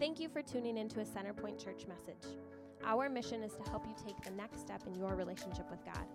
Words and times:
Thank 0.00 0.18
you 0.18 0.30
for 0.30 0.40
tuning 0.40 0.78
into 0.78 1.00
a 1.00 1.04
Centerpoint 1.04 1.62
Church 1.62 1.84
message. 1.86 2.34
Our 2.86 3.10
mission 3.10 3.42
is 3.42 3.52
to 3.52 3.70
help 3.70 3.86
you 3.86 3.94
take 4.02 4.18
the 4.22 4.30
next 4.30 4.60
step 4.60 4.80
in 4.86 4.94
your 4.94 5.14
relationship 5.14 5.70
with 5.70 5.84
God. 5.84 6.06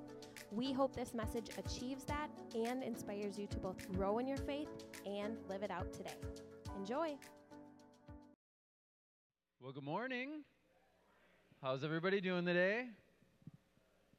We 0.52 0.74
hope 0.74 0.96
this 0.96 1.14
message 1.14 1.50
achieves 1.56 2.04
that 2.06 2.30
and 2.56 2.82
inspires 2.82 3.38
you 3.38 3.46
to 3.46 3.58
both 3.58 3.88
grow 3.94 4.18
in 4.18 4.28
your 4.28 4.38
faith 4.38 4.70
and 5.06 5.38
live 5.48 5.62
it 5.62 5.70
out 5.70 5.94
today. 5.94 6.16
Enjoy. 6.76 7.16
Well, 9.62 9.72
good 9.72 9.84
morning. 9.84 10.44
How's 11.62 11.84
everybody 11.84 12.22
doing 12.22 12.44
today? 12.44 12.88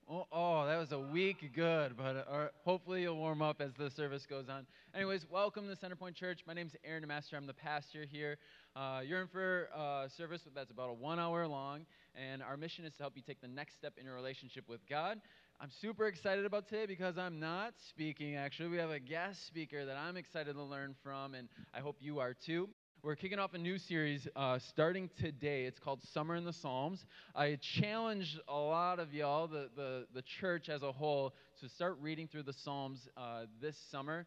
Oh, 0.08 0.24
oh, 0.30 0.66
that 0.66 0.78
was 0.78 0.92
a 0.92 1.00
weak 1.00 1.50
good, 1.52 1.96
but 1.96 2.28
uh, 2.30 2.46
hopefully 2.64 3.02
you'll 3.02 3.16
warm 3.16 3.42
up 3.42 3.60
as 3.60 3.72
the 3.76 3.90
service 3.90 4.24
goes 4.24 4.48
on. 4.48 4.64
Anyways, 4.94 5.26
welcome 5.28 5.66
to 5.68 5.74
Centerpoint 5.74 6.14
Church. 6.14 6.42
My 6.46 6.54
name 6.54 6.68
is 6.68 6.76
Aaron 6.84 7.04
Master. 7.08 7.36
I'm 7.36 7.48
the 7.48 7.52
pastor 7.52 8.04
here. 8.08 8.38
Uh, 8.76 9.00
you're 9.04 9.20
in 9.20 9.26
for 9.26 9.64
a 9.74 10.08
service 10.16 10.42
that's 10.54 10.70
about 10.70 10.90
a 10.90 10.92
one 10.92 11.18
hour 11.18 11.44
long, 11.48 11.86
and 12.14 12.40
our 12.40 12.56
mission 12.56 12.84
is 12.84 12.94
to 12.94 13.02
help 13.02 13.16
you 13.16 13.22
take 13.26 13.40
the 13.40 13.48
next 13.48 13.74
step 13.74 13.94
in 13.98 14.04
your 14.04 14.14
relationship 14.14 14.68
with 14.68 14.78
God. 14.88 15.20
I'm 15.60 15.70
super 15.80 16.06
excited 16.06 16.44
about 16.44 16.68
today 16.68 16.86
because 16.86 17.18
I'm 17.18 17.40
not 17.40 17.74
speaking, 17.88 18.36
actually. 18.36 18.68
We 18.68 18.76
have 18.76 18.90
a 18.90 19.00
guest 19.00 19.44
speaker 19.48 19.86
that 19.86 19.96
I'm 19.96 20.16
excited 20.16 20.54
to 20.54 20.62
learn 20.62 20.94
from, 21.02 21.34
and 21.34 21.48
I 21.74 21.80
hope 21.80 21.96
you 21.98 22.20
are 22.20 22.32
too. 22.32 22.68
We're 23.06 23.14
kicking 23.14 23.38
off 23.38 23.54
a 23.54 23.58
new 23.58 23.78
series 23.78 24.26
uh, 24.34 24.58
starting 24.58 25.08
today. 25.20 25.66
It's 25.66 25.78
called 25.78 26.02
Summer 26.12 26.34
in 26.34 26.44
the 26.44 26.52
Psalms. 26.52 27.06
I 27.36 27.56
challenge 27.62 28.36
a 28.48 28.58
lot 28.58 28.98
of 28.98 29.14
y'all, 29.14 29.46
the, 29.46 29.70
the, 29.76 30.08
the 30.12 30.22
church 30.22 30.68
as 30.68 30.82
a 30.82 30.90
whole, 30.90 31.32
to 31.60 31.68
start 31.68 31.98
reading 32.00 32.26
through 32.26 32.42
the 32.42 32.52
Psalms 32.52 33.08
uh, 33.16 33.42
this 33.60 33.76
summer. 33.92 34.26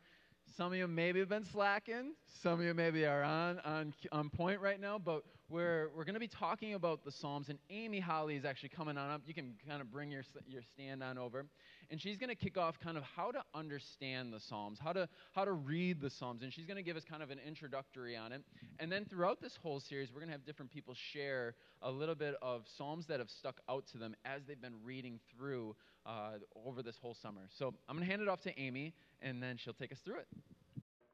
Some 0.55 0.71
of 0.71 0.77
you 0.77 0.87
maybe 0.87 1.19
have 1.19 1.27
been 1.27 1.43
slacking. 1.43 2.13
Some 2.41 2.61
of 2.61 2.65
you 2.65 2.73
maybe 2.73 3.05
are 3.05 3.21
on, 3.21 3.59
on, 3.65 3.93
on 4.13 4.29
point 4.29 4.61
right 4.61 4.79
now, 4.79 4.97
but 4.97 5.25
we're, 5.49 5.89
we're 5.95 6.03
going 6.03 6.13
to 6.13 6.19
be 6.19 6.27
talking 6.27 6.75
about 6.75 7.03
the 7.03 7.11
Psalms, 7.11 7.49
and 7.49 7.57
Amy 7.69 7.99
Holly 7.99 8.35
is 8.35 8.45
actually 8.45 8.69
coming 8.69 8.97
on 8.97 9.09
up. 9.09 9.21
You 9.25 9.33
can 9.33 9.55
kind 9.67 9.81
of 9.81 9.91
bring 9.91 10.11
your, 10.11 10.23
your 10.47 10.61
stand 10.61 11.01
on 11.01 11.17
over. 11.17 11.45
And 11.89 11.99
she's 11.99 12.17
going 12.17 12.29
to 12.29 12.35
kick 12.35 12.55
off 12.55 12.79
kind 12.79 12.97
of 12.97 13.03
how 13.03 13.31
to 13.31 13.41
understand 13.55 14.31
the 14.31 14.39
Psalms, 14.39 14.77
how 14.79 14.93
to, 14.93 15.09
how 15.33 15.45
to 15.45 15.53
read 15.53 16.01
the 16.01 16.09
Psalms, 16.09 16.43
and 16.43 16.53
she's 16.53 16.65
going 16.65 16.77
to 16.77 16.83
give 16.83 16.95
us 16.95 17.03
kind 17.03 17.23
of 17.23 17.31
an 17.31 17.39
introductory 17.45 18.15
on 18.15 18.31
it. 18.31 18.43
And 18.79 18.91
then 18.91 19.05
throughout 19.05 19.41
this 19.41 19.57
whole 19.61 19.79
series, 19.79 20.11
we're 20.13 20.19
going 20.19 20.29
to 20.29 20.33
have 20.33 20.45
different 20.45 20.71
people 20.71 20.93
share 20.93 21.55
a 21.81 21.89
little 21.89 22.15
bit 22.15 22.35
of 22.41 22.67
Psalms 22.77 23.07
that 23.07 23.19
have 23.19 23.29
stuck 23.31 23.59
out 23.67 23.87
to 23.87 23.97
them 23.97 24.15
as 24.25 24.43
they've 24.45 24.61
been 24.61 24.83
reading 24.83 25.19
through 25.35 25.75
uh, 26.05 26.33
over 26.65 26.83
this 26.83 26.97
whole 27.01 27.15
summer. 27.15 27.41
So 27.57 27.73
I'm 27.87 27.95
going 27.95 28.05
to 28.05 28.11
hand 28.11 28.21
it 28.21 28.27
off 28.27 28.41
to 28.41 28.59
Amy, 28.59 28.93
and 29.21 29.41
then 29.41 29.57
she'll 29.57 29.73
take 29.73 29.91
us 29.91 29.99
through 29.99 30.19
it. 30.19 30.27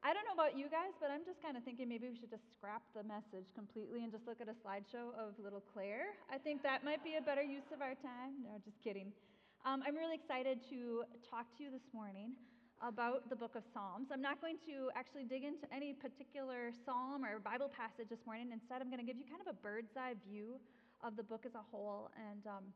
I 0.06 0.14
don't 0.14 0.22
know 0.22 0.38
about 0.38 0.54
you 0.54 0.70
guys, 0.70 0.94
but 1.02 1.10
I'm 1.10 1.26
just 1.26 1.42
kind 1.42 1.58
of 1.58 1.66
thinking 1.66 1.90
maybe 1.90 2.06
we 2.06 2.14
should 2.14 2.30
just 2.30 2.46
scrap 2.54 2.86
the 2.94 3.02
message 3.02 3.50
completely 3.58 4.06
and 4.06 4.14
just 4.14 4.22
look 4.22 4.38
at 4.38 4.46
a 4.46 4.54
slideshow 4.62 5.10
of 5.18 5.34
little 5.42 5.58
Claire. 5.74 6.14
I 6.30 6.38
think 6.38 6.62
that 6.62 6.86
might 6.86 7.02
be 7.02 7.18
a 7.18 7.24
better 7.26 7.42
use 7.42 7.66
of 7.74 7.82
our 7.82 7.98
time. 7.98 8.38
No, 8.38 8.54
just 8.62 8.78
kidding. 8.86 9.10
Um, 9.66 9.82
I'm 9.82 9.98
really 9.98 10.14
excited 10.14 10.62
to 10.70 11.02
talk 11.26 11.50
to 11.58 11.66
you 11.66 11.74
this 11.74 11.90
morning 11.90 12.38
about 12.78 13.26
the 13.26 13.34
book 13.34 13.58
of 13.58 13.66
Psalms. 13.74 14.14
I'm 14.14 14.22
not 14.22 14.38
going 14.38 14.62
to 14.70 14.94
actually 14.94 15.26
dig 15.26 15.42
into 15.42 15.66
any 15.74 15.90
particular 15.90 16.70
psalm 16.86 17.26
or 17.26 17.42
Bible 17.42 17.66
passage 17.66 18.06
this 18.06 18.22
morning. 18.30 18.54
Instead, 18.54 18.78
I'm 18.78 18.94
going 18.94 19.02
to 19.02 19.08
give 19.10 19.18
you 19.18 19.26
kind 19.26 19.42
of 19.42 19.50
a 19.50 19.58
bird's 19.58 19.98
eye 19.98 20.14
view 20.22 20.62
of 21.02 21.18
the 21.18 21.26
book 21.26 21.42
as 21.42 21.58
a 21.58 21.66
whole 21.74 22.14
and 22.14 22.46
um, 22.46 22.70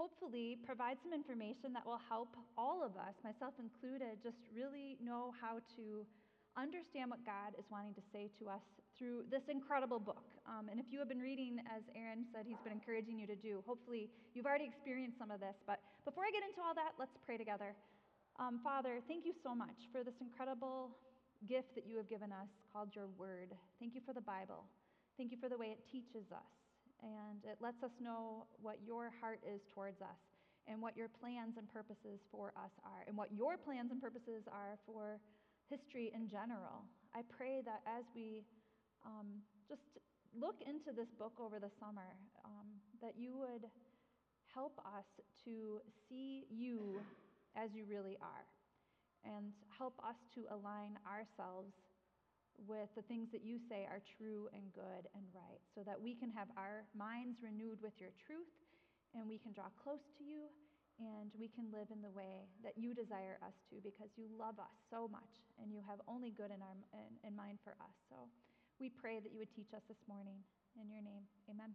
hopefully 0.00 0.56
provide 0.64 0.96
some 1.04 1.12
information 1.12 1.76
that 1.76 1.84
will 1.84 2.00
help 2.08 2.32
all 2.56 2.80
of 2.80 2.96
us, 2.96 3.12
myself 3.20 3.52
included, 3.60 4.16
just 4.24 4.40
really 4.56 4.96
know 5.04 5.36
how 5.44 5.60
to 5.76 6.08
understand 6.56 7.10
what 7.10 7.20
God 7.26 7.52
is 7.58 7.66
wanting 7.68 7.94
to 7.94 8.04
say 8.12 8.30
to 8.40 8.48
us 8.48 8.64
through 8.96 9.28
this 9.30 9.46
incredible 9.50 9.98
book. 9.98 10.26
Um, 10.46 10.70
and 10.70 10.80
if 10.80 10.86
you 10.90 10.98
have 10.98 11.08
been 11.08 11.22
reading, 11.22 11.60
as 11.70 11.82
Aaron 11.94 12.24
said, 12.32 12.46
he's 12.46 12.60
been 12.64 12.72
encouraging 12.74 13.18
you 13.18 13.26
to 13.26 13.36
do, 13.36 13.62
hopefully 13.66 14.10
you've 14.34 14.46
already 14.46 14.66
experienced 14.66 15.18
some 15.18 15.30
of 15.30 15.38
this. 15.38 15.54
But 15.66 15.78
before 16.04 16.24
I 16.24 16.30
get 16.32 16.42
into 16.42 16.64
all 16.64 16.74
that, 16.74 16.98
let's 16.98 17.14
pray 17.26 17.38
together. 17.38 17.76
Um, 18.38 18.58
Father, 18.62 19.02
thank 19.06 19.26
you 19.26 19.34
so 19.42 19.54
much 19.54 19.90
for 19.90 20.02
this 20.02 20.14
incredible 20.22 20.94
gift 21.46 21.74
that 21.74 21.86
you 21.86 21.96
have 21.98 22.08
given 22.10 22.30
us 22.30 22.50
called 22.72 22.94
your 22.94 23.06
word. 23.18 23.54
Thank 23.78 23.94
you 23.94 24.02
for 24.02 24.14
the 24.14 24.22
Bible. 24.22 24.66
Thank 25.18 25.30
you 25.30 25.38
for 25.38 25.48
the 25.48 25.58
way 25.58 25.74
it 25.74 25.82
teaches 25.90 26.30
us 26.30 26.50
and 27.02 27.42
it 27.46 27.58
lets 27.60 27.82
us 27.82 27.94
know 28.02 28.46
what 28.60 28.78
your 28.84 29.12
heart 29.20 29.38
is 29.46 29.60
towards 29.74 30.02
us 30.02 30.18
and 30.66 30.82
what 30.82 30.96
your 30.96 31.08
plans 31.08 31.56
and 31.56 31.70
purposes 31.70 32.20
for 32.30 32.52
us 32.58 32.74
are 32.84 33.06
and 33.06 33.16
what 33.16 33.30
your 33.32 33.56
plans 33.56 33.90
and 33.90 34.02
purposes 34.02 34.44
are 34.50 34.78
for 34.86 35.18
history 35.70 36.10
in 36.14 36.28
general. 36.28 36.84
I 37.14 37.22
pray 37.28 37.60
that 37.64 37.80
as 37.86 38.04
we 38.14 38.44
um, 39.04 39.44
just 39.68 39.84
look 40.36 40.60
into 40.66 40.92
this 40.92 41.08
book 41.18 41.32
over 41.40 41.60
the 41.60 41.70
summer, 41.80 42.16
um, 42.44 42.68
that 43.00 43.14
you 43.16 43.36
would 43.36 43.64
help 44.52 44.80
us 44.84 45.06
to 45.44 45.80
see 46.08 46.44
you 46.50 47.00
as 47.56 47.70
you 47.72 47.84
really 47.88 48.16
are 48.20 48.44
and 49.24 49.52
help 49.76 49.94
us 50.06 50.16
to 50.34 50.46
align 50.50 50.96
ourselves 51.04 51.74
with 52.66 52.90
the 52.96 53.02
things 53.06 53.30
that 53.30 53.44
you 53.44 53.58
say 53.70 53.86
are 53.86 54.02
true 54.18 54.50
and 54.50 54.66
good 54.74 55.06
and 55.14 55.22
right 55.30 55.62
so 55.74 55.82
that 55.86 55.94
we 55.94 56.14
can 56.14 56.30
have 56.30 56.48
our 56.58 56.82
minds 56.96 57.38
renewed 57.38 57.78
with 57.82 57.94
your 58.02 58.10
truth 58.26 58.50
and 59.14 59.28
we 59.30 59.38
can 59.38 59.52
draw 59.52 59.70
close 59.82 60.02
to 60.18 60.24
you 60.26 60.50
and 60.98 61.30
we 61.38 61.46
can 61.46 61.70
live 61.70 61.88
in 61.94 62.02
the 62.02 62.10
way 62.10 62.46
that 62.66 62.74
you 62.74 62.94
desire 62.94 63.38
us 63.46 63.54
to 63.70 63.78
because 63.82 64.10
you 64.18 64.26
love 64.34 64.58
us 64.58 64.74
so 64.90 65.06
much 65.06 65.30
and 65.62 65.70
you 65.70 65.78
have 65.86 66.02
only 66.10 66.34
good 66.34 66.50
in, 66.50 66.58
our, 66.58 66.74
in, 66.94 67.30
in 67.30 67.32
mind 67.38 67.58
for 67.62 67.78
us. 67.78 67.94
So 68.10 68.26
we 68.82 68.90
pray 68.90 69.22
that 69.22 69.30
you 69.30 69.38
would 69.38 69.54
teach 69.54 69.70
us 69.74 69.82
this 69.86 70.02
morning. 70.10 70.38
In 70.78 70.90
your 70.90 71.02
name, 71.02 71.26
amen. 71.50 71.74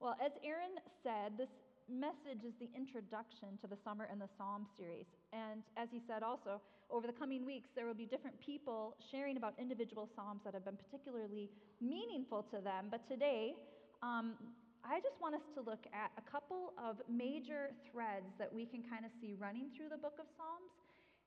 Well, 0.00 0.18
as 0.18 0.32
Aaron 0.42 0.74
said, 1.02 1.38
this 1.38 1.50
message 1.86 2.42
is 2.42 2.54
the 2.58 2.70
introduction 2.74 3.58
to 3.60 3.66
the 3.66 3.78
Summer 3.84 4.08
and 4.10 4.20
the 4.20 4.30
Psalm 4.38 4.66
series. 4.78 5.06
And 5.32 5.62
as 5.76 5.88
he 5.92 6.00
said 6.06 6.22
also, 6.22 6.60
over 6.90 7.06
the 7.06 7.12
coming 7.12 7.44
weeks, 7.44 7.68
there 7.74 7.86
will 7.86 7.98
be 7.98 8.06
different 8.06 8.38
people 8.40 8.96
sharing 9.10 9.36
about 9.36 9.54
individual 9.58 10.08
Psalms 10.14 10.40
that 10.44 10.54
have 10.54 10.64
been 10.64 10.78
particularly 10.78 11.50
meaningful 11.80 12.44
to 12.50 12.60
them. 12.60 12.88
But 12.90 13.06
today, 13.08 13.54
um, 14.02 14.34
I 14.84 15.00
just 15.00 15.16
want 15.16 15.32
us 15.32 15.48
to 15.56 15.64
look 15.64 15.88
at 15.96 16.12
a 16.20 16.24
couple 16.28 16.76
of 16.76 17.00
major 17.08 17.72
threads 17.88 18.28
that 18.36 18.52
we 18.52 18.68
can 18.68 18.84
kind 18.84 19.08
of 19.08 19.10
see 19.16 19.32
running 19.32 19.72
through 19.72 19.88
the 19.88 19.96
book 19.96 20.20
of 20.20 20.28
Psalms 20.36 20.76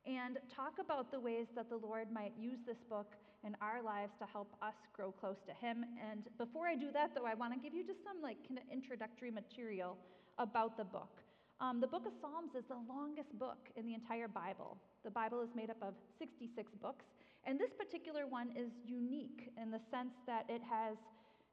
and 0.06 0.38
talk 0.53 0.78
about 0.78 1.09
the 1.09 1.18
ways 1.18 1.50
that 1.57 1.66
the 1.66 1.81
Lord 1.81 2.13
might 2.13 2.38
use 2.38 2.62
this 2.69 2.78
book 2.85 3.17
in 3.41 3.57
our 3.57 3.81
lives 3.81 4.13
to 4.22 4.29
help 4.29 4.53
us 4.62 4.78
grow 4.94 5.09
close 5.09 5.41
to 5.50 5.57
Him. 5.57 5.81
And 5.97 6.29
before 6.38 6.69
I 6.69 6.78
do 6.78 6.94
that, 6.94 7.17
though, 7.17 7.25
I 7.25 7.34
want 7.34 7.51
to 7.57 7.59
give 7.59 7.73
you 7.73 7.81
just 7.81 8.06
some 8.06 8.22
like 8.22 8.38
kind 8.46 8.62
of 8.62 8.66
introductory 8.69 9.34
material 9.34 9.97
about 10.38 10.78
the 10.78 10.85
book. 10.85 11.25
Um, 11.57 11.81
the 11.81 11.90
book 11.90 12.06
of 12.06 12.13
Psalms 12.22 12.53
is 12.53 12.63
the 12.69 12.78
longest 12.85 13.34
book 13.41 13.73
in 13.73 13.90
the 13.90 13.97
entire 13.97 14.29
Bible. 14.29 14.78
The 15.01 15.09
Bible 15.09 15.41
is 15.41 15.50
made 15.57 15.73
up 15.73 15.81
of 15.81 15.97
66 16.22 16.53
books, 16.78 17.09
and 17.41 17.57
this 17.57 17.73
particular 17.73 18.29
one 18.29 18.53
is 18.53 18.69
unique 18.85 19.50
in 19.57 19.73
the 19.73 19.81
sense 19.90 20.13
that 20.29 20.46
it 20.46 20.62
has 20.62 20.94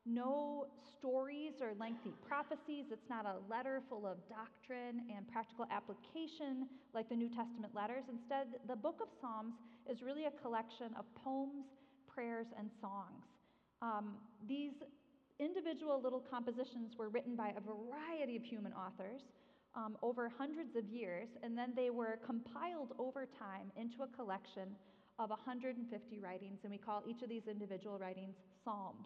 no 0.07 0.67
stories 0.99 1.55
or 1.61 1.73
lengthy 1.79 2.13
prophecies. 2.27 2.87
It's 2.91 3.09
not 3.09 3.25
a 3.25 3.37
letter 3.51 3.83
full 3.89 4.07
of 4.07 4.19
doctrine 4.29 5.03
and 5.15 5.27
practical 5.29 5.67
application 5.71 6.69
like 6.93 7.09
the 7.09 7.17
New 7.17 7.29
Testament 7.29 7.75
letters. 7.75 8.05
Instead, 8.11 8.61
the 8.69 8.77
book 8.77 9.01
of 9.01 9.09
Psalms 9.21 9.55
is 9.91 10.03
really 10.03 10.27
a 10.27 10.31
collection 10.43 10.93
of 10.99 11.05
poems, 11.15 11.65
prayers, 12.07 12.47
and 12.59 12.71
songs. 12.81 13.25
Um, 13.83 14.15
these 14.49 14.73
individual 15.41 16.01
little 16.01 16.23
compositions 16.31 16.93
were 16.99 17.09
written 17.09 17.35
by 17.37 17.53
a 17.57 17.61
variety 17.61 18.37
of 18.37 18.43
human 18.45 18.73
authors. 18.73 19.23
Um, 19.77 19.99
over 20.03 20.31
hundreds 20.39 20.77
of 20.77 20.85
years, 20.87 21.27
and 21.43 21.59
then 21.59 21.73
they 21.75 21.91
were 21.91 22.21
compiled 22.25 22.93
over 22.97 23.27
time 23.27 23.73
into 23.75 24.05
a 24.05 24.07
collection 24.15 24.69
of 25.19 25.31
150 25.31 26.21
writings, 26.21 26.61
and 26.63 26.71
we 26.71 26.79
call 26.79 27.03
each 27.09 27.23
of 27.23 27.29
these 27.29 27.49
individual 27.51 27.99
writings 27.99 28.37
Psalms. 28.65 29.05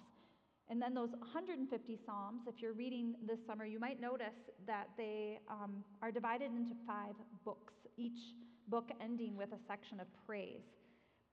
And 0.70 0.82
then 0.82 0.92
those 0.92 1.10
150 1.10 1.98
Psalms, 2.04 2.42
if 2.46 2.60
you're 2.60 2.74
reading 2.74 3.14
this 3.26 3.38
summer, 3.46 3.64
you 3.64 3.80
might 3.80 4.00
notice 4.00 4.36
that 4.66 4.88
they 4.98 5.38
um, 5.48 5.82
are 6.02 6.12
divided 6.12 6.50
into 6.52 6.74
five 6.86 7.14
books, 7.44 7.72
each 7.96 8.36
book 8.68 8.90
ending 9.00 9.36
with 9.36 9.48
a 9.52 9.58
section 9.66 9.98
of 9.98 10.06
praise. 10.26 10.60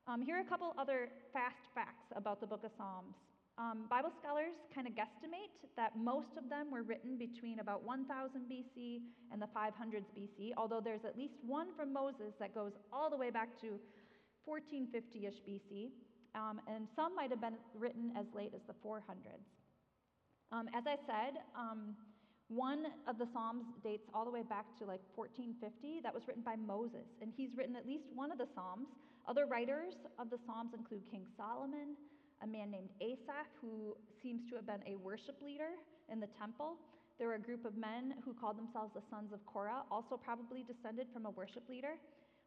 Um, 0.07 0.21
here 0.21 0.37
are 0.37 0.41
a 0.41 0.45
couple 0.45 0.73
other 0.77 1.09
fast 1.33 1.67
facts 1.73 2.07
about 2.15 2.39
the 2.39 2.47
book 2.47 2.63
of 2.63 2.71
Psalms. 2.77 3.15
Um, 3.57 3.87
Bible 3.89 4.11
scholars 4.19 4.55
kind 4.73 4.87
of 4.87 4.93
guesstimate 4.93 5.51
that 5.75 5.97
most 5.97 6.35
of 6.37 6.49
them 6.49 6.71
were 6.71 6.83
written 6.83 7.17
between 7.17 7.59
about 7.59 7.83
1000 7.83 8.41
BC 8.51 8.99
and 9.31 9.41
the 9.41 9.47
500s 9.47 10.07
BC, 10.15 10.51
although 10.57 10.81
there's 10.83 11.03
at 11.05 11.17
least 11.17 11.35
one 11.45 11.67
from 11.75 11.91
Moses 11.91 12.35
that 12.39 12.53
goes 12.53 12.73
all 12.91 13.09
the 13.09 13.17
way 13.17 13.31
back 13.31 13.59
to 13.61 13.79
1450 14.45 15.27
ish 15.27 15.41
BC 15.47 15.91
um, 16.35 16.59
and 16.67 16.87
some 16.95 17.15
might 17.15 17.31
have 17.31 17.41
been 17.41 17.57
written 17.73 18.11
as 18.19 18.25
late 18.35 18.51
as 18.53 18.61
the 18.67 18.75
400s. 18.85 19.47
Um, 20.51 20.67
as 20.75 20.83
I 20.85 20.97
said, 21.07 21.41
um, 21.57 21.95
one 22.47 22.85
of 23.07 23.17
the 23.17 23.25
Psalms 23.33 23.65
dates 23.83 24.05
all 24.13 24.25
the 24.25 24.31
way 24.31 24.43
back 24.43 24.65
to 24.77 24.85
like 24.85 25.01
1450. 25.15 26.01
That 26.03 26.13
was 26.13 26.27
written 26.27 26.43
by 26.43 26.55
Moses, 26.55 27.09
and 27.21 27.33
he's 27.35 27.49
written 27.57 27.75
at 27.75 27.87
least 27.87 28.05
one 28.13 28.31
of 28.31 28.37
the 28.37 28.47
Psalms. 28.53 28.87
Other 29.27 29.47
writers 29.47 29.95
of 30.19 30.29
the 30.29 30.37
Psalms 30.45 30.77
include 30.77 31.01
King 31.09 31.25
Solomon, 31.35 31.97
a 32.43 32.47
man 32.47 32.69
named 32.69 32.93
Asaph, 33.01 33.49
who 33.59 33.97
seems 34.21 34.45
to 34.49 34.55
have 34.55 34.67
been 34.67 34.85
a 34.85 34.95
worship 35.01 35.41
leader 35.41 35.73
in 36.11 36.19
the 36.19 36.29
temple. 36.37 36.77
There 37.17 37.29
were 37.29 37.39
a 37.39 37.41
group 37.41 37.65
of 37.65 37.75
men 37.77 38.13
who 38.23 38.35
called 38.35 38.59
themselves 38.59 38.93
the 38.93 39.01
sons 39.09 39.33
of 39.33 39.43
Korah, 39.47 39.81
also 39.89 40.19
probably 40.19 40.61
descended 40.61 41.07
from 41.13 41.25
a 41.25 41.31
worship 41.31 41.63
leader. 41.67 41.95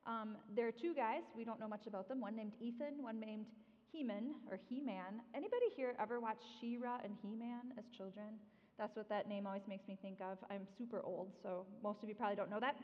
Um, 0.07 0.37
there 0.55 0.69
are 0.69 0.73
two 0.73 0.95
guys, 0.95 1.27
we 1.35 1.45
don't 1.45 1.59
know 1.59 1.69
much 1.69 1.89
about 1.89 2.09
them, 2.09 2.21
one 2.21 2.37
named 2.37 2.53
Ethan, 2.61 3.03
one 3.03 3.19
named 3.19 3.47
Heman 3.93 4.35
or 4.51 4.59
He-Man. 4.69 5.21
Anybody 5.35 5.67
here 5.77 5.95
ever 6.01 6.21
watch 6.21 6.39
She-Ra 6.61 6.99
and 7.05 7.15
He-Man 7.23 7.73
as 7.79 7.85
children? 7.97 8.39
That's 8.79 8.95
what 8.97 9.09
that 9.09 9.29
name 9.29 9.47
always 9.47 9.67
makes 9.69 9.89
me 9.89 9.99
think 10.01 10.19
of. 10.21 10.39
I'm 10.51 10.67
super 10.79 11.03
old, 11.03 11.33
so 11.43 11.67
most 11.83 11.99
of 12.03 12.09
you 12.09 12.15
probably 12.15 12.37
don't 12.37 12.51
know 12.51 12.61
that. 12.61 12.77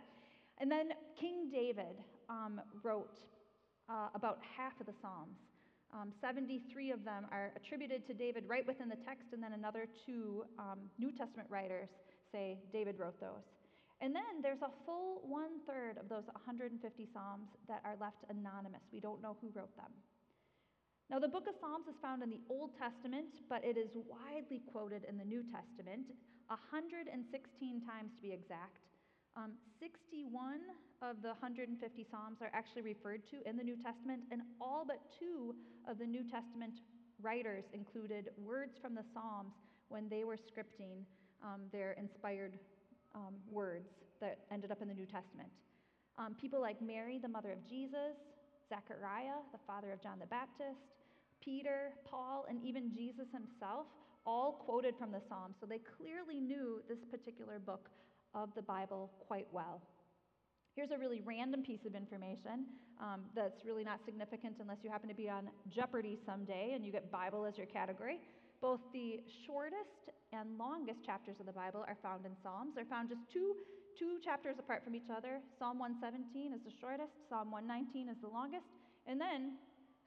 And 0.59 0.71
then 0.71 0.91
King 1.21 1.51
David 1.51 2.03
um, 2.29 2.61
wrote 2.83 3.19
uh, 3.89 4.09
about 4.15 4.39
half 4.56 4.73
of 4.81 4.87
the 4.87 4.95
Psalms. 5.01 5.37
Um, 5.93 6.11
73 6.21 6.91
of 6.91 7.05
them 7.05 7.27
are 7.31 7.53
attributed 7.55 8.06
to 8.09 8.15
David 8.15 8.45
right 8.49 8.67
within 8.67 8.89
the 8.89 8.99
text, 9.06 9.31
and 9.33 9.43
then 9.43 9.53
another 9.53 9.87
two 10.05 10.45
um, 10.59 10.91
New 10.99 11.12
Testament 11.12 11.49
writers 11.49 11.89
say 12.33 12.59
David 12.73 12.99
wrote 12.99 13.21
those. 13.21 13.47
And 14.01 14.15
then 14.15 14.43
there's 14.43 14.62
a 14.62 14.75
full 14.85 15.23
one 15.23 15.62
third 15.69 15.99
of 15.99 16.09
those 16.09 16.27
150 16.35 16.83
Psalms 17.15 17.47
that 17.69 17.81
are 17.85 17.95
left 18.01 18.27
anonymous. 18.29 18.83
We 18.93 18.99
don't 18.99 19.23
know 19.23 19.37
who 19.41 19.51
wrote 19.55 19.75
them. 19.77 19.93
Now, 21.11 21.19
the 21.19 21.29
book 21.29 21.45
of 21.47 21.55
Psalms 21.61 21.85
is 21.87 22.01
found 22.01 22.23
in 22.23 22.31
the 22.31 22.41
Old 22.49 22.73
Testament, 22.81 23.45
but 23.49 23.62
it 23.62 23.77
is 23.77 23.93
widely 23.93 24.62
quoted 24.73 25.05
in 25.05 25.19
the 25.19 25.25
New 25.25 25.45
Testament, 25.53 26.09
116 26.49 27.12
times 27.85 28.11
to 28.17 28.23
be 28.23 28.33
exact. 28.33 28.89
Um, 29.37 29.53
61 29.81 30.61
of 31.03 31.21
the 31.21 31.37
150 31.37 31.77
Psalms 32.09 32.39
are 32.41 32.51
actually 32.55 32.83
referred 32.83 33.21
to 33.29 33.37
in 33.45 33.56
the 33.56 33.62
New 33.62 33.77
Testament, 33.77 34.25
and 34.33 34.41
all 34.61 34.85
but 34.87 35.01
two 35.12 35.55
of 35.87 35.99
the 35.99 36.06
New 36.06 36.25
Testament 36.25 36.81
writers 37.21 37.65
included 37.75 38.31
words 38.39 38.79
from 38.81 38.95
the 38.95 39.05
Psalms 39.12 39.53
when 39.89 40.09
they 40.09 40.25
were 40.25 40.37
scripting 40.41 41.05
um, 41.45 41.69
their 41.71 41.93
inspired 42.01 42.59
um, 43.15 43.35
words 43.51 43.91
that 44.21 44.39
ended 44.51 44.71
up 44.71 44.81
in 44.81 44.89
the 44.89 44.95
New 44.95 45.06
Testament. 45.06 45.51
Um, 46.17 46.35
people 46.41 46.61
like 46.61 46.81
Mary, 46.81 47.19
the 47.19 47.29
mother 47.29 47.53
of 47.53 47.69
Jesus, 47.69 48.17
Zechariah, 48.69 49.45
the 49.53 49.59
father 49.67 49.93
of 49.93 50.01
John 50.03 50.19
the 50.19 50.27
Baptist, 50.27 50.94
Peter, 51.44 51.93
Paul, 52.08 52.46
and 52.49 52.58
even 52.64 52.91
Jesus 52.91 53.26
himself 53.32 53.87
all 54.26 54.64
quoted 54.64 54.94
from 54.99 55.12
the 55.12 55.20
Psalms, 55.29 55.55
so 55.61 55.67
they 55.67 55.81
clearly 55.99 56.41
knew 56.41 56.81
this 56.88 57.05
particular 57.11 57.58
book 57.58 57.91
of 58.35 58.49
the 58.55 58.62
Bible 58.62 59.11
quite 59.26 59.46
well. 59.52 59.82
Here's 60.75 60.91
a 60.91 60.99
really 60.99 61.20
random 61.25 61.62
piece 61.62 61.85
of 61.87 61.94
information 61.94 62.67
um, 63.00 63.23
that's 63.35 63.64
really 63.64 63.85
not 63.85 64.00
significant 64.05 64.56
unless 64.61 64.79
you 64.82 64.91
happen 64.91 65.08
to 65.08 65.14
be 65.14 65.29
on 65.29 65.49
Jeopardy 65.70 66.19
someday 66.26 66.73
and 66.75 66.85
you 66.85 66.91
get 66.91 67.12
Bible 67.12 67.44
as 67.44 67.56
your 67.56 67.67
category. 67.67 68.19
Both 68.61 68.81
the 68.93 69.20
shortest 69.46 70.11
and 70.32 70.58
longest 70.58 71.05
chapters 71.05 71.37
of 71.38 71.46
the 71.46 71.52
Bible 71.52 71.85
are 71.87 71.96
found 72.02 72.26
in 72.26 72.32
Psalms. 72.43 72.73
They're 72.75 72.91
found 72.91 73.11
just 73.11 73.20
two, 73.32 73.55
two 73.96 74.19
chapters 74.25 74.56
apart 74.58 74.82
from 74.82 74.96
each 74.96 75.11
other. 75.14 75.38
Psalm 75.61 75.79
117 75.79 76.52
is 76.55 76.61
the 76.64 76.75
shortest, 76.81 77.12
Psalm 77.29 77.52
119 77.52 78.08
is 78.08 78.17
the 78.20 78.32
longest, 78.32 78.67
and 79.06 79.20
then 79.20 79.55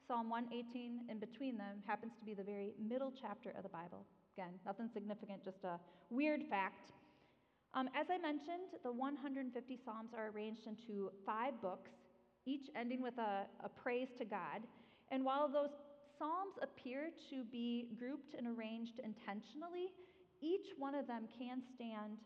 Psalm 0.08 0.30
118 0.30 1.04
in 1.10 1.18
between 1.18 1.58
them 1.58 1.84
happens 1.86 2.12
to 2.18 2.24
be 2.24 2.32
the 2.32 2.42
very 2.42 2.72
middle 2.80 3.12
chapter 3.12 3.50
of 3.50 3.62
the 3.62 3.68
Bible. 3.68 4.06
Again, 4.32 4.56
nothing 4.64 4.88
significant, 4.94 5.44
just 5.44 5.62
a 5.64 5.78
weird 6.08 6.40
fact. 6.48 6.92
Um, 7.74 7.90
as 7.94 8.06
I 8.08 8.16
mentioned, 8.16 8.72
the 8.82 8.90
150 8.90 9.52
Psalms 9.84 10.10
are 10.16 10.32
arranged 10.32 10.66
into 10.66 11.10
five 11.26 11.60
books, 11.60 11.90
each 12.46 12.72
ending 12.74 13.02
with 13.02 13.18
a, 13.18 13.44
a 13.62 13.68
praise 13.68 14.08
to 14.18 14.24
God. 14.24 14.64
And 15.12 15.26
while 15.26 15.46
those 15.46 15.76
Psalms 16.18 16.56
appear 16.62 17.10
to 17.28 17.44
be 17.44 17.90
grouped 17.98 18.32
and 18.32 18.48
arranged 18.48 18.98
intentionally, 19.04 19.92
each 20.40 20.72
one 20.78 20.94
of 20.94 21.06
them 21.06 21.28
can 21.38 21.60
stand 21.76 22.16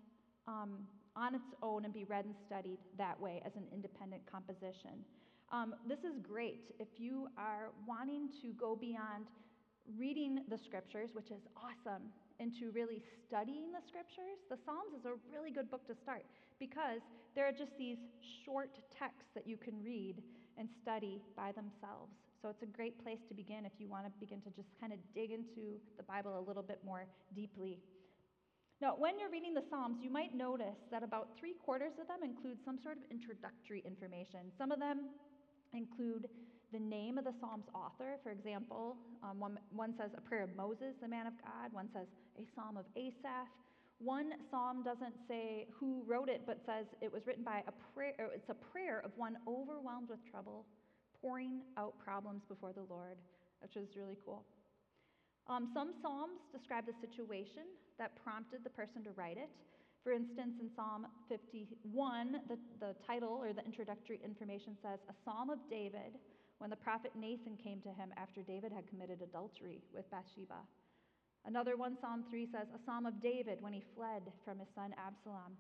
um, 0.46 0.87
on 1.17 1.35
its 1.35 1.50
own 1.62 1.85
and 1.85 1.93
be 1.93 2.05
read 2.05 2.26
and 2.26 2.35
studied 2.46 2.78
that 2.96 3.20
way 3.20 3.43
as 3.44 3.56
an 3.56 3.64
independent 3.75 4.23
composition. 4.31 5.02
Um, 5.52 5.75
this 5.87 5.99
is 5.99 6.16
great 6.19 6.72
if 6.81 6.88
you 6.96 7.28
are 7.37 7.76
wanting 7.87 8.31
to 8.40 8.56
go 8.56 8.75
beyond 8.75 9.28
reading 9.99 10.40
the 10.49 10.56
scriptures, 10.56 11.10
which 11.12 11.31
is 11.31 11.44
awesome, 11.60 12.08
into 12.40 12.72
really 12.72 13.04
studying 13.28 13.69
the 13.70 13.84
scriptures, 13.87 14.40
the 14.49 14.56
Psalms 14.64 14.96
is 14.99 15.04
a 15.04 15.12
really 15.28 15.50
good 15.50 15.70
book 15.70 15.87
to 15.87 15.94
start 15.94 16.25
because 16.58 17.04
there 17.37 17.46
are 17.46 17.52
just 17.52 17.76
these 17.76 17.99
short 18.44 18.81
texts 18.96 19.28
that 19.34 19.46
you 19.46 19.58
can 19.58 19.76
read 19.84 20.22
and 20.56 20.69
study 20.81 21.20
by 21.37 21.52
themselves. 21.52 22.16
So 22.40 22.49
it's 22.49 22.62
a 22.62 22.72
great 22.72 22.96
place 23.04 23.20
to 23.28 23.34
begin 23.34 23.66
if 23.66 23.72
you 23.78 23.88
want 23.88 24.06
to 24.06 24.12
begin 24.19 24.40
to 24.49 24.50
just 24.56 24.72
kind 24.81 24.93
of 24.93 24.99
dig 25.14 25.32
into 25.32 25.76
the 25.99 26.02
Bible 26.02 26.38
a 26.38 26.44
little 26.49 26.64
bit 26.64 26.81
more 26.82 27.04
deeply. 27.37 27.78
Now, 28.81 28.96
when 28.99 29.20
you're 29.20 29.31
reading 29.31 29.54
the 29.54 29.62
Psalms, 29.70 29.99
you 30.02 30.10
might 30.10 30.34
notice 30.34 30.81
that 30.90 31.04
about 31.04 31.28
three 31.38 31.54
quarters 31.54 31.93
of 32.00 32.08
them 32.08 32.25
include 32.25 32.58
some 32.64 32.81
sort 32.82 32.96
of 32.96 33.04
introductory 33.12 33.84
information. 33.87 34.50
Some 34.58 34.72
of 34.72 34.81
them 34.81 35.12
include 35.73 36.29
the 36.73 36.79
name 36.79 37.19
of 37.19 37.25
the 37.25 37.35
Psalm's 37.41 37.69
author. 37.75 38.17
For 38.23 38.31
example, 38.31 38.97
um, 39.23 39.39
one, 39.39 39.59
one 39.75 39.95
says 39.99 40.11
a 40.17 40.21
prayer 40.21 40.43
of 40.43 40.57
Moses, 40.57 40.95
the 41.01 41.09
man 41.09 41.27
of 41.27 41.35
God, 41.43 41.73
one 41.73 41.89
says 41.93 42.07
a 42.39 42.45
psalm 42.55 42.77
of 42.77 42.85
Asaph. 42.97 43.49
One 43.99 44.33
psalm 44.51 44.83
doesn't 44.83 45.15
say 45.29 45.67
who 45.79 46.03
wrote 46.07 46.29
it, 46.29 46.43
but 46.47 46.59
says 46.67 46.87
it 47.01 47.13
was 47.13 47.27
written 47.27 47.45
by 47.45 47.63
a 47.69 47.73
prayer, 47.95 48.15
it's 48.35 48.49
a 48.49 48.55
prayer 48.73 49.01
of 49.05 49.13
one 49.17 49.37
overwhelmed 49.47 50.09
with 50.09 50.19
trouble, 50.29 50.67
pouring 51.21 51.61
out 51.77 51.95
problems 52.03 52.43
before 52.49 52.73
the 52.73 52.83
Lord, 52.89 53.17
which 53.61 53.77
is 53.77 53.95
really 53.95 54.17
cool. 54.25 54.43
Um, 55.47 55.69
some 55.75 55.93
psalms 56.03 56.41
describe 56.51 56.87
the 56.87 56.95
situation 57.01 57.67
that 57.99 58.13
prompted 58.25 58.65
the 58.65 58.71
person 58.71 59.05
to 59.05 59.11
write 59.13 59.37
it. 59.37 59.51
For 60.02 60.10
instance, 60.10 60.58
in 60.60 60.69
Psalm 60.75 61.06
51, 61.28 62.43
the, 62.49 62.58
the 62.81 62.94
title 63.06 63.38
or 63.40 63.52
the 63.52 63.64
introductory 63.64 64.19
information 64.25 64.76
says, 64.82 64.99
A 65.08 65.14
Psalm 65.25 65.50
of 65.50 65.58
David 65.70 66.19
when 66.58 66.70
the 66.70 66.78
prophet 66.78 67.10
Nathan 67.19 67.58
came 67.58 67.82
to 67.82 67.90
him 67.90 68.14
after 68.14 68.43
David 68.43 68.70
had 68.70 68.87
committed 68.87 69.22
adultery 69.22 69.82
with 69.94 70.06
Bathsheba. 70.10 70.62
Another 71.44 71.76
one, 71.76 71.99
Psalm 71.99 72.22
3 72.31 72.46
says, 72.54 72.70
a 72.70 72.78
psalm 72.87 73.04
of 73.04 73.19
David 73.19 73.58
when 73.58 73.72
he 73.75 73.82
fled 73.99 74.22
from 74.46 74.62
his 74.62 74.70
son 74.75 74.94
Absalom. 74.94 75.58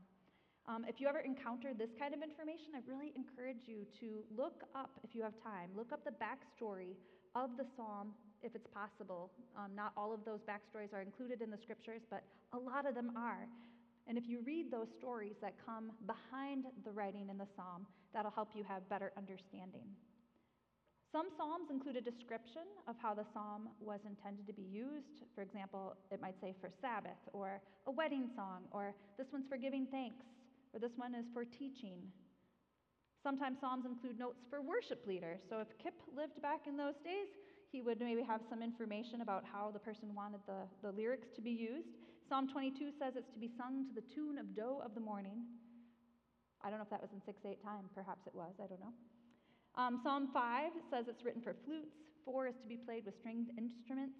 Um, 0.70 0.86
if 0.86 1.02
you 1.02 1.10
ever 1.10 1.18
encounter 1.18 1.74
this 1.74 1.90
kind 1.98 2.14
of 2.14 2.22
information, 2.22 2.78
I 2.78 2.86
really 2.86 3.10
encourage 3.18 3.66
you 3.66 3.82
to 3.98 4.22
look 4.30 4.62
up, 4.78 4.94
if 5.02 5.10
you 5.10 5.26
have 5.26 5.34
time, 5.42 5.74
look 5.74 5.90
up 5.90 6.06
the 6.06 6.14
backstory 6.22 6.94
of 7.34 7.50
the 7.58 7.66
psalm 7.74 8.14
if 8.46 8.54
it's 8.54 8.70
possible. 8.70 9.34
Um, 9.58 9.74
not 9.74 9.90
all 9.96 10.14
of 10.14 10.22
those 10.22 10.38
backstories 10.46 10.94
are 10.94 11.02
included 11.02 11.42
in 11.42 11.50
the 11.50 11.58
scriptures, 11.58 12.02
but 12.10 12.22
a 12.54 12.58
lot 12.58 12.86
of 12.86 12.94
them 12.94 13.10
are. 13.18 13.50
And 14.08 14.18
if 14.18 14.28
you 14.28 14.40
read 14.44 14.70
those 14.70 14.88
stories 14.98 15.36
that 15.40 15.54
come 15.64 15.92
behind 16.06 16.66
the 16.84 16.90
writing 16.90 17.28
in 17.30 17.38
the 17.38 17.46
psalm, 17.54 17.86
that'll 18.12 18.32
help 18.32 18.50
you 18.54 18.64
have 18.64 18.88
better 18.88 19.12
understanding. 19.16 19.86
Some 21.12 21.28
psalms 21.36 21.68
include 21.70 21.96
a 21.96 22.00
description 22.00 22.64
of 22.88 22.96
how 23.00 23.12
the 23.12 23.24
psalm 23.34 23.68
was 23.80 24.00
intended 24.06 24.46
to 24.46 24.52
be 24.52 24.62
used. 24.62 25.28
For 25.34 25.42
example, 25.42 25.94
it 26.10 26.22
might 26.22 26.40
say 26.40 26.54
for 26.58 26.70
Sabbath, 26.80 27.20
or 27.34 27.60
a 27.86 27.90
wedding 27.90 28.30
song, 28.34 28.62
or 28.70 28.94
this 29.18 29.26
one's 29.30 29.46
for 29.46 29.58
giving 29.58 29.86
thanks, 29.86 30.24
or 30.72 30.80
this 30.80 30.96
one 30.96 31.14
is 31.14 31.26
for 31.34 31.44
teaching. 31.44 32.00
Sometimes 33.22 33.58
psalms 33.60 33.84
include 33.84 34.18
notes 34.18 34.40
for 34.48 34.62
worship 34.62 35.06
leaders. 35.06 35.40
So 35.48 35.60
if 35.60 35.68
Kip 35.82 35.94
lived 36.16 36.40
back 36.40 36.66
in 36.66 36.78
those 36.78 36.96
days, 37.04 37.28
he 37.70 37.82
would 37.82 38.00
maybe 38.00 38.22
have 38.22 38.40
some 38.48 38.62
information 38.62 39.20
about 39.20 39.44
how 39.44 39.70
the 39.70 39.78
person 39.78 40.14
wanted 40.14 40.40
the, 40.46 40.64
the 40.82 40.92
lyrics 40.92 41.28
to 41.36 41.42
be 41.42 41.50
used. 41.50 41.92
Psalm 42.32 42.48
22 42.48 42.96
says 42.96 43.12
it's 43.12 43.28
to 43.36 43.38
be 43.38 43.52
sung 43.60 43.84
to 43.84 43.92
the 43.92 44.00
tune 44.08 44.40
of 44.40 44.56
Doe 44.56 44.80
of 44.80 44.96
the 44.96 45.04
Morning. 45.04 45.44
I 46.64 46.72
don't 46.72 46.80
know 46.80 46.88
if 46.88 46.88
that 46.88 47.04
was 47.04 47.12
in 47.12 47.20
6 47.20 47.28
8 47.44 47.60
time. 47.60 47.92
Perhaps 47.92 48.24
it 48.24 48.32
was. 48.32 48.56
I 48.56 48.64
don't 48.72 48.80
know. 48.80 48.96
Um, 49.76 50.00
Psalm 50.00 50.32
5 50.32 50.72
says 50.88 51.12
it's 51.12 51.28
written 51.28 51.44
for 51.44 51.52
flutes, 51.68 51.92
4 52.24 52.48
is 52.48 52.56
to 52.64 52.66
be 52.66 52.80
played 52.80 53.04
with 53.04 53.20
stringed 53.20 53.52
instruments. 53.60 54.16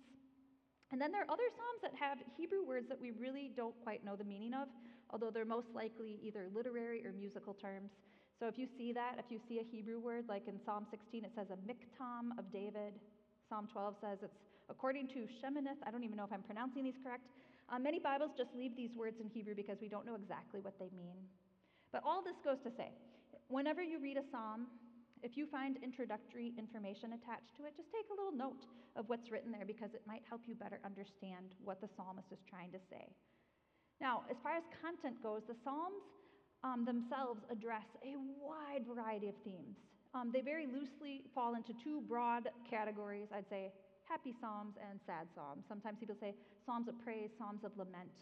And 0.92 1.00
then 1.00 1.09
there 1.09 1.25
are 1.25 1.33
other 1.33 1.49
Psalms 1.57 1.81
that 1.81 1.97
have 1.97 2.21
Hebrew 2.37 2.61
words 2.61 2.85
that 2.92 3.00
we 3.00 3.16
really 3.16 3.49
don't 3.57 3.73
quite 3.81 4.04
know 4.04 4.12
the 4.14 4.28
meaning 4.28 4.52
of, 4.52 4.69
although 5.09 5.33
they're 5.33 5.49
most 5.49 5.73
likely 5.73 6.21
either 6.21 6.52
literary 6.52 7.00
or 7.09 7.16
musical 7.16 7.57
terms. 7.57 7.97
So 8.37 8.45
if 8.45 8.61
you 8.61 8.69
see 8.76 8.92
that, 8.92 9.25
if 9.25 9.33
you 9.33 9.40
see 9.49 9.64
a 9.64 9.64
Hebrew 9.64 9.99
word, 9.99 10.28
like 10.28 10.49
in 10.52 10.61
Psalm 10.69 10.85
16, 10.90 11.25
it 11.25 11.33
says 11.35 11.49
a 11.49 11.57
miktam 11.64 12.37
of 12.37 12.52
David. 12.52 12.92
Psalm 13.49 13.73
12 13.73 13.97
says 14.04 14.19
it's 14.21 14.37
according 14.69 15.09
to 15.16 15.25
Sheminith. 15.40 15.81
I 15.87 15.90
don't 15.90 16.04
even 16.04 16.19
know 16.21 16.28
if 16.28 16.33
I'm 16.33 16.45
pronouncing 16.45 16.85
these 16.85 17.00
correct. 17.02 17.25
Uh, 17.73 17.79
many 17.79 17.99
Bibles 17.99 18.37
just 18.37 18.52
leave 18.55 18.76
these 18.76 18.93
words 18.93 19.17
in 19.17 19.33
Hebrew 19.33 19.57
because 19.57 19.81
we 19.81 19.88
don't 19.88 20.05
know 20.05 20.14
exactly 20.14 20.61
what 20.61 20.76
they 20.79 20.93
mean. 20.93 21.17
But 21.91 22.05
all 22.05 22.21
this 22.21 22.37
goes 22.45 22.61
to 22.69 22.71
say, 22.76 22.93
whenever 23.49 23.83
you 23.83 23.97
read 23.99 24.19
a 24.19 24.26
psalm, 24.31 24.69
if 25.23 25.41
you 25.41 25.47
find 25.49 25.79
introductory 25.83 26.52
information 26.59 27.17
attached 27.17 27.57
to 27.57 27.64
it, 27.64 27.73
just 27.73 27.88
take 27.88 28.05
a 28.12 28.17
little 28.19 28.37
note 28.37 28.69
of 28.95 29.09
what's 29.09 29.31
written 29.33 29.50
there 29.50 29.64
because 29.64 29.95
it 29.95 30.02
might 30.05 30.21
help 30.29 30.43
you 30.45 30.55
better 30.55 30.81
understand 30.85 31.57
what 31.64 31.81
the 31.81 31.88
psalmist 31.97 32.29
is 32.29 32.45
trying 32.45 32.71
to 32.73 32.81
say. 32.93 33.09
Now, 34.02 34.29
as 34.29 34.37
far 34.43 34.52
as 34.52 34.64
content 34.83 35.23
goes, 35.23 35.41
the 35.49 35.57
Psalms 35.64 36.02
um, 36.64 36.85
themselves 36.85 37.41
address 37.50 37.87
a 38.05 38.19
wide 38.37 38.85
variety 38.85 39.29
of 39.29 39.37
themes. 39.45 39.79
Um, 40.12 40.31
they 40.35 40.43
very 40.43 40.67
loosely 40.67 41.23
fall 41.35 41.55
into 41.55 41.73
two 41.83 42.02
broad 42.05 42.50
categories 42.69 43.29
I'd 43.33 43.49
say 43.49 43.73
happy 44.12 44.35
psalms 44.45 44.76
and 44.76 45.00
sad 45.09 45.25
psalms. 45.35 45.64
Sometimes 45.73 45.97
people 45.99 46.16
say 46.21 46.35
psalms 46.66 46.87
of 46.87 46.92
praise, 47.00 47.31
psalms 47.38 47.64
of 47.64 47.73
lament. 47.78 48.12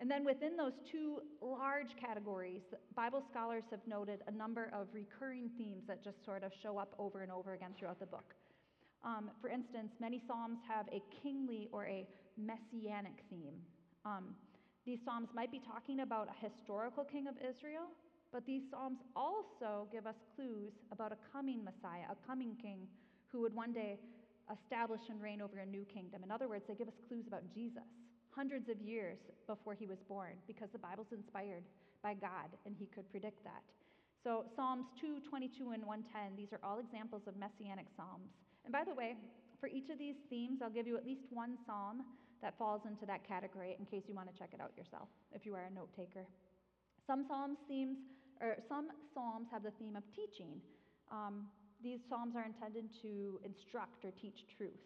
And 0.00 0.10
then 0.10 0.24
within 0.24 0.56
those 0.56 0.74
two 0.90 1.22
large 1.40 1.94
categories, 1.94 2.62
Bible 2.96 3.22
scholars 3.30 3.62
have 3.70 3.86
noted 3.86 4.18
a 4.26 4.32
number 4.32 4.68
of 4.74 4.88
recurring 4.92 5.48
themes 5.56 5.84
that 5.86 6.02
just 6.02 6.18
sort 6.24 6.42
of 6.42 6.50
show 6.60 6.76
up 6.76 6.92
over 6.98 7.22
and 7.22 7.30
over 7.30 7.54
again 7.54 7.70
throughout 7.78 8.00
the 8.00 8.10
book. 8.10 8.34
Um, 9.04 9.30
for 9.40 9.46
instance, 9.46 9.94
many 10.00 10.20
psalms 10.26 10.58
have 10.66 10.86
a 10.90 11.00
kingly 11.22 11.68
or 11.70 11.86
a 11.86 12.04
messianic 12.36 13.22
theme. 13.30 13.54
Um, 14.04 14.34
these 14.84 14.98
psalms 15.04 15.28
might 15.32 15.52
be 15.52 15.60
talking 15.60 16.00
about 16.00 16.26
a 16.34 16.36
historical 16.42 17.04
king 17.04 17.28
of 17.28 17.36
Israel, 17.38 17.86
but 18.32 18.44
these 18.44 18.62
psalms 18.72 18.98
also 19.14 19.86
give 19.92 20.08
us 20.08 20.16
clues 20.34 20.72
about 20.90 21.12
a 21.12 21.18
coming 21.32 21.62
Messiah, 21.62 22.10
a 22.10 22.26
coming 22.26 22.56
king 22.60 22.88
who 23.30 23.40
would 23.42 23.54
one 23.54 23.72
day 23.72 24.00
establish 24.50 25.00
and 25.10 25.20
reign 25.20 25.40
over 25.40 25.58
a 25.58 25.66
new 25.66 25.84
kingdom. 25.84 26.22
In 26.22 26.30
other 26.30 26.48
words, 26.48 26.64
they 26.66 26.74
give 26.74 26.88
us 26.88 26.98
clues 27.08 27.26
about 27.26 27.42
Jesus 27.54 27.86
hundreds 28.30 28.68
of 28.68 28.80
years 28.80 29.18
before 29.46 29.74
he 29.74 29.86
was 29.86 29.98
born 30.08 30.32
because 30.46 30.68
the 30.72 30.78
Bible's 30.78 31.12
inspired 31.12 31.64
by 32.02 32.14
God 32.14 32.48
and 32.66 32.74
he 32.78 32.86
could 32.86 33.08
predict 33.10 33.44
that. 33.44 33.62
So, 34.24 34.44
Psalms 34.54 34.86
2, 35.00 35.18
22, 35.28 35.72
and 35.74 35.84
110, 35.84 36.36
these 36.36 36.52
are 36.52 36.60
all 36.62 36.78
examples 36.78 37.22
of 37.26 37.36
messianic 37.36 37.86
psalms. 37.96 38.30
And 38.64 38.72
by 38.72 38.84
the 38.84 38.94
way, 38.94 39.16
for 39.58 39.66
each 39.66 39.90
of 39.90 39.98
these 39.98 40.14
themes, 40.30 40.60
I'll 40.62 40.70
give 40.70 40.86
you 40.86 40.96
at 40.96 41.04
least 41.04 41.26
one 41.30 41.58
psalm 41.66 42.02
that 42.40 42.56
falls 42.58 42.82
into 42.86 43.06
that 43.06 43.26
category 43.26 43.76
in 43.78 43.86
case 43.86 44.02
you 44.06 44.14
want 44.14 44.32
to 44.32 44.36
check 44.38 44.50
it 44.54 44.60
out 44.60 44.70
yourself 44.76 45.08
if 45.34 45.46
you 45.46 45.54
are 45.54 45.66
a 45.70 45.74
note 45.74 45.90
taker. 45.96 46.26
Some 47.06 47.26
psalms 47.26 47.58
themes 47.66 47.98
or 48.40 48.56
some 48.68 48.88
psalms 49.14 49.46
have 49.50 49.62
the 49.62 49.70
theme 49.78 49.94
of 49.94 50.02
teaching. 50.14 50.60
Um, 51.10 51.46
these 51.82 52.00
psalms 52.08 52.34
are 52.36 52.44
intended 52.44 52.86
to 53.02 53.40
instruct 53.44 54.04
or 54.04 54.10
teach 54.12 54.46
truth. 54.56 54.80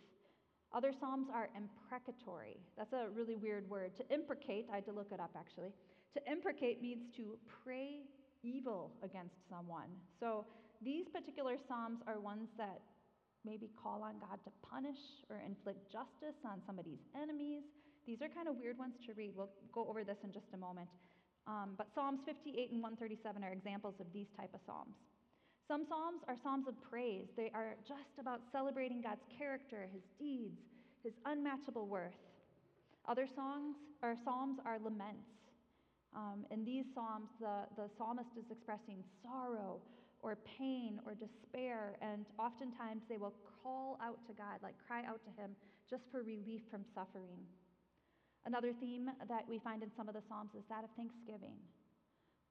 Other 0.75 0.93
psalms 0.99 1.29
are 1.33 1.49
imprecatory. 1.57 2.59
That's 2.77 2.93
a 2.93 3.09
really 3.15 3.37
weird 3.37 3.69
word. 3.71 3.97
To 3.97 4.05
imprecate, 4.13 4.67
I 4.71 4.77
had 4.77 4.87
to 4.87 4.93
look 4.93 5.13
it 5.13 5.21
up 5.21 5.31
actually. 5.37 5.71
To 6.15 6.21
imprecate 6.31 6.83
means 6.83 7.05
to 7.17 7.39
pray 7.65 8.03
evil 8.43 8.93
against 9.03 9.37
someone. 9.49 9.89
So 10.21 10.45
these 10.83 11.07
particular 11.09 11.57
psalms 11.69 12.01
are 12.07 12.21
ones 12.21 12.49
that 12.59 12.81
maybe 13.45 13.71
call 13.81 14.03
on 14.03 14.19
God 14.19 14.43
to 14.45 14.51
punish 14.69 14.99
or 15.31 15.41
inflict 15.47 15.87
justice 15.93 16.37
on 16.45 16.61
somebody's 16.67 17.01
enemies. 17.15 17.63
These 18.07 18.21
are 18.23 18.29
kind 18.29 18.49
of 18.49 18.57
weird 18.57 18.79
ones 18.79 18.95
to 19.07 19.15
read. 19.15 19.33
We'll 19.37 19.51
go 19.73 19.87
over 19.89 20.05
this 20.05 20.19
in 20.25 20.33
just 20.33 20.47
a 20.53 20.57
moment. 20.57 20.89
Um, 21.47 21.79
but 21.79 21.87
Psalms 21.95 22.21
58 22.27 22.73
and 22.73 22.83
137 22.83 23.45
are 23.45 23.53
examples 23.53 23.95
of 24.01 24.07
these 24.13 24.27
type 24.37 24.51
of 24.53 24.61
psalms. 24.67 24.99
Some 25.69 25.85
psalms 25.89 26.23
are 26.29 26.37
psalms 26.43 26.69
of 26.69 26.75
praise. 26.89 27.27
They 27.37 27.51
are 27.53 27.75
just 27.89 28.21
about 28.21 28.41
celebrating 28.53 29.03
God's 29.03 29.27
character, 29.37 29.89
his 29.93 30.03
deeds, 30.19 30.63
his 31.03 31.13
unmatchable 31.25 31.89
worth. 31.89 32.15
Other 33.09 33.27
songs 33.35 33.75
or 34.03 34.15
psalms 34.25 34.59
are 34.65 34.79
laments. 34.79 35.27
Um, 36.15 36.47
in 36.51 36.65
these 36.65 36.85
psalms, 36.95 37.29
the, 37.41 37.67
the 37.77 37.91
psalmist 37.99 38.31
is 38.39 38.47
expressing 38.51 39.03
sorrow 39.23 39.83
or 40.23 40.39
pain 40.59 41.01
or 41.05 41.15
despair, 41.15 41.99
and 42.01 42.27
oftentimes 42.39 43.03
they 43.09 43.19
will 43.19 43.35
call 43.63 43.99
out 44.01 44.19
to 44.29 44.33
God, 44.35 44.63
like 44.63 44.75
cry 44.87 45.03
out 45.05 45.21
to 45.27 45.31
him, 45.41 45.51
just 45.91 46.05
for 46.11 46.23
relief 46.23 46.63
from 46.71 46.85
suffering. 46.95 47.43
Another 48.47 48.73
theme 48.81 49.11
that 49.29 49.43
we 49.49 49.59
find 49.59 49.83
in 49.83 49.91
some 49.97 50.09
of 50.09 50.15
the 50.15 50.23
psalms 50.29 50.51
is 50.57 50.63
that 50.71 50.85
of 50.85 50.91
thanksgiving. 50.97 51.59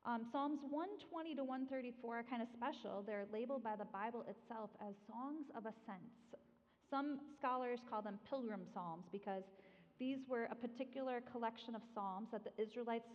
Um, 0.05 0.21
Psalms 0.31 0.62
120 0.69 1.33
to 1.33 1.43
134 1.43 1.97
are 2.05 2.24
kind 2.29 2.45
of 2.45 2.47
special. 2.53 3.01
They're 3.01 3.25
labeled 3.33 3.65
by 3.65 3.75
the 3.75 3.89
Bible 3.89 4.21
itself 4.29 4.69
as 4.77 4.93
songs 5.09 5.50
of 5.57 5.65
ascents. 5.65 6.13
Some 6.93 7.17
scholars 7.41 7.81
call 7.89 8.05
them 8.05 8.21
pilgrim 8.29 8.62
psalms 8.69 9.09
because 9.12 9.41
these 9.97 10.21
were 10.29 10.45
a 10.51 10.55
particular 10.55 11.25
collection 11.31 11.74
of 11.74 11.81
psalms 11.95 12.29
that 12.31 12.45
the 12.45 12.53
Israelites 12.62 13.09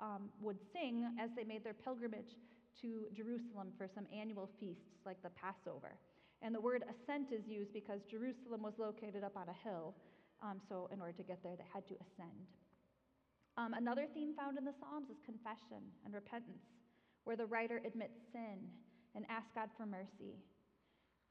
um, 0.00 0.28
would 0.36 0.60
sing 0.76 1.08
as 1.16 1.30
they 1.34 1.44
made 1.44 1.64
their 1.64 1.72
pilgrimage 1.72 2.36
to 2.82 3.08
Jerusalem 3.16 3.72
for 3.78 3.88
some 3.88 4.04
annual 4.12 4.50
feasts 4.60 5.00
like 5.06 5.22
the 5.22 5.30
Passover. 5.30 5.96
And 6.42 6.54
the 6.54 6.60
word 6.60 6.84
ascent 6.84 7.32
is 7.32 7.48
used 7.48 7.72
because 7.72 8.04
Jerusalem 8.10 8.60
was 8.60 8.74
located 8.76 9.24
up 9.24 9.36
on 9.36 9.48
a 9.48 9.56
hill. 9.64 9.94
Um, 10.42 10.60
so, 10.68 10.90
in 10.92 11.00
order 11.00 11.16
to 11.16 11.22
get 11.22 11.42
there, 11.42 11.56
they 11.56 11.64
had 11.72 11.88
to 11.88 11.94
ascend. 11.94 12.44
Um, 13.56 13.74
another 13.74 14.06
theme 14.12 14.34
found 14.34 14.58
in 14.58 14.64
the 14.64 14.74
Psalms 14.80 15.10
is 15.10 15.16
confession 15.24 15.82
and 16.04 16.14
repentance, 16.14 16.66
where 17.22 17.36
the 17.36 17.46
writer 17.46 17.80
admits 17.86 18.18
sin 18.32 18.58
and 19.14 19.24
asks 19.30 19.50
God 19.54 19.70
for 19.76 19.86
mercy. 19.86 20.42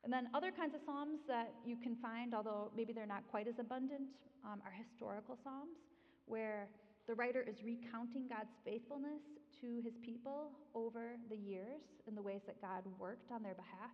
And 0.03 0.11
then 0.11 0.27
other 0.33 0.51
kinds 0.51 0.75
of 0.75 0.81
Psalms 0.85 1.19
that 1.27 1.53
you 1.65 1.75
can 1.75 1.95
find, 2.01 2.33
although 2.33 2.71
maybe 2.75 2.93
they're 2.93 3.05
not 3.05 3.23
quite 3.31 3.47
as 3.47 3.59
abundant, 3.59 4.07
um, 4.43 4.61
are 4.65 4.71
historical 4.71 5.37
Psalms, 5.43 5.79
where 6.25 6.67
the 7.07 7.15
writer 7.15 7.43
is 7.43 7.55
recounting 7.63 8.27
God's 8.27 8.55
faithfulness 8.63 9.23
to 9.59 9.81
his 9.83 9.93
people 10.03 10.51
over 10.75 11.19
the 11.29 11.35
years 11.35 11.83
in 12.07 12.15
the 12.15 12.21
ways 12.21 12.41
that 12.47 12.61
God 12.61 12.83
worked 12.99 13.31
on 13.31 13.43
their 13.43 13.55
behalf. 13.55 13.91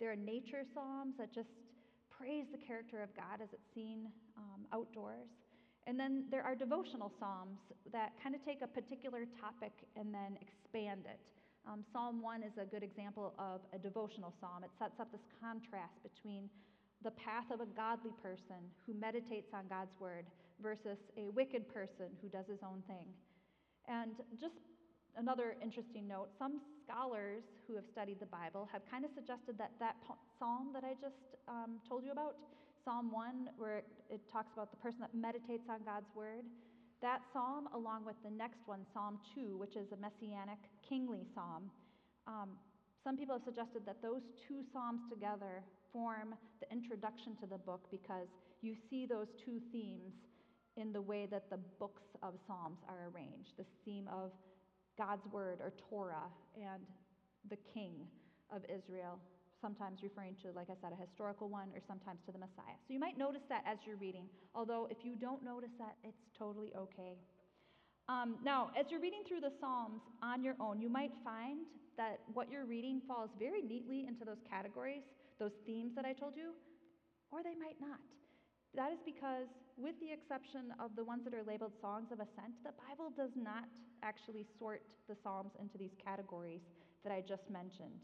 There 0.00 0.10
are 0.10 0.16
nature 0.16 0.64
Psalms 0.72 1.16
that 1.18 1.32
just 1.32 1.52
praise 2.10 2.46
the 2.50 2.58
character 2.58 3.02
of 3.02 3.14
God 3.14 3.40
as 3.42 3.52
it's 3.52 3.68
seen 3.74 4.08
um, 4.36 4.64
outdoors. 4.72 5.28
And 5.86 5.98
then 5.98 6.24
there 6.30 6.42
are 6.42 6.54
devotional 6.54 7.10
psalms 7.18 7.58
that 7.92 8.12
kind 8.22 8.34
of 8.34 8.44
take 8.44 8.62
a 8.62 8.70
particular 8.70 9.26
topic 9.40 9.72
and 9.96 10.14
then 10.14 10.38
expand 10.38 11.06
it. 11.10 11.18
Um, 11.66 11.82
psalm 11.92 12.22
1 12.22 12.42
is 12.42 12.54
a 12.58 12.66
good 12.66 12.82
example 12.82 13.34
of 13.38 13.60
a 13.74 13.78
devotional 13.78 14.34
psalm. 14.40 14.62
It 14.62 14.70
sets 14.78 14.98
up 14.98 15.10
this 15.10 15.22
contrast 15.42 15.98
between 16.02 16.50
the 17.02 17.10
path 17.18 17.50
of 17.50 17.60
a 17.60 17.66
godly 17.66 18.14
person 18.22 18.62
who 18.86 18.94
meditates 18.94 19.50
on 19.54 19.66
God's 19.66 19.94
word 19.98 20.26
versus 20.62 20.98
a 21.18 21.30
wicked 21.34 21.66
person 21.66 22.14
who 22.22 22.28
does 22.28 22.46
his 22.46 22.62
own 22.62 22.82
thing. 22.86 23.10
And 23.90 24.14
just 24.38 24.54
another 25.16 25.54
interesting 25.62 26.06
note 26.06 26.30
some 26.38 26.62
scholars 26.82 27.42
who 27.66 27.74
have 27.74 27.86
studied 27.90 28.18
the 28.20 28.30
Bible 28.30 28.68
have 28.72 28.82
kind 28.90 29.04
of 29.04 29.10
suggested 29.14 29.58
that 29.58 29.72
that 29.78 29.96
psalm 30.38 30.70
that 30.74 30.84
I 30.84 30.94
just 31.02 31.38
um, 31.48 31.78
told 31.88 32.04
you 32.04 32.12
about 32.12 32.38
Psalm 32.84 33.12
1, 33.12 33.50
where 33.58 33.82
it 34.10 34.20
talks 34.32 34.52
about 34.52 34.70
the 34.70 34.76
person 34.76 35.00
that 35.00 35.14
meditates 35.14 35.68
on 35.70 35.80
God's 35.84 36.10
word. 36.14 36.44
That 37.00 37.20
psalm, 37.32 37.68
along 37.74 38.04
with 38.04 38.16
the 38.24 38.30
next 38.30 38.66
one, 38.66 38.80
Psalm 38.92 39.18
2, 39.34 39.56
which 39.56 39.76
is 39.76 39.90
a 39.92 39.96
messianic 39.96 40.58
kingly 40.88 41.26
psalm, 41.34 41.70
um, 42.26 42.50
some 43.04 43.16
people 43.16 43.34
have 43.34 43.44
suggested 43.44 43.82
that 43.86 44.02
those 44.02 44.22
two 44.46 44.62
psalms 44.72 45.00
together 45.10 45.62
form 45.92 46.34
the 46.60 46.70
introduction 46.72 47.34
to 47.40 47.46
the 47.46 47.58
book 47.58 47.86
because 47.90 48.28
you 48.62 48.74
see 48.88 49.06
those 49.06 49.26
two 49.44 49.60
themes 49.72 50.14
in 50.76 50.92
the 50.92 51.02
way 51.02 51.26
that 51.30 51.50
the 51.50 51.58
books 51.78 52.02
of 52.22 52.34
Psalms 52.46 52.78
are 52.88 53.10
arranged 53.12 53.50
this 53.58 53.66
theme 53.84 54.08
of 54.08 54.30
God's 54.96 55.26
word 55.32 55.58
or 55.60 55.72
Torah 55.90 56.30
and 56.56 56.82
the 57.50 57.58
king 57.74 57.92
of 58.54 58.62
Israel 58.64 59.18
sometimes 59.62 60.02
referring 60.02 60.34
to, 60.42 60.50
like 60.52 60.68
I 60.68 60.76
said, 60.82 60.92
a 60.92 61.00
historical 61.00 61.48
one, 61.48 61.68
or 61.72 61.80
sometimes 61.86 62.20
to 62.26 62.32
the 62.32 62.38
Messiah. 62.38 62.76
So 62.84 62.92
you 62.92 62.98
might 62.98 63.16
notice 63.16 63.46
that 63.48 63.62
as 63.64 63.78
you're 63.86 63.96
reading, 63.96 64.26
although 64.54 64.88
if 64.90 64.98
you 65.06 65.14
don't 65.14 65.42
notice 65.42 65.72
that, 65.78 65.94
it's 66.02 66.26
totally 66.36 66.74
okay. 66.76 67.16
Um, 68.08 68.36
now, 68.44 68.70
as 68.78 68.90
you're 68.90 69.00
reading 69.00 69.22
through 69.26 69.40
the 69.40 69.52
Psalms 69.60 70.02
on 70.22 70.42
your 70.42 70.56
own, 70.58 70.82
you 70.82 70.90
might 70.90 71.12
find 71.24 71.64
that 71.96 72.20
what 72.34 72.50
you're 72.50 72.66
reading 72.66 73.00
falls 73.06 73.30
very 73.38 73.62
neatly 73.62 74.06
into 74.08 74.24
those 74.24 74.42
categories, 74.50 75.02
those 75.38 75.52
themes 75.64 75.92
that 75.94 76.04
I 76.04 76.12
told 76.12 76.36
you, 76.36 76.52
or 77.30 77.42
they 77.42 77.54
might 77.54 77.78
not. 77.80 78.02
That 78.74 78.90
is 78.90 78.98
because, 79.04 79.46
with 79.76 79.94
the 80.00 80.10
exception 80.10 80.74
of 80.80 80.96
the 80.96 81.04
ones 81.04 81.22
that 81.24 81.34
are 81.34 81.44
labeled 81.46 81.72
songs 81.80 82.08
of 82.10 82.18
ascent, 82.18 82.58
the 82.64 82.72
Bible 82.88 83.12
does 83.16 83.32
not 83.36 83.64
actually 84.02 84.46
sort 84.58 84.82
the 85.08 85.14
Psalms 85.22 85.52
into 85.60 85.78
these 85.78 85.94
categories 86.02 86.62
that 87.04 87.12
I 87.12 87.20
just 87.20 87.50
mentioned. 87.50 88.00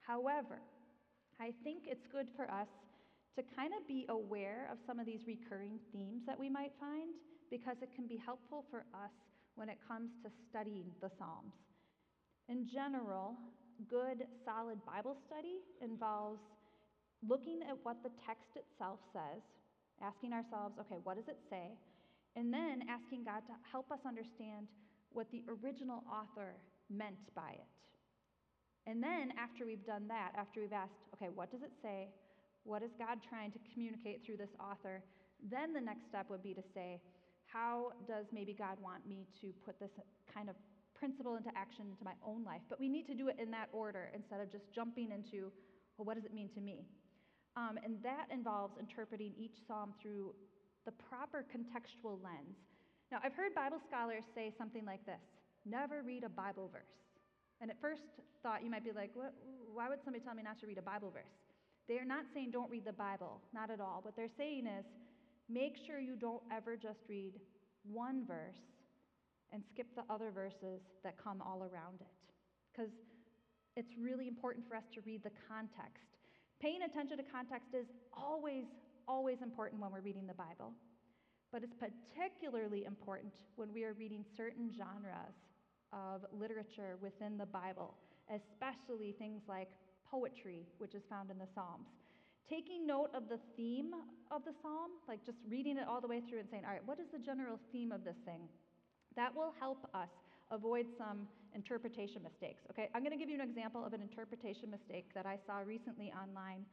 However, 0.00 0.62
I 1.40 1.52
think 1.64 1.84
it's 1.86 2.06
good 2.10 2.28
for 2.34 2.50
us 2.50 2.68
to 3.36 3.42
kind 3.54 3.72
of 3.76 3.86
be 3.86 4.06
aware 4.08 4.68
of 4.72 4.78
some 4.86 4.98
of 4.98 5.06
these 5.06 5.20
recurring 5.26 5.78
themes 5.92 6.22
that 6.26 6.38
we 6.38 6.48
might 6.48 6.72
find 6.80 7.12
because 7.50 7.76
it 7.82 7.90
can 7.94 8.06
be 8.06 8.16
helpful 8.16 8.64
for 8.70 8.86
us 8.94 9.12
when 9.54 9.68
it 9.68 9.78
comes 9.86 10.10
to 10.24 10.30
studying 10.48 10.88
the 11.02 11.10
Psalms. 11.18 11.52
In 12.48 12.66
general, 12.66 13.36
good, 13.90 14.24
solid 14.44 14.78
Bible 14.86 15.16
study 15.26 15.60
involves 15.82 16.40
looking 17.26 17.60
at 17.68 17.76
what 17.82 18.02
the 18.02 18.10
text 18.24 18.56
itself 18.56 19.00
says, 19.12 19.42
asking 20.00 20.32
ourselves, 20.32 20.76
okay, 20.80 20.96
what 21.04 21.16
does 21.16 21.28
it 21.28 21.38
say? 21.50 21.76
And 22.36 22.52
then 22.52 22.84
asking 22.88 23.24
God 23.24 23.40
to 23.48 23.54
help 23.70 23.90
us 23.90 24.00
understand 24.06 24.68
what 25.12 25.26
the 25.32 25.42
original 25.48 26.04
author 26.08 26.56
meant 26.90 27.20
by 27.34 27.50
it. 27.56 27.68
And 28.86 29.02
then, 29.02 29.32
after 29.34 29.66
we've 29.66 29.84
done 29.84 30.06
that, 30.08 30.30
after 30.38 30.60
we've 30.60 30.72
asked, 30.72 31.02
okay, 31.14 31.28
what 31.34 31.50
does 31.50 31.62
it 31.62 31.72
say? 31.82 32.08
What 32.62 32.82
is 32.82 32.90
God 32.98 33.18
trying 33.28 33.50
to 33.52 33.58
communicate 33.74 34.22
through 34.24 34.38
this 34.38 34.54
author? 34.58 35.02
Then 35.50 35.72
the 35.72 35.80
next 35.80 36.06
step 36.08 36.30
would 36.30 36.42
be 36.42 36.54
to 36.54 36.62
say, 36.72 37.00
how 37.46 37.92
does 38.06 38.26
maybe 38.32 38.54
God 38.54 38.78
want 38.82 39.06
me 39.06 39.26
to 39.40 39.52
put 39.64 39.78
this 39.78 39.90
kind 40.32 40.48
of 40.48 40.56
principle 40.94 41.36
into 41.36 41.50
action 41.56 41.86
into 41.90 42.04
my 42.04 42.14
own 42.26 42.44
life? 42.44 42.62
But 42.68 42.78
we 42.78 42.88
need 42.88 43.06
to 43.06 43.14
do 43.14 43.28
it 43.28 43.36
in 43.38 43.50
that 43.50 43.68
order 43.72 44.10
instead 44.14 44.40
of 44.40 44.50
just 44.50 44.64
jumping 44.74 45.10
into, 45.10 45.50
well, 45.98 46.06
what 46.06 46.14
does 46.14 46.24
it 46.24 46.34
mean 46.34 46.48
to 46.54 46.60
me? 46.60 46.86
Um, 47.56 47.78
and 47.82 48.02
that 48.02 48.26
involves 48.30 48.74
interpreting 48.78 49.32
each 49.38 49.56
psalm 49.66 49.94
through 50.00 50.34
the 50.84 50.92
proper 50.92 51.44
contextual 51.48 52.22
lens. 52.22 52.58
Now, 53.10 53.18
I've 53.22 53.34
heard 53.34 53.54
Bible 53.54 53.78
scholars 53.86 54.22
say 54.34 54.52
something 54.58 54.84
like 54.84 55.04
this 55.06 55.22
never 55.64 56.02
read 56.02 56.22
a 56.22 56.28
Bible 56.28 56.70
verse. 56.72 57.05
And 57.60 57.70
at 57.70 57.80
first 57.80 58.02
thought, 58.42 58.62
you 58.62 58.70
might 58.70 58.84
be 58.84 58.92
like, 58.92 59.10
why 59.72 59.88
would 59.88 59.98
somebody 60.04 60.24
tell 60.24 60.34
me 60.34 60.42
not 60.42 60.60
to 60.60 60.66
read 60.66 60.78
a 60.78 60.82
Bible 60.82 61.10
verse? 61.10 61.32
They 61.88 61.98
are 61.98 62.04
not 62.04 62.24
saying 62.34 62.50
don't 62.50 62.70
read 62.70 62.84
the 62.84 62.92
Bible, 62.92 63.40
not 63.54 63.70
at 63.70 63.80
all. 63.80 64.00
What 64.02 64.16
they're 64.16 64.32
saying 64.36 64.66
is 64.66 64.84
make 65.48 65.76
sure 65.86 66.00
you 66.00 66.16
don't 66.16 66.42
ever 66.52 66.76
just 66.76 66.98
read 67.08 67.34
one 67.84 68.26
verse 68.26 68.58
and 69.52 69.62
skip 69.72 69.86
the 69.94 70.02
other 70.12 70.30
verses 70.30 70.82
that 71.04 71.14
come 71.22 71.40
all 71.40 71.62
around 71.62 72.00
it. 72.00 72.34
Because 72.72 72.90
it's 73.76 73.92
really 73.98 74.26
important 74.26 74.66
for 74.68 74.74
us 74.74 74.84
to 74.94 75.00
read 75.06 75.22
the 75.22 75.30
context. 75.48 76.18
Paying 76.60 76.82
attention 76.82 77.16
to 77.18 77.22
context 77.22 77.68
is 77.72 77.86
always, 78.12 78.64
always 79.06 79.38
important 79.42 79.80
when 79.80 79.92
we're 79.92 80.00
reading 80.00 80.26
the 80.26 80.34
Bible. 80.34 80.72
But 81.52 81.62
it's 81.62 81.76
particularly 81.78 82.84
important 82.84 83.32
when 83.54 83.72
we 83.72 83.84
are 83.84 83.92
reading 83.92 84.24
certain 84.36 84.72
genres 84.76 85.36
of 85.92 86.24
literature 86.32 86.96
within 87.00 87.36
the 87.38 87.46
Bible, 87.46 87.94
especially 88.30 89.14
things 89.18 89.42
like 89.48 89.68
poetry, 90.10 90.66
which 90.78 90.94
is 90.94 91.02
found 91.08 91.30
in 91.30 91.38
the 91.38 91.48
Psalms. 91.54 91.88
Taking 92.48 92.86
note 92.86 93.10
of 93.14 93.28
the 93.28 93.40
theme 93.56 93.90
of 94.30 94.44
the 94.44 94.52
psalm, 94.62 95.02
like 95.08 95.24
just 95.26 95.38
reading 95.48 95.78
it 95.78 95.86
all 95.88 96.00
the 96.00 96.06
way 96.06 96.22
through 96.28 96.38
and 96.38 96.48
saying, 96.48 96.62
all 96.64 96.72
right, 96.72 96.86
what 96.86 97.00
is 97.00 97.06
the 97.12 97.18
general 97.18 97.58
theme 97.72 97.90
of 97.90 98.04
this 98.04 98.14
thing? 98.24 98.46
That 99.16 99.34
will 99.34 99.52
help 99.58 99.88
us 99.94 100.10
avoid 100.52 100.86
some 100.96 101.26
interpretation 101.54 102.22
mistakes. 102.22 102.62
Okay, 102.70 102.88
I'm 102.94 103.02
to 103.04 103.16
give 103.16 103.28
you 103.28 103.34
an 103.34 103.48
example 103.48 103.84
of 103.84 103.92
an 103.94 104.02
interpretation 104.02 104.70
mistake 104.70 105.06
that 105.14 105.26
I 105.26 105.38
saw 105.46 105.58
recently 105.58 106.12
online. 106.14 106.64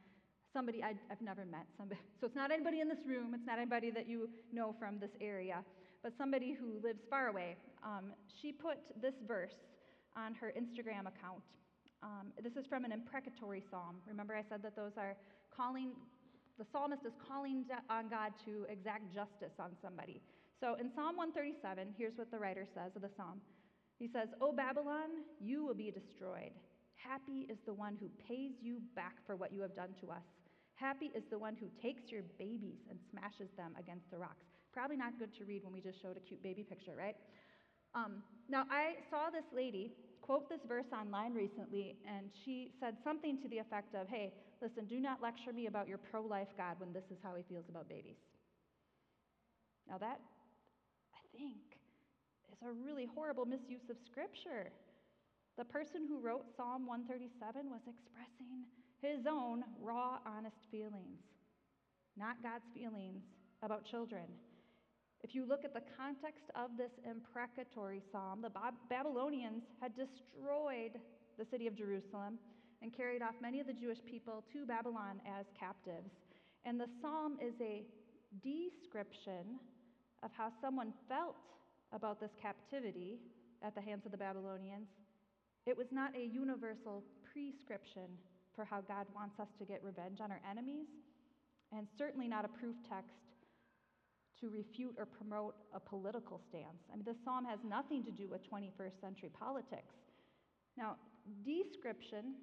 Somebody 0.52 0.84
I, 0.84 0.94
have 1.08 1.20
never 1.20 1.44
met. 1.44 1.66
Somebody, 1.76 2.00
so 2.20 2.26
it's 2.26 2.36
not 2.36 2.52
anybody 2.52 2.80
in 2.80 2.88
this 2.88 3.02
room. 3.06 3.34
It's 3.34 3.46
not 3.46 3.58
anybody 3.58 3.90
that 3.90 4.08
you 4.08 4.28
know 4.52 4.74
from 4.78 5.00
this 5.00 5.10
area, 5.20 5.64
but 6.04 6.12
somebody 6.18 6.52
who 6.52 6.78
lives 6.84 7.00
far 7.08 7.28
away. 7.28 7.56
Um, 7.82 8.12
she 8.28 8.52
put 8.52 8.76
this 9.00 9.14
verse 9.26 9.56
on 10.14 10.34
her 10.34 10.52
Instagram 10.52 11.08
account. 11.08 11.42
Um, 12.02 12.28
this 12.44 12.52
is 12.60 12.66
from 12.68 12.84
an 12.84 12.92
imprecatory 12.92 13.64
psalm. 13.70 13.96
Remember, 14.06 14.36
I 14.36 14.44
said 14.46 14.62
that 14.62 14.76
those 14.76 14.92
are 14.98 15.16
calling. 15.56 15.92
The 16.58 16.66
psalmist 16.70 17.02
is 17.04 17.14
calling 17.26 17.64
on 17.90 18.08
God 18.08 18.30
to 18.44 18.66
exact 18.70 19.12
justice 19.12 19.56
on 19.58 19.70
somebody. 19.82 20.20
So 20.60 20.76
in 20.78 20.92
Psalm 20.94 21.16
137, 21.16 21.88
here's 21.98 22.16
what 22.16 22.30
the 22.30 22.38
writer 22.38 22.64
says 22.76 22.92
of 22.94 23.02
the 23.02 23.10
psalm. 23.16 23.40
He 23.98 24.06
says, 24.06 24.28
O 24.40 24.52
Babylon, 24.52 25.24
you 25.40 25.64
will 25.66 25.74
be 25.74 25.90
destroyed. 25.90 26.52
Happy 26.94 27.48
is 27.50 27.58
the 27.66 27.74
one 27.74 27.96
who 27.98 28.06
pays 28.28 28.52
you 28.62 28.78
back 28.94 29.16
for 29.26 29.34
what 29.34 29.52
you 29.52 29.62
have 29.62 29.74
done 29.74 29.90
to 30.00 30.10
us. 30.10 30.22
Happy 30.74 31.10
is 31.14 31.24
the 31.30 31.38
one 31.38 31.56
who 31.58 31.66
takes 31.82 32.12
your 32.12 32.22
babies 32.38 32.86
and 32.88 32.98
smashes 33.10 33.50
them 33.56 33.74
against 33.78 34.08
the 34.12 34.18
rocks. 34.18 34.53
Probably 34.74 34.96
not 34.96 35.18
good 35.20 35.32
to 35.38 35.44
read 35.44 35.62
when 35.62 35.72
we 35.72 35.80
just 35.80 36.02
showed 36.02 36.16
a 36.16 36.20
cute 36.20 36.42
baby 36.42 36.64
picture, 36.64 36.94
right? 36.98 37.14
Um, 37.94 38.24
now, 38.48 38.64
I 38.70 38.96
saw 39.08 39.30
this 39.30 39.46
lady 39.54 39.92
quote 40.20 40.48
this 40.48 40.60
verse 40.66 40.88
online 40.90 41.34
recently, 41.34 41.96
and 42.08 42.30
she 42.44 42.72
said 42.80 42.96
something 43.04 43.38
to 43.42 43.48
the 43.48 43.58
effect 43.58 43.94
of, 43.94 44.08
Hey, 44.08 44.32
listen, 44.62 44.86
do 44.86 44.98
not 44.98 45.22
lecture 45.22 45.52
me 45.52 45.66
about 45.66 45.86
your 45.86 45.98
pro 45.98 46.22
life 46.22 46.48
God 46.56 46.76
when 46.80 46.92
this 46.92 47.04
is 47.12 47.18
how 47.22 47.36
he 47.36 47.44
feels 47.46 47.68
about 47.68 47.88
babies. 47.88 48.16
Now, 49.86 49.98
that, 49.98 50.18
I 51.14 51.22
think, 51.36 51.78
is 52.50 52.58
a 52.66 52.72
really 52.72 53.06
horrible 53.14 53.44
misuse 53.44 53.84
of 53.90 53.96
Scripture. 54.10 54.72
The 55.58 55.64
person 55.64 56.08
who 56.08 56.18
wrote 56.18 56.46
Psalm 56.56 56.86
137 56.86 57.70
was 57.70 57.82
expressing 57.86 58.64
his 59.02 59.26
own 59.30 59.62
raw, 59.78 60.18
honest 60.26 60.56
feelings, 60.70 61.20
not 62.16 62.42
God's 62.42 62.66
feelings 62.74 63.22
about 63.62 63.84
children. 63.84 64.24
If 65.24 65.34
you 65.34 65.46
look 65.48 65.64
at 65.64 65.72
the 65.72 65.80
context 65.96 66.50
of 66.54 66.76
this 66.76 66.92
imprecatory 67.08 68.02
psalm, 68.12 68.42
the 68.42 68.52
Babylonians 68.90 69.62
had 69.80 69.96
destroyed 69.96 71.00
the 71.38 71.46
city 71.50 71.66
of 71.66 71.74
Jerusalem 71.74 72.38
and 72.82 72.94
carried 72.94 73.22
off 73.22 73.32
many 73.40 73.58
of 73.58 73.66
the 73.66 73.72
Jewish 73.72 74.04
people 74.04 74.44
to 74.52 74.66
Babylon 74.66 75.22
as 75.24 75.46
captives. 75.58 76.12
And 76.66 76.78
the 76.78 76.88
psalm 77.00 77.38
is 77.40 77.54
a 77.62 77.86
description 78.44 79.56
of 80.22 80.30
how 80.36 80.52
someone 80.60 80.92
felt 81.08 81.36
about 81.94 82.20
this 82.20 82.32
captivity 82.40 83.16
at 83.62 83.74
the 83.74 83.80
hands 83.80 84.04
of 84.04 84.12
the 84.12 84.18
Babylonians, 84.18 84.88
it 85.64 85.74
was 85.74 85.86
not 85.90 86.14
a 86.14 86.22
universal 86.22 87.02
prescription 87.32 88.12
for 88.54 88.66
how 88.66 88.82
God 88.82 89.06
wants 89.14 89.40
us 89.40 89.48
to 89.58 89.64
get 89.64 89.82
revenge 89.82 90.20
on 90.20 90.30
our 90.30 90.40
enemies, 90.50 90.86
and 91.72 91.86
certainly 91.96 92.28
not 92.28 92.44
a 92.44 92.48
proof 92.48 92.76
text 92.86 93.23
to 94.40 94.50
refute 94.50 94.94
or 94.98 95.06
promote 95.06 95.54
a 95.74 95.80
political 95.80 96.40
stance. 96.48 96.82
I 96.92 96.96
mean, 96.96 97.04
this 97.04 97.16
psalm 97.24 97.44
has 97.44 97.58
nothing 97.66 98.04
to 98.04 98.10
do 98.10 98.28
with 98.28 98.40
21st 98.50 99.00
century 99.00 99.30
politics. 99.32 99.94
Now, 100.76 100.96
description 101.44 102.34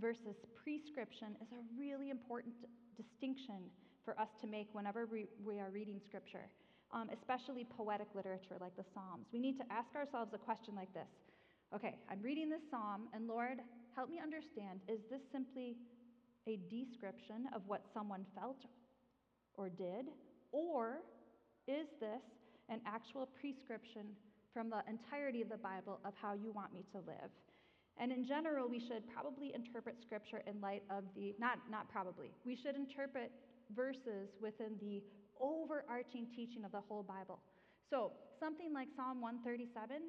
versus 0.00 0.36
prescription 0.62 1.36
is 1.42 1.48
a 1.52 1.60
really 1.78 2.10
important 2.10 2.54
distinction 2.96 3.70
for 4.04 4.18
us 4.20 4.28
to 4.40 4.46
make 4.46 4.68
whenever 4.72 5.06
we, 5.06 5.26
we 5.44 5.58
are 5.60 5.70
reading 5.70 6.00
scripture 6.06 6.46
um, 6.94 7.10
especially 7.10 7.66
poetic 7.76 8.06
literature 8.14 8.56
like 8.60 8.76
the 8.76 8.84
Psalms. 8.94 9.26
We 9.32 9.40
need 9.40 9.58
to 9.58 9.64
ask 9.70 9.90
ourselves 9.96 10.30
a 10.32 10.38
question 10.38 10.74
like 10.74 10.92
this 10.94 11.10
Okay, 11.74 11.98
I'm 12.08 12.22
reading 12.22 12.48
this 12.48 12.62
psalm, 12.70 13.08
and 13.12 13.26
Lord, 13.26 13.58
help 13.96 14.08
me 14.08 14.20
understand 14.22 14.80
is 14.88 15.00
this 15.10 15.20
simply 15.32 15.76
a 16.46 16.56
description 16.70 17.48
of 17.54 17.62
what 17.66 17.82
someone 17.92 18.24
felt 18.34 18.62
or 19.56 19.68
did? 19.68 20.06
Or 20.52 21.02
is 21.66 21.88
this 22.00 22.22
an 22.68 22.80
actual 22.86 23.28
prescription 23.40 24.16
from 24.52 24.70
the 24.70 24.82
entirety 24.88 25.42
of 25.42 25.48
the 25.48 25.58
Bible 25.58 26.00
of 26.04 26.14
how 26.20 26.34
you 26.34 26.52
want 26.52 26.72
me 26.72 26.84
to 26.92 26.98
live? 26.98 27.30
And 27.98 28.10
in 28.10 28.26
general, 28.26 28.68
we 28.68 28.80
should 28.80 29.06
probably 29.14 29.54
interpret 29.54 29.96
scripture 30.02 30.42
in 30.46 30.60
light 30.60 30.82
of 30.90 31.04
the, 31.14 31.34
not, 31.38 31.58
not 31.70 31.88
probably, 31.88 32.32
we 32.44 32.56
should 32.56 32.74
interpret 32.74 33.30
verses 33.70 34.34
within 34.42 34.74
the 34.80 35.02
overarching 35.40 36.26
teaching 36.34 36.64
of 36.64 36.72
the 36.72 36.82
whole 36.82 37.02
Bible. 37.02 37.38
So, 37.90 38.12
something 38.40 38.72
like 38.74 38.88
Psalm 38.96 39.20
137, 39.20 40.02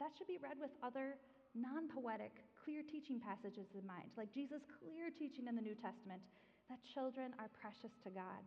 that 0.00 0.10
should 0.16 0.26
be 0.26 0.40
read 0.40 0.56
with 0.56 0.70
other 0.82 1.20
non 1.54 1.86
poetic, 1.92 2.32
clear 2.64 2.82
teaching 2.82 3.20
passages 3.20 3.68
in 3.76 3.86
mind, 3.86 4.10
like 4.16 4.32
Jesus' 4.32 4.64
clear 4.80 5.12
teaching 5.12 5.46
in 5.46 5.54
the 5.54 5.62
New 5.62 5.76
Testament 5.76 6.24
that 6.72 6.80
children 6.96 7.36
are 7.38 7.52
precious 7.60 7.92
to 8.02 8.10
God, 8.10 8.42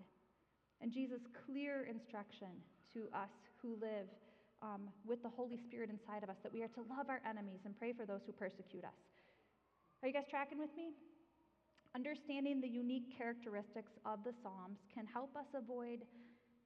and 0.81 0.91
Jesus' 0.91 1.25
clear 1.45 1.87
instruction 1.89 2.53
to 2.93 3.09
us 3.13 3.33
who 3.61 3.77
live 3.81 4.07
um, 4.61 4.89
with 5.05 5.21
the 5.21 5.29
Holy 5.29 5.57
Spirit 5.57 5.89
inside 5.89 6.23
of 6.23 6.29
us 6.29 6.37
that 6.43 6.53
we 6.53 6.63
are 6.63 6.73
to 6.73 6.81
love 6.89 7.09
our 7.09 7.21
enemies 7.27 7.61
and 7.65 7.77
pray 7.77 7.93
for 7.93 8.05
those 8.05 8.21
who 8.25 8.31
persecute 8.31 8.83
us. 8.83 8.97
Are 10.01 10.07
you 10.07 10.13
guys 10.13 10.29
tracking 10.29 10.57
with 10.57 10.73
me? 10.77 10.93
Understanding 11.95 12.61
the 12.61 12.69
unique 12.69 13.09
characteristics 13.17 13.91
of 14.05 14.21
the 14.23 14.33
Psalms 14.43 14.77
can 14.93 15.05
help 15.05 15.35
us 15.35 15.49
avoid 15.57 16.05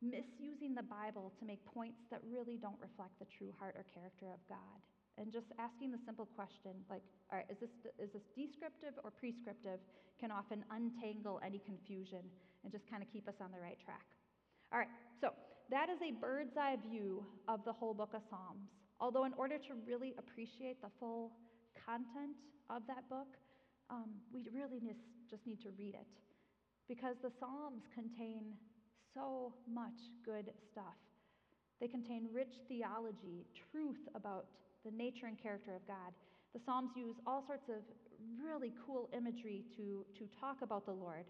misusing 0.02 0.74
the 0.76 0.84
Bible 0.84 1.32
to 1.40 1.46
make 1.46 1.64
points 1.64 2.02
that 2.10 2.20
really 2.28 2.58
don't 2.58 2.80
reflect 2.82 3.16
the 3.20 3.30
true 3.38 3.54
heart 3.60 3.76
or 3.78 3.86
character 3.94 4.28
of 4.34 4.42
God. 4.50 4.80
And 5.18 5.32
just 5.32 5.52
asking 5.60 5.92
the 5.92 6.00
simple 6.06 6.26
question, 6.36 6.72
like, 6.90 7.04
all 7.32 7.38
right, 7.38 7.50
is 7.52 7.60
this, 7.60 7.74
is 8.00 8.10
this 8.16 8.26
descriptive 8.36 8.96
or 9.04 9.12
prescriptive, 9.12 9.80
can 10.20 10.32
often 10.32 10.64
untangle 10.72 11.42
any 11.46 11.60
confusion 11.60 12.24
and 12.64 12.72
just 12.72 12.88
kind 12.90 13.04
of 13.04 13.12
keep 13.12 13.28
us 13.28 13.36
on 13.42 13.52
the 13.52 13.60
right 13.60 13.78
track. 13.84 14.06
All 14.72 14.80
right, 14.80 14.92
so 15.20 15.34
that 15.70 15.90
is 15.90 16.00
a 16.00 16.12
bird's 16.16 16.56
eye 16.56 16.78
view 16.90 17.26
of 17.48 17.64
the 17.66 17.74
whole 17.74 17.94
book 17.94 18.14
of 18.14 18.22
Psalms. 18.30 18.70
Although, 19.00 19.26
in 19.26 19.34
order 19.34 19.58
to 19.58 19.72
really 19.86 20.14
appreciate 20.18 20.82
the 20.82 20.94
full 21.00 21.34
content 21.74 22.38
of 22.70 22.84
that 22.88 23.10
book, 23.10 23.36
um, 23.90 24.10
we 24.32 24.48
really 24.54 24.80
just 25.30 25.46
need 25.46 25.60
to 25.62 25.70
read 25.78 25.96
it 25.96 26.08
because 26.88 27.16
the 27.22 27.32
Psalms 27.40 27.84
contain 27.94 28.54
so 29.14 29.54
much 29.68 30.12
good 30.24 30.52
stuff. 30.72 31.00
They 31.80 31.88
contain 31.88 32.28
rich 32.32 32.54
theology, 32.68 33.48
truth 33.72 34.00
about 34.14 34.46
the 34.86 34.92
nature 34.92 35.28
and 35.28 35.38
character 35.42 35.76
of 35.76 35.86
God. 35.88 36.14
The 36.54 36.62
Psalms 36.66 36.92
use 36.96 37.16
all 37.26 37.44
sorts 37.48 37.70
of 37.70 37.82
really 38.38 38.74
cool 38.86 39.10
imagery 39.16 39.64
to, 39.78 40.06
to 40.18 40.28
talk 40.40 40.62
about 40.62 40.86
the 40.86 40.94
Lord. 40.94 41.26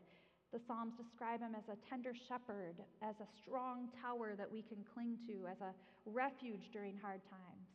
The 0.51 0.59
Psalms 0.67 0.93
describe 0.99 1.39
him 1.39 1.55
as 1.55 1.63
a 1.71 1.79
tender 1.87 2.11
shepherd, 2.27 2.75
as 2.99 3.15
a 3.23 3.29
strong 3.39 3.87
tower 4.01 4.35
that 4.35 4.51
we 4.51 4.61
can 4.61 4.83
cling 4.93 5.15
to, 5.27 5.47
as 5.47 5.61
a 5.63 5.71
refuge 6.05 6.67
during 6.73 6.97
hard 6.99 7.21
times. 7.29 7.67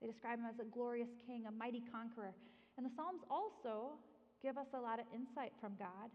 They 0.00 0.08
describe 0.08 0.40
him 0.40 0.48
as 0.48 0.58
a 0.58 0.66
glorious 0.66 1.12
king, 1.26 1.46
a 1.46 1.52
mighty 1.52 1.84
conqueror. 1.92 2.34
And 2.76 2.86
the 2.86 2.90
Psalms 2.96 3.22
also 3.30 4.00
give 4.42 4.56
us 4.58 4.66
a 4.74 4.80
lot 4.80 4.98
of 4.98 5.06
insight 5.14 5.52
from 5.60 5.76
God 5.78 6.10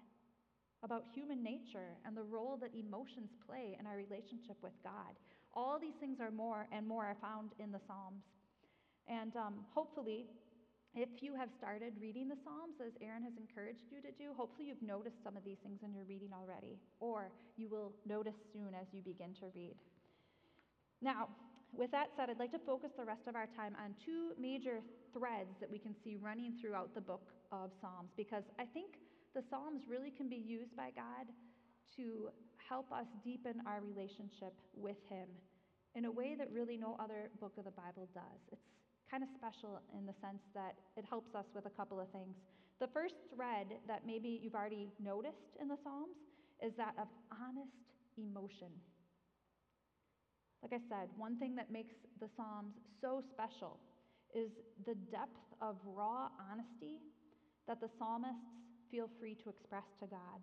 about 0.83 1.05
human 1.13 1.41
nature 1.41 1.95
and 2.05 2.17
the 2.17 2.25
role 2.25 2.57
that 2.59 2.75
emotions 2.75 3.29
play 3.47 3.77
in 3.79 3.87
our 3.87 3.95
relationship 3.95 4.57
with 4.61 4.73
God. 4.83 5.15
All 5.53 5.79
these 5.79 5.95
things 6.01 6.19
are 6.19 6.31
more 6.31 6.67
and 6.73 6.85
more 6.85 7.05
are 7.05 7.17
found 7.21 7.51
in 7.59 7.71
the 7.71 7.79
Psalms. 7.87 8.25
And 9.07 9.35
um, 9.35 9.65
hopefully, 9.73 10.25
if 10.95 11.09
you 11.21 11.35
have 11.35 11.49
started 11.57 11.93
reading 11.99 12.29
the 12.29 12.39
Psalms 12.43 12.79
as 12.79 12.93
Aaron 13.03 13.23
has 13.23 13.33
encouraged 13.37 13.91
you 13.91 14.01
to 14.01 14.15
do, 14.15 14.31
hopefully 14.31 14.67
you've 14.71 14.81
noticed 14.81 15.19
some 15.23 15.35
of 15.35 15.43
these 15.43 15.59
things 15.61 15.83
in 15.83 15.93
your 15.93 16.05
reading 16.05 16.31
already, 16.31 16.79
or 16.99 17.29
you 17.57 17.67
will 17.67 17.91
notice 18.07 18.39
soon 18.53 18.73
as 18.73 18.87
you 18.93 19.01
begin 19.03 19.35
to 19.43 19.51
read. 19.53 19.75
Now, 21.01 21.27
with 21.75 21.91
that 21.91 22.15
said, 22.15 22.29
I'd 22.29 22.39
like 22.39 22.55
to 22.55 22.63
focus 22.65 22.91
the 22.97 23.03
rest 23.03 23.27
of 23.27 23.35
our 23.35 23.47
time 23.59 23.75
on 23.75 23.91
two 23.99 24.31
major 24.39 24.79
threads 25.11 25.59
that 25.59 25.69
we 25.69 25.77
can 25.77 25.93
see 26.03 26.15
running 26.15 26.53
throughout 26.61 26.95
the 26.95 27.01
book 27.01 27.27
of 27.51 27.71
Psalms 27.81 28.11
because 28.15 28.43
I 28.57 28.63
think 28.63 28.95
the 29.35 29.43
Psalms 29.49 29.83
really 29.89 30.11
can 30.11 30.29
be 30.29 30.39
used 30.39 30.75
by 30.75 30.95
God 30.95 31.27
to 31.97 32.31
help 32.55 32.91
us 32.91 33.05
deepen 33.23 33.61
our 33.67 33.81
relationship 33.81 34.55
with 34.73 34.97
Him 35.09 35.27
in 35.95 36.05
a 36.05 36.11
way 36.11 36.35
that 36.39 36.47
really 36.51 36.77
no 36.77 36.95
other 36.99 37.29
book 37.39 37.53
of 37.57 37.65
the 37.65 37.75
Bible 37.75 38.07
does. 38.13 38.39
It's 38.51 38.63
kind 39.09 39.23
of 39.23 39.29
special 39.35 39.81
in 39.97 40.05
the 40.05 40.13
sense 40.21 40.41
that 40.53 40.75
it 40.97 41.05
helps 41.07 41.35
us 41.35 41.45
with 41.53 41.65
a 41.65 41.69
couple 41.69 41.99
of 41.99 42.09
things. 42.09 42.35
The 42.79 42.87
first 42.87 43.15
thread 43.33 43.67
that 43.87 44.05
maybe 44.05 44.39
you've 44.43 44.55
already 44.55 44.89
noticed 44.99 45.55
in 45.61 45.67
the 45.67 45.77
Psalms 45.83 46.17
is 46.61 46.73
that 46.77 46.93
of 46.99 47.07
honest 47.31 47.71
emotion. 48.17 48.71
Like 50.61 50.73
I 50.73 50.81
said, 50.89 51.09
one 51.17 51.37
thing 51.37 51.55
that 51.55 51.71
makes 51.71 51.93
the 52.19 52.27
Psalms 52.35 52.73
so 53.01 53.21
special 53.31 53.77
is 54.33 54.51
the 54.85 54.95
depth 55.11 55.45
of 55.61 55.75
raw 55.85 56.27
honesty 56.51 56.99
that 57.67 57.79
the 57.79 57.89
psalmists 57.97 58.41
feel 58.91 59.09
free 59.19 59.35
to 59.43 59.49
express 59.49 59.85
to 59.99 60.07
God. 60.07 60.41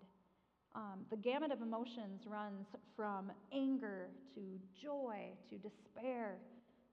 Um, 0.75 1.05
the 1.11 1.17
gamut 1.17 1.51
of 1.51 1.61
emotions 1.61 2.21
runs 2.25 2.65
from 2.95 3.31
anger 3.53 4.09
to 4.33 4.41
joy 4.81 5.33
to 5.49 5.57
despair 5.57 6.37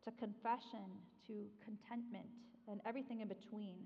to 0.04 0.10
confession 0.18 0.88
to 1.26 1.46
contentment 1.64 2.26
and 2.68 2.80
everything 2.86 3.20
in 3.20 3.28
between. 3.28 3.76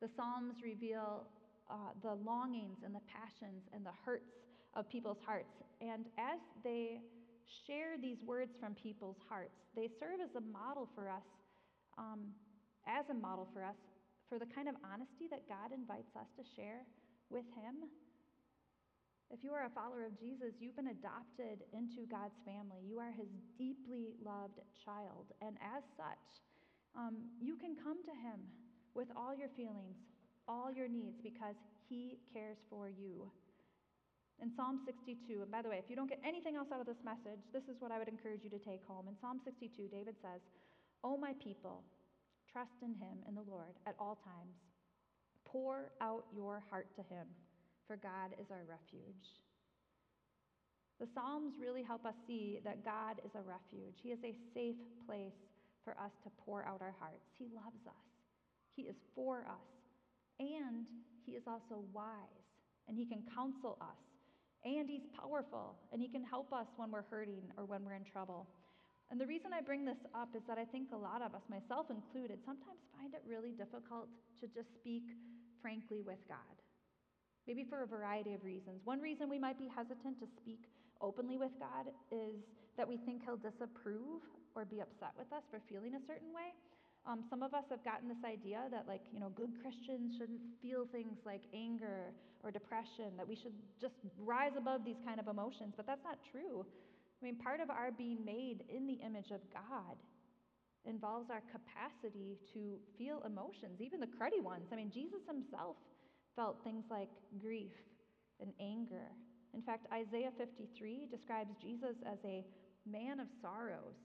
The 0.00 0.08
Psalms 0.16 0.56
reveal 0.62 1.24
uh, 1.70 1.96
the 2.02 2.14
longings 2.22 2.78
and 2.84 2.94
the 2.94 3.04
passions 3.08 3.64
and 3.72 3.84
the 3.84 3.94
hurts 4.04 4.30
of 4.74 4.88
people's 4.88 5.18
hearts. 5.24 5.50
And 5.80 6.06
as 6.18 6.38
they 6.62 7.00
share 7.66 7.96
these 8.00 8.18
words 8.24 8.52
from 8.60 8.74
people's 8.74 9.16
hearts, 9.28 9.56
they 9.74 9.88
serve 9.98 10.20
as 10.22 10.34
a 10.36 10.44
model 10.44 10.88
for 10.94 11.08
us, 11.08 11.24
um, 11.98 12.20
as 12.86 13.08
a 13.10 13.14
model 13.14 13.48
for 13.52 13.64
us, 13.64 13.76
for 14.28 14.38
the 14.38 14.46
kind 14.46 14.68
of 14.68 14.74
honesty 14.84 15.26
that 15.30 15.48
God 15.48 15.72
invites 15.72 16.12
us 16.14 16.28
to 16.36 16.44
share 16.54 16.84
with 17.30 17.46
Him 17.56 17.88
if 19.30 19.42
you 19.42 19.50
are 19.50 19.66
a 19.66 19.74
follower 19.74 20.06
of 20.06 20.14
Jesus, 20.18 20.54
you've 20.62 20.76
been 20.78 20.94
adopted 20.94 21.66
into 21.74 22.06
God's 22.06 22.38
family. 22.46 22.78
You 22.86 22.98
are 23.02 23.10
his 23.10 23.26
deeply 23.58 24.14
loved 24.22 24.62
child. 24.86 25.34
And 25.42 25.58
as 25.58 25.82
such, 25.98 26.46
um, 26.94 27.26
you 27.42 27.56
can 27.58 27.74
come 27.74 27.98
to 28.06 28.14
him 28.14 28.38
with 28.94 29.08
all 29.18 29.34
your 29.34 29.50
feelings, 29.58 29.98
all 30.46 30.70
your 30.70 30.86
needs, 30.86 31.18
because 31.18 31.58
he 31.90 32.18
cares 32.32 32.58
for 32.70 32.88
you. 32.88 33.26
In 34.40 34.52
Psalm 34.54 34.78
62, 34.84 35.42
and 35.42 35.50
by 35.50 35.62
the 35.62 35.68
way, 35.68 35.80
if 35.82 35.90
you 35.90 35.96
don't 35.96 36.08
get 36.08 36.20
anything 36.22 36.54
else 36.54 36.68
out 36.70 36.80
of 36.80 36.86
this 36.86 37.02
message, 37.02 37.42
this 37.52 37.64
is 37.66 37.80
what 37.80 37.90
I 37.90 37.98
would 37.98 38.08
encourage 38.08 38.44
you 38.44 38.50
to 38.50 38.62
take 38.62 38.84
home. 38.86 39.08
In 39.08 39.16
Psalm 39.18 39.40
62, 39.42 39.88
David 39.90 40.14
says, 40.22 40.44
O 41.02 41.16
my 41.16 41.32
people, 41.42 41.82
trust 42.52 42.78
in 42.82 42.94
him, 42.94 43.26
in 43.26 43.34
the 43.34 43.44
Lord, 43.48 43.74
at 43.86 43.96
all 43.98 44.18
times. 44.22 44.54
Pour 45.44 45.90
out 46.00 46.24
your 46.34 46.62
heart 46.70 46.88
to 46.96 47.02
him 47.02 47.26
for 47.86 47.96
God 47.96 48.34
is 48.40 48.50
our 48.50 48.66
refuge. 48.66 49.38
The 50.98 51.06
Psalms 51.14 51.54
really 51.60 51.82
help 51.82 52.04
us 52.06 52.16
see 52.26 52.60
that 52.64 52.84
God 52.84 53.20
is 53.24 53.30
a 53.36 53.44
refuge. 53.44 54.00
He 54.02 54.10
is 54.10 54.18
a 54.24 54.34
safe 54.54 54.80
place 55.06 55.36
for 55.84 55.92
us 56.00 56.12
to 56.24 56.30
pour 56.44 56.64
out 56.64 56.80
our 56.80 56.94
hearts. 56.98 57.28
He 57.38 57.46
loves 57.54 57.84
us, 57.86 58.06
He 58.74 58.82
is 58.82 58.96
for 59.14 59.46
us, 59.46 59.70
and 60.40 60.88
He 61.24 61.32
is 61.32 61.44
also 61.46 61.84
wise, 61.92 62.48
and 62.88 62.96
He 62.96 63.06
can 63.06 63.22
counsel 63.34 63.78
us, 63.80 64.02
and 64.64 64.88
He's 64.88 65.06
powerful, 65.20 65.76
and 65.92 66.00
He 66.00 66.08
can 66.08 66.24
help 66.24 66.52
us 66.52 66.66
when 66.76 66.90
we're 66.90 67.06
hurting 67.10 67.44
or 67.56 67.64
when 67.64 67.84
we're 67.84 67.94
in 67.94 68.08
trouble. 68.08 68.48
And 69.10 69.20
the 69.20 69.26
reason 69.26 69.52
I 69.54 69.60
bring 69.60 69.84
this 69.84 70.02
up 70.16 70.34
is 70.34 70.42
that 70.48 70.58
I 70.58 70.64
think 70.64 70.90
a 70.90 70.98
lot 70.98 71.22
of 71.22 71.34
us, 71.36 71.42
myself 71.46 71.86
included, 71.94 72.40
sometimes 72.42 72.82
find 72.98 73.14
it 73.14 73.22
really 73.28 73.52
difficult 73.52 74.08
to 74.40 74.48
just 74.48 74.74
speak 74.80 75.04
frankly 75.62 76.02
with 76.02 76.18
God 76.26 76.65
maybe 77.46 77.64
for 77.64 77.82
a 77.82 77.86
variety 77.86 78.34
of 78.34 78.44
reasons. 78.44 78.82
One 78.84 79.00
reason 79.00 79.30
we 79.30 79.38
might 79.38 79.58
be 79.58 79.70
hesitant 79.70 80.18
to 80.20 80.26
speak 80.42 80.66
openly 81.00 81.38
with 81.38 81.52
God 81.58 81.86
is 82.10 82.36
that 82.76 82.86
we 82.86 82.98
think 82.98 83.22
He'll 83.24 83.38
disapprove 83.38 84.22
or 84.54 84.64
be 84.64 84.80
upset 84.80 85.14
with 85.16 85.30
us 85.32 85.42
for 85.50 85.60
feeling 85.68 85.94
a 85.94 86.02
certain 86.06 86.32
way. 86.34 86.52
Um, 87.06 87.22
some 87.30 87.42
of 87.42 87.54
us 87.54 87.62
have 87.70 87.84
gotten 87.84 88.08
this 88.08 88.24
idea 88.26 88.66
that, 88.74 88.88
like, 88.88 89.02
you 89.14 89.20
know, 89.20 89.30
good 89.30 89.54
Christians 89.62 90.18
shouldn't 90.18 90.42
feel 90.60 90.90
things 90.90 91.22
like 91.24 91.42
anger 91.54 92.10
or 92.42 92.50
depression, 92.50 93.14
that 93.16 93.26
we 93.26 93.36
should 93.36 93.54
just 93.80 93.94
rise 94.18 94.58
above 94.58 94.84
these 94.84 94.98
kind 95.06 95.20
of 95.20 95.28
emotions, 95.28 95.74
but 95.76 95.86
that's 95.86 96.02
not 96.02 96.18
true. 96.32 96.66
I 96.66 97.20
mean, 97.24 97.36
part 97.36 97.60
of 97.60 97.70
our 97.70 97.94
being 97.94 98.24
made 98.24 98.64
in 98.68 98.86
the 98.86 98.98
image 99.06 99.30
of 99.30 99.40
God 99.54 99.96
involves 100.84 101.30
our 101.30 101.42
capacity 101.50 102.38
to 102.54 102.78
feel 102.98 103.22
emotions, 103.26 103.78
even 103.80 104.00
the 104.00 104.10
cruddy 104.10 104.42
ones. 104.42 104.66
I 104.72 104.76
mean, 104.76 104.90
Jesus 104.90 105.22
himself 105.26 105.76
felt 106.36 106.62
things 106.62 106.84
like 106.90 107.08
grief 107.40 107.72
and 108.40 108.52
anger. 108.60 109.10
In 109.54 109.62
fact, 109.62 109.86
Isaiah 109.92 110.30
53 110.36 111.08
describes 111.10 111.56
Jesus 111.60 111.96
as 112.04 112.18
a 112.24 112.44
man 112.84 113.18
of 113.18 113.26
sorrows, 113.40 113.96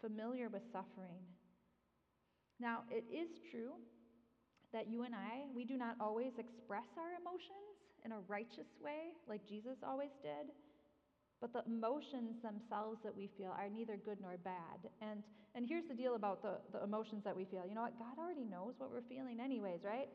familiar 0.00 0.48
with 0.48 0.62
suffering. 0.72 1.26
Now, 2.60 2.84
it 2.90 3.04
is 3.10 3.28
true 3.50 3.74
that 4.72 4.88
you 4.88 5.02
and 5.02 5.14
I, 5.14 5.50
we 5.54 5.64
do 5.64 5.76
not 5.76 5.96
always 6.00 6.32
express 6.38 6.86
our 6.96 7.18
emotions 7.20 7.76
in 8.04 8.12
a 8.12 8.20
righteous 8.28 8.70
way 8.80 9.12
like 9.28 9.46
Jesus 9.46 9.76
always 9.86 10.14
did. 10.22 10.54
But 11.40 11.52
the 11.52 11.66
emotions 11.66 12.38
themselves 12.40 13.02
that 13.02 13.14
we 13.14 13.28
feel 13.36 13.50
are 13.50 13.68
neither 13.68 13.96
good 13.96 14.18
nor 14.22 14.38
bad. 14.44 14.86
And, 15.02 15.22
and 15.56 15.66
here's 15.66 15.86
the 15.90 15.94
deal 15.94 16.14
about 16.14 16.40
the, 16.40 16.62
the 16.70 16.84
emotions 16.84 17.24
that 17.24 17.36
we 17.36 17.44
feel. 17.44 17.66
You 17.68 17.74
know 17.74 17.82
what? 17.82 17.98
God 17.98 18.14
already 18.16 18.44
knows 18.44 18.74
what 18.78 18.92
we're 18.92 19.02
feeling, 19.08 19.40
anyways, 19.40 19.80
right? 19.84 20.08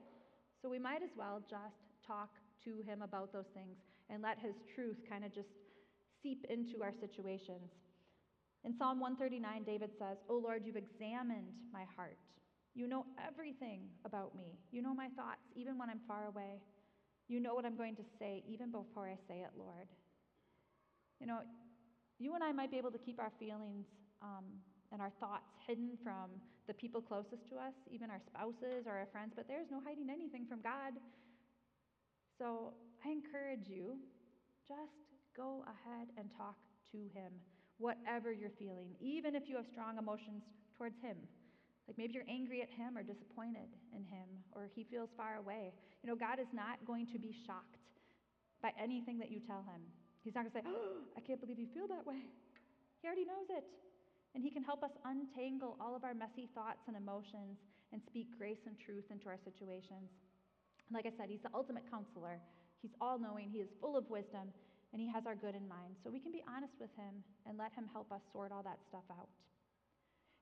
So 0.62 0.70
we 0.70 0.80
might 0.80 1.04
as 1.04 1.12
well 1.16 1.42
just 1.50 1.82
talk 2.06 2.30
to 2.64 2.82
him 2.90 3.02
about 3.02 3.32
those 3.32 3.50
things 3.54 3.78
and 4.10 4.22
let 4.22 4.40
his 4.40 4.56
truth 4.74 4.98
kind 5.10 5.24
of 5.24 5.34
just 5.34 5.50
seep 6.24 6.46
into 6.50 6.82
our 6.84 6.94
situations. 7.00 7.72
In 8.64 8.74
Psalm 8.78 9.00
139, 9.00 9.64
David 9.64 9.92
says, 10.00 10.18
O 10.30 10.38
Lord, 10.38 10.64
you've 10.66 10.76
examined 10.76 11.54
my 11.72 11.84
heart. 11.96 12.18
You 12.74 12.88
know 12.88 13.06
everything 13.26 13.82
about 14.06 14.36
me. 14.36 14.60
You 14.72 14.82
know 14.82 14.94
my 14.94 15.10
thoughts, 15.16 15.42
even 15.56 15.78
when 15.78 15.90
I'm 15.90 16.02
far 16.08 16.26
away. 16.28 16.62
You 17.28 17.40
know 17.40 17.54
what 17.54 17.66
I'm 17.66 17.76
going 17.78 17.96
to 17.96 18.04
say, 18.20 18.44
even 18.48 18.72
before 18.72 19.08
I 19.08 19.18
say 19.28 19.42
it, 19.42 19.52
Lord. 19.58 19.88
You 21.20 21.28
know, 21.28 21.40
you 22.20 22.36
and 22.36 22.44
I 22.44 22.52
might 22.52 22.72
be 22.72 22.78
able 22.78 22.92
to 22.92 22.98
keep 22.98 23.20
our 23.20 23.32
feelings 23.40 23.86
um, 24.22 24.46
and 24.92 25.02
our 25.02 25.12
thoughts 25.20 25.52
hidden 25.66 25.98
from 26.04 26.32
the 26.68 26.74
people 26.74 27.02
closest 27.02 27.48
to 27.50 27.56
us, 27.56 27.76
even 27.92 28.10
our 28.10 28.22
spouses 28.24 28.86
or 28.86 28.94
our 28.94 29.08
friends, 29.12 29.34
but 29.36 29.48
there's 29.48 29.72
no 29.72 29.80
hiding 29.84 30.10
anything 30.10 30.46
from 30.48 30.62
God. 30.62 30.96
So 32.38 32.74
I 33.04 33.12
encourage 33.12 33.68
you, 33.68 33.98
just 34.68 35.08
go 35.36 35.64
ahead 35.66 36.10
and 36.18 36.30
talk 36.36 36.56
to 36.92 36.98
Him, 37.14 37.32
whatever 37.78 38.32
you're 38.32 38.54
feeling, 38.60 38.96
even 39.00 39.36
if 39.36 39.48
you 39.48 39.56
have 39.56 39.66
strong 39.72 39.98
emotions 39.98 40.44
towards 40.78 41.00
Him. 41.02 41.18
Like 41.88 41.98
maybe 41.98 42.14
you're 42.14 42.28
angry 42.28 42.62
at 42.62 42.70
Him 42.70 42.98
or 43.00 43.04
disappointed 43.04 43.72
in 43.96 44.04
Him, 44.04 44.28
or 44.52 44.68
He 44.76 44.84
feels 44.84 45.10
far 45.16 45.40
away. 45.40 45.72
You 46.04 46.10
know, 46.12 46.16
God 46.16 46.40
is 46.40 46.52
not 46.52 46.84
going 46.86 47.08
to 47.16 47.20
be 47.20 47.32
shocked 47.48 47.80
by 48.62 48.72
anything 48.76 49.18
that 49.20 49.32
you 49.32 49.40
tell 49.40 49.64
Him. 49.64 49.80
He's 50.24 50.36
not 50.36 50.44
going 50.44 50.52
to 50.52 50.58
say, 50.60 50.66
Oh, 50.68 51.00
I 51.18 51.22
can't 51.22 51.40
believe 51.40 51.60
you 51.60 51.68
feel 51.74 51.88
that 51.88 52.06
way. 52.06 52.20
He 53.02 53.08
already 53.08 53.24
knows 53.24 53.48
it. 53.50 53.64
And 54.38 54.46
He 54.46 54.54
can 54.54 54.62
help 54.62 54.86
us 54.86 54.94
untangle 55.02 55.82
all 55.82 55.98
of 55.98 56.06
our 56.06 56.14
messy 56.14 56.46
thoughts 56.54 56.86
and 56.86 56.94
emotions 56.94 57.58
and 57.90 57.98
speak 58.06 58.30
grace 58.38 58.62
and 58.70 58.78
truth 58.78 59.10
into 59.10 59.26
our 59.34 59.42
situations. 59.42 60.14
Like 60.94 61.10
I 61.10 61.14
said, 61.18 61.34
He's 61.34 61.42
the 61.42 61.50
ultimate 61.58 61.90
counselor. 61.90 62.38
He's 62.86 62.94
all 63.02 63.18
knowing, 63.18 63.50
He 63.50 63.66
is 63.66 63.74
full 63.82 63.98
of 63.98 64.06
wisdom, 64.14 64.54
and 64.94 65.02
He 65.02 65.10
has 65.10 65.26
our 65.26 65.34
good 65.34 65.58
in 65.58 65.66
mind. 65.66 65.98
So 66.06 66.14
we 66.14 66.22
can 66.22 66.30
be 66.30 66.46
honest 66.46 66.78
with 66.78 66.94
Him 66.94 67.26
and 67.50 67.58
let 67.58 67.74
Him 67.74 67.90
help 67.90 68.14
us 68.14 68.22
sort 68.30 68.54
all 68.54 68.62
that 68.62 68.78
stuff 68.86 69.10
out. 69.10 69.26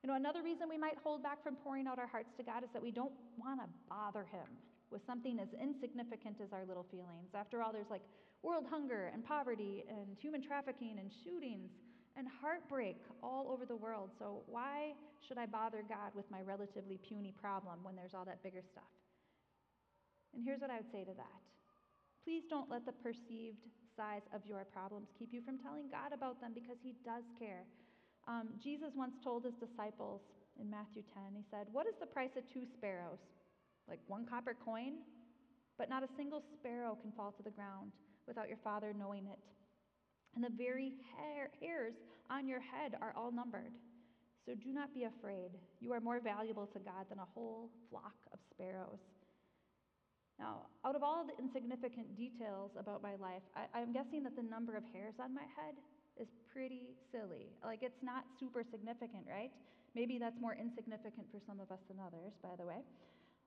You 0.04 0.12
know, 0.12 0.20
another 0.20 0.44
reason 0.44 0.68
we 0.68 0.76
might 0.76 1.00
hold 1.00 1.24
back 1.24 1.40
from 1.40 1.56
pouring 1.56 1.88
out 1.88 1.96
our 1.96 2.12
hearts 2.12 2.36
to 2.36 2.44
God 2.44 2.68
is 2.68 2.70
that 2.76 2.84
we 2.84 2.92
don't 2.92 3.16
want 3.40 3.64
to 3.64 3.72
bother 3.88 4.28
Him 4.28 4.60
with 4.92 5.08
something 5.08 5.40
as 5.40 5.48
insignificant 5.56 6.44
as 6.44 6.52
our 6.52 6.68
little 6.68 6.86
feelings. 6.92 7.32
After 7.32 7.64
all, 7.64 7.72
there's 7.72 7.90
like 7.90 8.04
world 8.44 8.68
hunger 8.68 9.08
and 9.16 9.24
poverty 9.24 9.88
and 9.88 10.20
human 10.20 10.44
trafficking 10.44 11.00
and 11.00 11.08
shootings 11.24 11.72
and 12.18 12.28
heartbreak 12.42 12.98
all 13.22 13.52
over 13.52 13.66
the 13.66 13.76
world. 13.76 14.12
So, 14.20 14.44
why 14.48 14.94
should 15.28 15.38
I 15.38 15.46
bother 15.46 15.84
God 15.88 16.16
with 16.16 16.30
my 16.32 16.42
relatively 16.42 16.98
puny 16.98 17.34
problem 17.40 17.84
when 17.84 17.96
there's 17.96 18.14
all 18.14 18.26
that 18.26 18.44
bigger 18.44 18.62
stuff? 18.62 18.90
And 20.34 20.44
here's 20.44 20.62
what 20.62 20.70
I 20.72 20.78
would 20.78 20.92
say 20.92 21.04
to 21.04 21.14
that 21.16 21.40
please 22.24 22.44
don't 22.50 22.70
let 22.72 22.86
the 22.86 22.96
perceived 23.06 23.62
size 23.96 24.26
of 24.34 24.42
your 24.50 24.66
problems 24.66 25.14
keep 25.18 25.30
you 25.32 25.42
from 25.46 25.60
telling 25.60 25.94
God 25.94 26.12
about 26.12 26.42
them 26.42 26.52
because 26.54 26.78
He 26.82 26.96
does 27.06 27.24
care. 27.38 27.64
Um, 28.28 28.50
Jesus 28.58 28.92
once 28.96 29.14
told 29.24 29.46
His 29.46 29.54
disciples 29.62 30.22
in 30.60 30.70
Matthew 30.70 31.04
10, 31.14 31.38
He 31.38 31.44
said, 31.52 31.68
What 31.72 31.86
is 31.86 31.94
the 32.00 32.08
price 32.10 32.34
of 32.36 32.44
two 32.50 32.66
sparrows? 32.66 33.22
like 33.88 34.00
one 34.08 34.26
copper 34.26 34.56
coin, 34.66 34.94
but 35.78 35.90
not 35.90 36.04
a 36.04 36.08
single 36.18 36.42
sparrow 36.60 36.98
can 37.02 37.12
fall 37.12 37.32
to 37.32 37.44
the 37.44 37.52
ground 37.52 37.92
without 38.28 38.48
your 38.48 38.58
Father 38.64 38.94
knowing 38.98 39.28
it. 39.28 39.40
And 40.36 40.44
the 40.44 40.52
very 40.56 40.94
hair, 41.16 41.50
hairs 41.60 41.94
on 42.30 42.48
your 42.48 42.60
head 42.60 42.96
are 43.02 43.14
all 43.16 43.32
numbered. 43.32 43.72
So 44.46 44.54
do 44.54 44.74
not 44.74 44.94
be 44.94 45.06
afraid. 45.06 45.52
You 45.80 45.94
are 45.94 46.00
more 46.00 46.20
valuable 46.20 46.68
to 46.68 46.80
God 46.80 47.10
than 47.10 47.20
a 47.20 47.26
whole 47.34 47.70
flock 47.90 48.16
of 48.32 48.40
sparrows. 48.52 49.00
Now, 50.38 50.68
out 50.84 50.96
of 50.96 51.02
all 51.02 51.26
the 51.26 51.34
insignificant 51.42 52.16
details 52.16 52.72
about 52.78 53.02
my 53.02 53.16
life, 53.16 53.42
I, 53.56 53.80
am 53.80 53.94
guessing 53.94 54.22
that 54.24 54.36
the 54.36 54.44
number 54.44 54.76
of 54.76 54.84
hairs 54.92 55.16
on 55.20 55.34
my 55.34 55.48
head 55.56 55.80
is 56.20 56.28
pretty 56.52 56.92
silly. 57.12 57.56
Like, 57.64 57.80
it's 57.82 58.04
not 58.04 58.26
super 58.40 58.62
significant, 58.70 59.24
right? 59.32 59.52
Maybe 59.96 60.20
that's 60.20 60.40
more 60.40 60.54
insignificant 60.54 61.32
for 61.32 61.40
some 61.48 61.60
of 61.64 61.72
us 61.72 61.80
than 61.88 61.98
others, 62.04 62.36
by 62.44 62.60
the 62.60 62.68
way. 62.68 62.84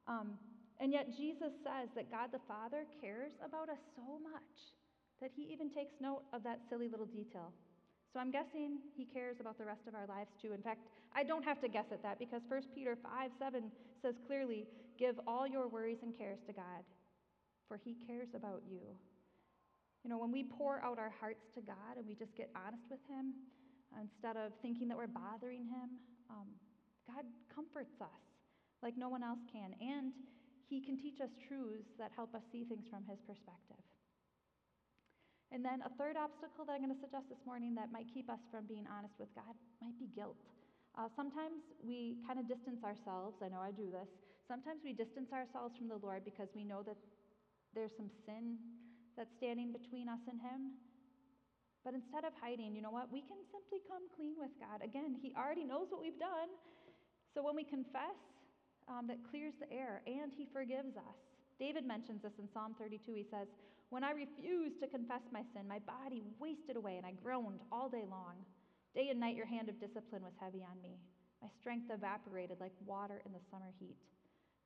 Um, 0.08 0.40
and 0.80 0.92
yet, 0.92 1.12
Jesus 1.14 1.52
says 1.60 1.92
that 1.94 2.10
God 2.10 2.32
the 2.32 2.40
Father 2.48 2.88
cares 3.00 3.32
about 3.44 3.68
us 3.68 3.82
so 3.94 4.18
much 4.24 4.77
that 5.20 5.30
he 5.34 5.42
even 5.52 5.70
takes 5.70 5.94
note 6.00 6.22
of 6.32 6.42
that 6.44 6.60
silly 6.68 6.88
little 6.88 7.06
detail. 7.06 7.52
So 8.12 8.20
I'm 8.20 8.30
guessing 8.30 8.78
he 8.96 9.04
cares 9.04 9.36
about 9.40 9.58
the 9.58 9.64
rest 9.64 9.86
of 9.86 9.94
our 9.94 10.06
lives 10.06 10.30
too. 10.40 10.52
In 10.52 10.62
fact, 10.62 10.80
I 11.14 11.24
don't 11.24 11.44
have 11.44 11.60
to 11.60 11.68
guess 11.68 11.84
at 11.92 12.02
that 12.02 12.18
because 12.18 12.42
1 12.48 12.62
Peter 12.74 12.96
5 13.02 13.30
7 13.38 13.70
says 14.02 14.14
clearly, 14.26 14.66
Give 14.98 15.14
all 15.26 15.46
your 15.46 15.68
worries 15.68 15.98
and 16.02 16.16
cares 16.16 16.38
to 16.46 16.52
God, 16.52 16.82
for 17.68 17.76
he 17.76 17.94
cares 18.06 18.28
about 18.34 18.62
you. 18.68 18.82
You 20.02 20.10
know, 20.10 20.18
when 20.18 20.32
we 20.32 20.42
pour 20.42 20.82
out 20.82 20.98
our 20.98 21.12
hearts 21.20 21.46
to 21.54 21.60
God 21.60 21.98
and 21.98 22.06
we 22.06 22.14
just 22.14 22.34
get 22.34 22.50
honest 22.56 22.82
with 22.90 23.00
him, 23.06 23.34
instead 24.00 24.36
of 24.36 24.52
thinking 24.62 24.88
that 24.88 24.96
we're 24.96 25.06
bothering 25.06 25.64
him, 25.64 26.02
um, 26.30 26.48
God 27.06 27.24
comforts 27.54 28.00
us 28.00 28.28
like 28.82 28.96
no 28.96 29.08
one 29.08 29.22
else 29.22 29.40
can. 29.50 29.74
And 29.80 30.12
He 30.68 30.80
can 30.80 30.96
teach 30.96 31.20
us 31.20 31.30
truths 31.48 31.88
that 31.98 32.10
help 32.14 32.34
us 32.34 32.42
see 32.52 32.64
things 32.64 32.86
from 32.90 33.04
His 33.08 33.18
perspective. 33.26 33.82
And 35.48 35.64
then 35.64 35.80
a 35.80 35.92
third 35.96 36.20
obstacle 36.20 36.68
that 36.68 36.76
I'm 36.76 36.84
going 36.84 36.92
to 36.92 37.00
suggest 37.00 37.32
this 37.32 37.40
morning 37.48 37.72
that 37.80 37.88
might 37.88 38.06
keep 38.12 38.28
us 38.28 38.40
from 38.52 38.68
being 38.68 38.84
honest 38.84 39.16
with 39.16 39.32
God 39.32 39.56
might 39.80 39.96
be 39.96 40.12
guilt. 40.12 40.36
Uh, 40.92 41.08
sometimes 41.16 41.64
we 41.80 42.20
kind 42.28 42.36
of 42.36 42.44
distance 42.44 42.84
ourselves. 42.84 43.40
I 43.40 43.48
know 43.48 43.64
I 43.64 43.72
do 43.72 43.88
this. 43.88 44.08
Sometimes 44.44 44.84
we 44.84 44.92
distance 44.92 45.32
ourselves 45.32 45.76
from 45.80 45.88
the 45.88 46.00
Lord 46.00 46.24
because 46.24 46.52
we 46.52 46.64
know 46.64 46.84
that 46.84 46.96
there's 47.72 47.92
some 47.96 48.12
sin 48.28 48.60
that's 49.16 49.32
standing 49.40 49.72
between 49.72 50.08
us 50.08 50.20
and 50.28 50.36
Him. 50.40 50.76
But 51.80 51.96
instead 51.96 52.28
of 52.28 52.36
hiding, 52.36 52.76
you 52.76 52.84
know 52.84 52.92
what? 52.92 53.08
We 53.08 53.24
can 53.24 53.40
simply 53.48 53.80
come 53.88 54.04
clean 54.12 54.36
with 54.36 54.52
God. 54.60 54.84
Again, 54.84 55.16
He 55.16 55.32
already 55.32 55.64
knows 55.64 55.88
what 55.88 56.04
we've 56.04 56.20
done. 56.20 56.52
So 57.32 57.40
when 57.40 57.56
we 57.56 57.64
confess, 57.64 58.18
um, 58.88 59.06
that 59.06 59.20
clears 59.28 59.52
the 59.60 59.68
air, 59.68 60.00
and 60.08 60.32
he 60.32 60.48
forgives 60.48 60.96
us. 60.96 61.16
David 61.60 61.84
mentions 61.84 62.22
this 62.22 62.32
in 62.40 62.48
Psalm 62.52 62.74
32. 62.80 63.12
He 63.12 63.26
says, 63.30 63.46
When 63.90 64.04
I 64.04 64.12
refused 64.12 64.80
to 64.80 64.86
confess 64.86 65.24
my 65.32 65.40
sin, 65.56 65.64
my 65.64 65.80
body 65.80 66.22
wasted 66.38 66.76
away, 66.76 66.96
and 66.98 67.06
I 67.06 67.16
groaned 67.16 67.60
all 67.72 67.88
day 67.88 68.04
long. 68.04 68.44
Day 68.94 69.08
and 69.08 69.20
night, 69.20 69.36
your 69.36 69.48
hand 69.48 69.68
of 69.68 69.80
discipline 69.80 70.22
was 70.22 70.36
heavy 70.40 70.60
on 70.60 70.76
me. 70.82 71.00
My 71.40 71.48
strength 71.60 71.88
evaporated 71.88 72.60
like 72.60 72.76
water 72.84 73.22
in 73.24 73.32
the 73.32 73.40
summer 73.50 73.72
heat. 73.80 73.96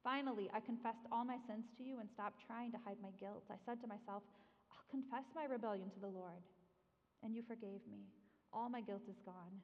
Finally, 0.02 0.50
I 0.50 0.58
confessed 0.58 1.06
all 1.12 1.24
my 1.24 1.38
sins 1.46 1.70
to 1.78 1.84
you 1.86 2.00
and 2.02 2.10
stopped 2.10 2.42
trying 2.42 2.72
to 2.74 2.82
hide 2.82 2.98
my 2.98 3.14
guilt. 3.22 3.46
I 3.46 3.60
said 3.62 3.78
to 3.82 3.86
myself, 3.86 4.26
I'll 4.74 4.90
confess 4.90 5.22
my 5.34 5.46
rebellion 5.46 5.90
to 5.94 6.00
the 6.00 6.10
Lord. 6.10 6.42
And 7.22 7.34
you 7.34 7.46
forgave 7.46 7.86
me. 7.86 8.10
All 8.50 8.68
my 8.68 8.82
guilt 8.82 9.06
is 9.06 9.22
gone. 9.22 9.62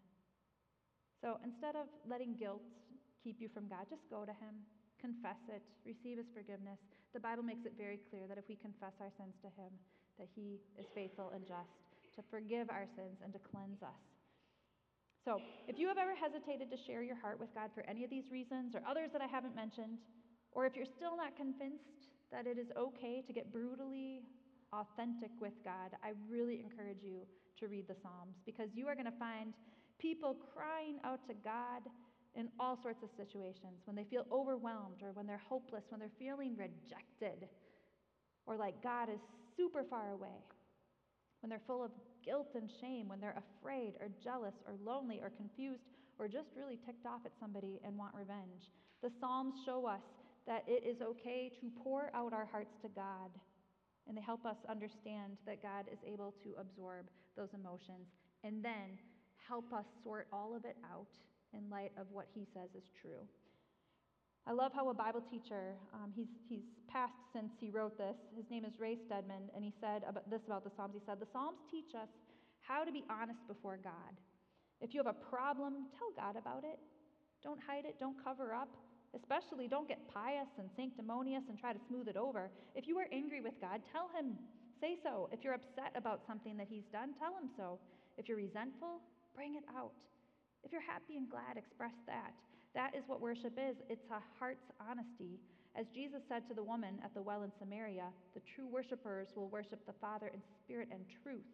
So 1.18 1.42
instead 1.42 1.74
of 1.74 1.90
letting 2.06 2.38
guilt 2.38 2.62
keep 3.18 3.42
you 3.42 3.50
from 3.50 3.66
God, 3.66 3.90
just 3.90 4.06
go 4.06 4.22
to 4.22 4.30
Him, 4.38 4.62
confess 5.02 5.42
it, 5.50 5.62
receive 5.82 6.22
His 6.22 6.30
forgiveness. 6.30 6.78
The 7.14 7.20
Bible 7.20 7.42
makes 7.42 7.64
it 7.64 7.72
very 7.76 7.98
clear 8.10 8.28
that 8.28 8.38
if 8.38 8.44
we 8.48 8.56
confess 8.56 8.92
our 9.00 9.10
sins 9.16 9.34
to 9.40 9.48
Him, 9.56 9.72
that 10.18 10.28
He 10.34 10.60
is 10.78 10.86
faithful 10.94 11.32
and 11.34 11.46
just 11.46 11.88
to 12.16 12.22
forgive 12.30 12.68
our 12.70 12.86
sins 12.96 13.22
and 13.22 13.32
to 13.32 13.40
cleanse 13.40 13.82
us. 13.82 14.02
So, 15.24 15.40
if 15.66 15.78
you 15.78 15.88
have 15.88 15.98
ever 15.98 16.14
hesitated 16.14 16.70
to 16.70 16.78
share 16.86 17.02
your 17.02 17.16
heart 17.16 17.38
with 17.38 17.52
God 17.54 17.70
for 17.74 17.84
any 17.88 18.04
of 18.04 18.10
these 18.10 18.30
reasons 18.30 18.74
or 18.74 18.82
others 18.88 19.10
that 19.12 19.20
I 19.20 19.26
haven't 19.26 19.54
mentioned, 19.54 19.98
or 20.52 20.64
if 20.64 20.76
you're 20.76 20.88
still 20.88 21.16
not 21.16 21.36
convinced 21.36 22.08
that 22.32 22.46
it 22.46 22.58
is 22.58 22.68
okay 22.76 23.22
to 23.26 23.32
get 23.32 23.52
brutally 23.52 24.22
authentic 24.72 25.30
with 25.40 25.52
God, 25.64 25.96
I 26.04 26.12
really 26.28 26.60
encourage 26.60 27.02
you 27.02 27.26
to 27.60 27.68
read 27.68 27.88
the 27.88 27.96
Psalms 28.02 28.36
because 28.46 28.68
you 28.74 28.86
are 28.86 28.94
going 28.94 29.10
to 29.10 29.18
find 29.18 29.52
people 29.98 30.36
crying 30.54 30.98
out 31.04 31.26
to 31.26 31.34
God 31.44 31.82
in 32.38 32.48
all 32.60 32.78
sorts 32.80 33.02
of 33.02 33.10
situations 33.16 33.82
when 33.84 33.96
they 33.96 34.04
feel 34.04 34.24
overwhelmed 34.30 35.02
or 35.02 35.10
when 35.12 35.26
they're 35.26 35.42
hopeless, 35.48 35.82
when 35.90 35.98
they're 35.98 36.18
feeling 36.18 36.56
rejected, 36.56 37.48
or 38.46 38.56
like 38.56 38.80
God 38.80 39.10
is 39.10 39.18
super 39.56 39.82
far 39.82 40.12
away, 40.12 40.38
when 41.42 41.50
they're 41.50 41.66
full 41.66 41.84
of 41.84 41.90
guilt 42.24 42.54
and 42.54 42.70
shame, 42.80 43.08
when 43.08 43.20
they're 43.20 43.42
afraid 43.58 43.94
or 44.00 44.08
jealous 44.22 44.54
or 44.66 44.74
lonely 44.84 45.18
or 45.20 45.30
confused 45.30 45.82
or 46.18 46.28
just 46.28 46.48
really 46.56 46.78
ticked 46.86 47.06
off 47.06 47.20
at 47.26 47.32
somebody 47.40 47.80
and 47.84 47.98
want 47.98 48.14
revenge. 48.14 48.70
The 49.02 49.10
Psalms 49.20 49.54
show 49.66 49.86
us 49.86 50.02
that 50.46 50.62
it 50.66 50.86
is 50.86 51.02
okay 51.02 51.50
to 51.60 51.70
pour 51.82 52.10
out 52.14 52.32
our 52.32 52.46
hearts 52.46 52.74
to 52.82 52.88
God, 52.88 53.30
and 54.06 54.16
they 54.16 54.22
help 54.22 54.46
us 54.46 54.56
understand 54.68 55.38
that 55.46 55.62
God 55.62 55.86
is 55.92 55.98
able 56.06 56.34
to 56.44 56.54
absorb 56.58 57.06
those 57.36 57.50
emotions 57.52 58.06
and 58.44 58.64
then 58.64 58.98
help 59.48 59.72
us 59.72 59.84
sort 60.02 60.26
all 60.32 60.54
of 60.56 60.64
it 60.64 60.76
out 60.90 61.08
in 61.52 61.68
light 61.70 61.92
of 61.96 62.06
what 62.10 62.26
he 62.34 62.46
says 62.54 62.70
is 62.76 62.90
true. 63.00 63.26
I 64.48 64.52
love 64.52 64.72
how 64.72 64.88
a 64.88 64.94
Bible 64.94 65.20
teacher, 65.20 65.76
um, 65.92 66.10
he's, 66.16 66.32
he's 66.48 66.64
passed 66.88 67.20
since 67.34 67.52
he 67.60 67.68
wrote 67.68 67.98
this. 67.98 68.16
His 68.34 68.48
name 68.50 68.64
is 68.64 68.72
Ray 68.80 68.96
Stedman, 68.96 69.52
and 69.54 69.62
he 69.62 69.72
said 69.80 70.02
about 70.08 70.28
this 70.30 70.40
about 70.46 70.64
the 70.64 70.70
Psalms. 70.74 70.94
He 70.94 71.04
said, 71.04 71.20
The 71.20 71.28
Psalms 71.32 71.60
teach 71.70 71.92
us 71.94 72.08
how 72.60 72.84
to 72.84 72.90
be 72.90 73.04
honest 73.10 73.44
before 73.46 73.76
God. 73.76 74.16
If 74.80 74.94
you 74.94 75.04
have 75.04 75.12
a 75.12 75.20
problem, 75.28 75.92
tell 75.98 76.08
God 76.16 76.40
about 76.40 76.64
it. 76.64 76.78
Don't 77.42 77.60
hide 77.60 77.84
it, 77.84 78.00
don't 78.00 78.16
cover 78.22 78.54
up. 78.54 78.72
Especially, 79.14 79.68
don't 79.68 79.88
get 79.88 80.00
pious 80.12 80.48
and 80.58 80.68
sanctimonious 80.76 81.44
and 81.48 81.58
try 81.58 81.72
to 81.72 81.80
smooth 81.88 82.08
it 82.08 82.16
over. 82.16 82.50
If 82.74 82.86
you 82.86 82.98
are 82.98 83.06
angry 83.12 83.40
with 83.40 83.60
God, 83.60 83.80
tell 83.92 84.08
Him, 84.16 84.36
say 84.80 84.96
so. 85.02 85.28
If 85.32 85.44
you're 85.44 85.54
upset 85.54 85.92
about 85.94 86.20
something 86.26 86.56
that 86.58 86.68
He's 86.68 86.84
done, 86.92 87.12
tell 87.18 87.36
Him 87.36 87.48
so. 87.56 87.78
If 88.18 88.28
you're 88.28 88.36
resentful, 88.36 89.00
bring 89.34 89.56
it 89.56 89.64
out. 89.76 89.92
If 90.64 90.72
you're 90.72 90.84
happy 90.84 91.16
and 91.16 91.30
glad, 91.30 91.56
express 91.56 91.94
that. 92.06 92.34
That 92.74 92.94
is 92.94 93.04
what 93.06 93.20
worship 93.20 93.58
is 93.58 93.76
it's 93.88 94.10
a 94.10 94.22
heart's 94.38 94.70
honesty. 94.78 95.40
As 95.76 95.86
Jesus 95.94 96.22
said 96.28 96.46
to 96.48 96.54
the 96.54 96.62
woman 96.62 96.98
at 97.04 97.14
the 97.14 97.22
well 97.22 97.42
in 97.42 97.52
Samaria, 97.58 98.10
the 98.34 98.42
true 98.54 98.66
worshipers 98.66 99.28
will 99.36 99.48
worship 99.48 99.84
the 99.86 99.98
Father 100.00 100.28
in 100.32 100.40
spirit 100.64 100.88
and 100.90 101.04
truth. 101.22 101.46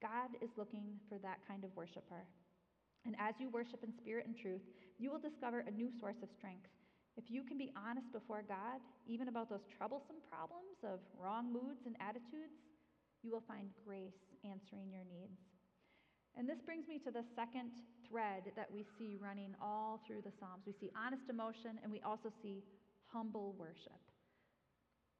God 0.00 0.36
is 0.42 0.50
looking 0.56 1.00
for 1.08 1.18
that 1.18 1.40
kind 1.48 1.64
of 1.64 1.74
worshiper. 1.74 2.28
And 3.04 3.16
as 3.18 3.34
you 3.38 3.50
worship 3.50 3.82
in 3.82 3.92
spirit 4.00 4.26
and 4.26 4.36
truth, 4.36 4.62
you 4.98 5.10
will 5.10 5.18
discover 5.18 5.64
a 5.66 5.70
new 5.70 5.90
source 6.00 6.20
of 6.22 6.30
strength. 6.36 6.68
If 7.16 7.30
you 7.30 7.42
can 7.44 7.58
be 7.58 7.70
honest 7.78 8.10
before 8.12 8.42
God, 8.42 8.82
even 9.06 9.28
about 9.28 9.48
those 9.48 9.66
troublesome 9.76 10.18
problems 10.30 10.82
of 10.82 10.98
wrong 11.18 11.52
moods 11.52 11.86
and 11.86 11.94
attitudes, 12.00 12.58
you 13.22 13.30
will 13.30 13.44
find 13.46 13.70
grace 13.86 14.18
answering 14.42 14.90
your 14.90 15.06
needs. 15.06 15.38
And 16.36 16.48
this 16.48 16.58
brings 16.66 16.88
me 16.88 16.98
to 17.06 17.10
the 17.14 17.22
second 17.38 17.70
thread 18.08 18.52
that 18.56 18.68
we 18.72 18.84
see 18.98 19.16
running 19.20 19.54
all 19.60 20.00
through 20.06 20.22
the 20.22 20.32
Psalms. 20.38 20.62
We 20.66 20.74
see 20.80 20.90
honest 20.96 21.24
emotion 21.28 21.78
and 21.82 21.90
we 21.90 22.00
also 22.00 22.30
see 22.42 22.62
humble 23.12 23.54
worship. 23.58 24.00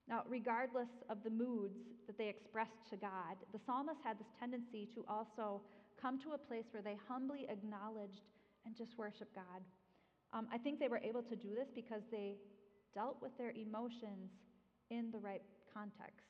Now, 0.08 0.22
regardless 0.28 0.90
of 1.08 1.24
the 1.24 1.30
moods 1.30 1.78
that 2.06 2.18
they 2.18 2.28
expressed 2.28 2.84
to 2.90 2.96
God, 2.96 3.40
the 3.52 3.60
psalmist 3.64 4.00
had 4.04 4.18
this 4.18 4.28
tendency 4.38 4.88
to 4.94 5.04
also 5.08 5.62
come 6.00 6.20
to 6.20 6.32
a 6.32 6.38
place 6.38 6.64
where 6.72 6.82
they 6.82 6.96
humbly 7.08 7.46
acknowledged 7.48 8.28
and 8.66 8.76
just 8.76 8.98
worship 8.98 9.34
God. 9.34 9.64
Um, 10.32 10.46
I 10.52 10.58
think 10.58 10.78
they 10.78 10.88
were 10.88 11.00
able 11.00 11.22
to 11.22 11.36
do 11.36 11.54
this 11.54 11.68
because 11.74 12.02
they 12.10 12.36
dealt 12.94 13.16
with 13.22 13.32
their 13.38 13.50
emotions 13.50 14.30
in 14.90 15.10
the 15.10 15.18
right 15.18 15.42
context. 15.72 16.28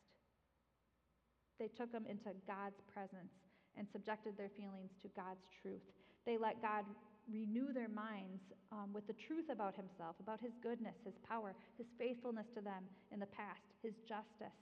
They 1.59 1.69
took 1.69 1.90
them 1.90 2.05
into 2.09 2.31
God's 2.47 2.79
presence 2.93 3.33
and 3.77 3.87
subjected 3.93 4.37
their 4.37 4.51
feelings 4.57 4.90
to 5.03 5.09
God's 5.17 5.47
truth. 5.62 5.83
They 6.27 6.37
let 6.39 6.61
God 6.63 6.85
renew 7.31 7.73
their 7.73 7.89
minds 7.89 8.43
um, 8.73 8.93
with 8.93 9.07
the 9.07 9.15
truth 9.15 9.47
about 9.51 9.75
Himself, 9.75 10.17
about 10.21 10.41
His 10.41 10.53
goodness, 10.63 10.95
His 11.05 11.15
power, 11.29 11.55
His 11.79 11.87
faithfulness 11.99 12.47
to 12.55 12.61
them 12.61 12.85
in 13.13 13.21
the 13.21 13.27
past, 13.27 13.65
His 13.83 13.95
justice. 14.09 14.57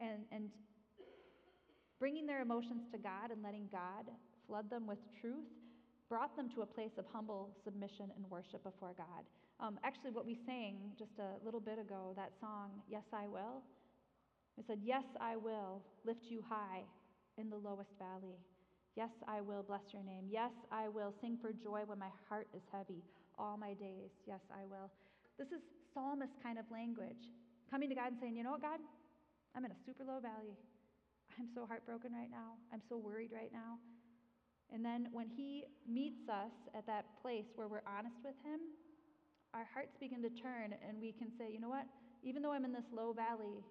And, 0.00 0.24
and 0.32 0.50
bringing 1.98 2.26
their 2.26 2.42
emotions 2.42 2.82
to 2.92 2.98
God 2.98 3.30
and 3.30 3.42
letting 3.42 3.68
God 3.70 4.10
flood 4.46 4.68
them 4.68 4.86
with 4.86 4.98
truth 5.20 5.46
brought 6.12 6.36
them 6.36 6.50
to 6.50 6.60
a 6.60 6.66
place 6.66 6.92
of 6.98 7.06
humble 7.10 7.56
submission 7.64 8.12
and 8.14 8.28
worship 8.28 8.62
before 8.62 8.92
God. 8.98 9.24
Um, 9.60 9.78
actually, 9.82 10.10
what 10.10 10.26
we 10.26 10.36
sang 10.44 10.76
just 10.98 11.16
a 11.18 11.42
little 11.42 11.58
bit 11.58 11.78
ago, 11.78 12.12
that 12.16 12.32
song, 12.38 12.68
Yes, 12.86 13.04
I 13.14 13.26
Will, 13.26 13.64
it 14.58 14.64
said, 14.66 14.80
Yes, 14.84 15.04
I 15.22 15.36
will 15.36 15.80
lift 16.04 16.24
you 16.28 16.44
high 16.46 16.82
in 17.38 17.48
the 17.48 17.56
lowest 17.56 17.96
valley. 17.98 18.36
Yes, 18.94 19.10
I 19.26 19.40
will 19.40 19.62
bless 19.62 19.92
your 19.92 20.02
name. 20.02 20.28
Yes, 20.28 20.52
I 20.70 20.88
will 20.88 21.14
sing 21.20 21.38
for 21.40 21.52
joy 21.52 21.82
when 21.86 21.98
my 21.98 22.12
heart 22.28 22.48
is 22.54 22.62
heavy 22.70 23.02
all 23.38 23.56
my 23.56 23.72
days. 23.72 24.12
Yes, 24.26 24.40
I 24.52 24.66
will. 24.68 24.92
This 25.38 25.48
is 25.48 25.64
psalmist 25.94 26.36
kind 26.42 26.58
of 26.58 26.66
language. 26.70 27.32
Coming 27.70 27.88
to 27.88 27.94
God 27.94 28.12
and 28.12 28.18
saying, 28.20 28.36
you 28.36 28.44
know 28.44 28.52
what, 28.52 28.60
God? 28.60 28.80
I'm 29.56 29.64
in 29.64 29.70
a 29.72 29.80
super 29.86 30.04
low 30.04 30.20
valley. 30.20 30.60
I'm 31.40 31.48
so 31.54 31.64
heartbroken 31.64 32.12
right 32.12 32.30
now. 32.30 32.60
I'm 32.72 32.82
so 32.88 32.98
worried 32.98 33.32
right 33.32 33.52
now. 33.52 33.80
And 34.72 34.84
then 34.84 35.08
when 35.12 35.28
He 35.28 35.64
meets 35.88 36.28
us 36.28 36.52
at 36.76 36.86
that 36.86 37.06
place 37.22 37.48
where 37.56 37.68
we're 37.68 37.84
honest 37.88 38.16
with 38.24 38.36
Him, 38.44 38.60
our 39.54 39.66
hearts 39.72 39.96
begin 40.00 40.20
to 40.20 40.30
turn 40.30 40.76
and 40.86 41.00
we 41.00 41.12
can 41.12 41.28
say, 41.38 41.48
you 41.52 41.60
know 41.60 41.68
what? 41.72 41.84
Even 42.22 42.42
though 42.42 42.52
I'm 42.52 42.64
in 42.64 42.72
this 42.72 42.88
low 42.92 43.12
valley, 43.12 43.64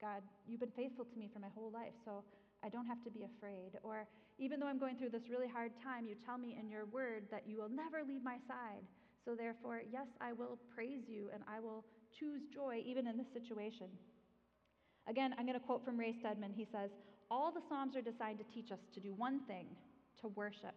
God, 0.00 0.22
you've 0.46 0.60
been 0.60 0.74
faithful 0.74 1.04
to 1.04 1.16
me 1.18 1.30
for 1.32 1.38
my 1.38 1.50
whole 1.54 1.70
life, 1.70 1.94
so 2.04 2.22
I 2.64 2.68
don't 2.68 2.86
have 2.86 3.02
to 3.04 3.10
be 3.10 3.24
afraid. 3.24 3.78
Or 3.82 4.06
even 4.38 4.60
though 4.60 4.66
I'm 4.66 4.78
going 4.78 4.96
through 4.96 5.10
this 5.10 5.28
really 5.30 5.48
hard 5.48 5.72
time, 5.82 6.06
you 6.06 6.14
tell 6.26 6.38
me 6.38 6.56
in 6.58 6.68
your 6.68 6.86
word 6.86 7.24
that 7.30 7.44
you 7.46 7.58
will 7.58 7.68
never 7.68 8.02
leave 8.06 8.22
my 8.22 8.38
side. 8.46 8.82
So 9.24 9.34
therefore, 9.34 9.82
yes, 9.90 10.06
I 10.20 10.32
will 10.32 10.58
praise 10.74 11.04
you 11.06 11.30
and 11.34 11.42
I 11.46 11.60
will 11.60 11.84
choose 12.18 12.42
joy 12.52 12.82
even 12.84 13.06
in 13.06 13.16
this 13.16 13.30
situation. 13.32 13.88
Again, 15.08 15.34
I'm 15.38 15.46
going 15.46 15.58
to 15.58 15.64
quote 15.64 15.84
from 15.84 15.98
Ray 15.98 16.14
Stedman. 16.20 16.52
He 16.54 16.66
says, 16.70 16.90
All 17.30 17.50
the 17.52 17.62
Psalms 17.68 17.96
are 17.96 18.02
designed 18.02 18.38
to 18.38 18.44
teach 18.54 18.70
us 18.72 18.80
to 18.94 19.00
do 19.00 19.14
one 19.14 19.40
thing 19.46 19.66
to 20.20 20.28
worship. 20.28 20.74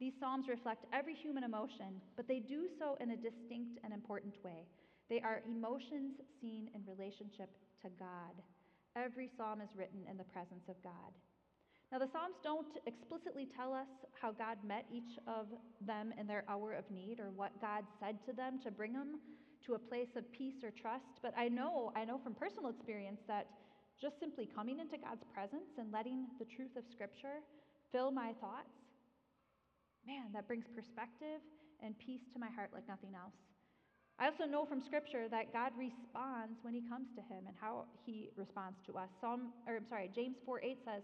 These 0.00 0.14
Psalms 0.20 0.46
reflect 0.48 0.86
every 0.92 1.14
human 1.14 1.44
emotion, 1.44 2.00
but 2.16 2.28
they 2.28 2.38
do 2.38 2.68
so 2.78 2.96
in 3.00 3.10
a 3.10 3.16
distinct 3.16 3.80
and 3.82 3.92
important 3.92 4.34
way. 4.44 4.66
They 5.10 5.20
are 5.20 5.42
emotions 5.46 6.14
seen 6.40 6.70
in 6.74 6.82
relationship 6.86 7.50
to 7.82 7.88
God. 7.98 8.36
Every 8.98 9.30
Psalm 9.36 9.60
is 9.60 9.70
written 9.76 10.02
in 10.10 10.16
the 10.18 10.24
presence 10.24 10.66
of 10.68 10.74
God. 10.82 11.14
Now, 11.92 11.98
the 11.98 12.10
Psalms 12.10 12.36
don't 12.42 12.74
explicitly 12.84 13.46
tell 13.46 13.72
us 13.72 13.88
how 14.20 14.32
God 14.32 14.58
met 14.66 14.84
each 14.92 15.16
of 15.26 15.46
them 15.80 16.12
in 16.18 16.26
their 16.26 16.44
hour 16.48 16.74
of 16.74 16.84
need 16.90 17.20
or 17.20 17.30
what 17.30 17.54
God 17.62 17.84
said 18.00 18.18
to 18.26 18.32
them 18.34 18.58
to 18.64 18.70
bring 18.70 18.92
them 18.92 19.20
to 19.66 19.74
a 19.74 19.78
place 19.78 20.12
of 20.16 20.30
peace 20.32 20.60
or 20.62 20.70
trust, 20.70 21.22
but 21.22 21.32
I 21.36 21.48
know, 21.48 21.92
I 21.96 22.04
know 22.04 22.18
from 22.18 22.34
personal 22.34 22.70
experience 22.70 23.20
that 23.26 23.46
just 24.00 24.20
simply 24.20 24.46
coming 24.46 24.78
into 24.78 24.98
God's 24.98 25.24
presence 25.34 25.78
and 25.78 25.90
letting 25.90 26.26
the 26.38 26.44
truth 26.44 26.76
of 26.76 26.84
Scripture 26.92 27.42
fill 27.90 28.10
my 28.10 28.32
thoughts, 28.40 28.70
man, 30.06 30.30
that 30.32 30.46
brings 30.46 30.66
perspective 30.74 31.42
and 31.82 31.98
peace 31.98 32.22
to 32.32 32.38
my 32.38 32.48
heart 32.54 32.70
like 32.72 32.86
nothing 32.86 33.14
else. 33.14 33.34
I 34.18 34.26
also 34.26 34.50
know 34.50 34.66
from 34.66 34.82
Scripture 34.82 35.30
that 35.30 35.54
God 35.54 35.70
responds 35.78 36.58
when 36.66 36.74
He 36.74 36.82
comes 36.90 37.06
to 37.14 37.22
Him 37.30 37.46
and 37.46 37.54
how 37.54 37.86
He 38.02 38.34
responds 38.34 38.82
to 38.90 38.98
us. 38.98 39.06
Psalm, 39.22 39.54
or 39.66 39.78
I'm 39.78 39.86
sorry, 39.86 40.10
James 40.10 40.34
4 40.42 40.58
8 40.58 40.78
says, 40.84 41.02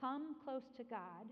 Come 0.00 0.32
close 0.48 0.64
to 0.80 0.84
God, 0.88 1.28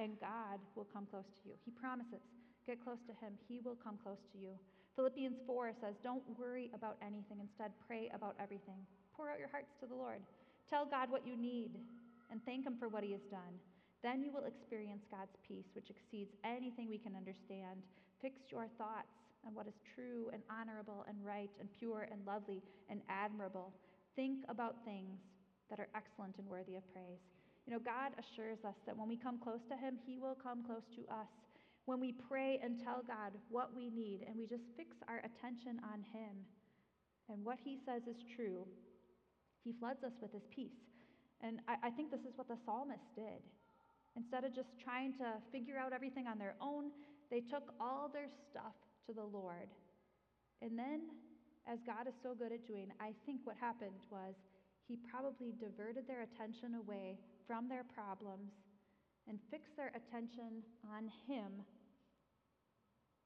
and 0.00 0.16
God 0.16 0.56
will 0.72 0.88
come 0.88 1.04
close 1.04 1.28
to 1.28 1.42
you. 1.44 1.54
He 1.68 1.70
promises, 1.70 2.24
get 2.64 2.80
close 2.80 3.00
to 3.04 3.14
Him, 3.20 3.36
He 3.44 3.60
will 3.60 3.76
come 3.76 4.00
close 4.00 4.24
to 4.32 4.38
you. 4.40 4.56
Philippians 4.96 5.36
4 5.44 5.76
says, 5.84 6.00
Don't 6.00 6.24
worry 6.40 6.72
about 6.72 6.96
anything, 7.04 7.36
instead, 7.36 7.76
pray 7.84 8.08
about 8.16 8.40
everything. 8.40 8.80
Pour 9.12 9.28
out 9.28 9.38
your 9.38 9.52
hearts 9.52 9.76
to 9.84 9.86
the 9.86 9.94
Lord. 9.94 10.24
Tell 10.72 10.88
God 10.88 11.12
what 11.12 11.28
you 11.28 11.36
need 11.36 11.76
and 12.32 12.40
thank 12.48 12.64
Him 12.64 12.80
for 12.80 12.88
what 12.88 13.04
He 13.04 13.12
has 13.12 13.24
done. 13.28 13.60
Then 14.02 14.24
you 14.24 14.32
will 14.32 14.48
experience 14.48 15.04
God's 15.12 15.36
peace, 15.46 15.68
which 15.76 15.92
exceeds 15.92 16.32
anything 16.40 16.88
we 16.88 16.96
can 16.96 17.16
understand. 17.16 17.84
Fix 18.22 18.40
your 18.48 18.68
thoughts 18.80 19.12
on 19.46 19.54
what 19.54 19.66
is 19.70 19.78
true 19.94 20.28
and 20.34 20.42
honorable 20.50 21.06
and 21.08 21.16
right 21.22 21.50
and 21.60 21.68
pure 21.78 22.08
and 22.10 22.20
lovely 22.26 22.62
and 22.90 23.00
admirable. 23.08 23.72
Think 24.16 24.42
about 24.48 24.82
things 24.84 25.22
that 25.70 25.78
are 25.78 25.88
excellent 25.94 26.34
and 26.38 26.46
worthy 26.46 26.74
of 26.76 26.82
praise. 26.92 27.22
You 27.66 27.74
know, 27.74 27.82
God 27.82 28.14
assures 28.18 28.58
us 28.66 28.78
that 28.86 28.96
when 28.96 29.08
we 29.08 29.16
come 29.16 29.38
close 29.38 29.62
to 29.70 29.76
Him, 29.76 29.98
He 30.06 30.18
will 30.18 30.36
come 30.38 30.62
close 30.66 30.86
to 30.94 31.02
us. 31.10 31.30
When 31.86 32.00
we 32.00 32.14
pray 32.26 32.58
and 32.62 32.82
tell 32.82 33.02
God 33.06 33.34
what 33.50 33.70
we 33.74 33.90
need 33.90 34.26
and 34.26 34.34
we 34.34 34.46
just 34.46 34.66
fix 34.76 34.94
our 35.06 35.22
attention 35.22 35.78
on 35.82 36.02
Him 36.14 36.42
and 37.30 37.44
what 37.44 37.58
He 37.62 37.78
says 37.86 38.02
is 38.06 38.18
true, 38.34 38.66
He 39.62 39.74
floods 39.78 40.02
us 40.02 40.14
with 40.22 40.32
His 40.32 40.46
peace. 40.54 40.78
And 41.42 41.58
I, 41.66 41.88
I 41.88 41.90
think 41.90 42.10
this 42.10 42.26
is 42.26 42.34
what 42.38 42.48
the 42.48 42.58
psalmist 42.64 43.06
did. 43.14 43.42
Instead 44.16 44.44
of 44.44 44.54
just 44.54 44.70
trying 44.82 45.12
to 45.18 45.38
figure 45.52 45.76
out 45.76 45.92
everything 45.92 46.26
on 46.26 46.38
their 46.38 46.54
own, 46.62 46.90
they 47.30 47.42
took 47.42 47.74
all 47.78 48.08
their 48.08 48.30
stuff 48.50 48.78
to 49.06 49.14
the 49.14 49.24
Lord. 49.24 49.70
And 50.62 50.78
then, 50.78 51.06
as 51.70 51.78
God 51.86 52.06
is 52.06 52.14
so 52.22 52.34
good 52.34 52.52
at 52.52 52.66
doing, 52.66 52.90
I 52.98 53.14
think 53.24 53.42
what 53.44 53.56
happened 53.58 54.02
was 54.10 54.34
he 54.86 54.98
probably 55.10 55.54
diverted 55.58 56.06
their 56.06 56.22
attention 56.22 56.78
away 56.78 57.18
from 57.46 57.68
their 57.68 57.82
problems 57.82 58.50
and 59.26 59.38
fixed 59.50 59.74
their 59.74 59.90
attention 59.94 60.62
on 60.86 61.10
him, 61.26 61.62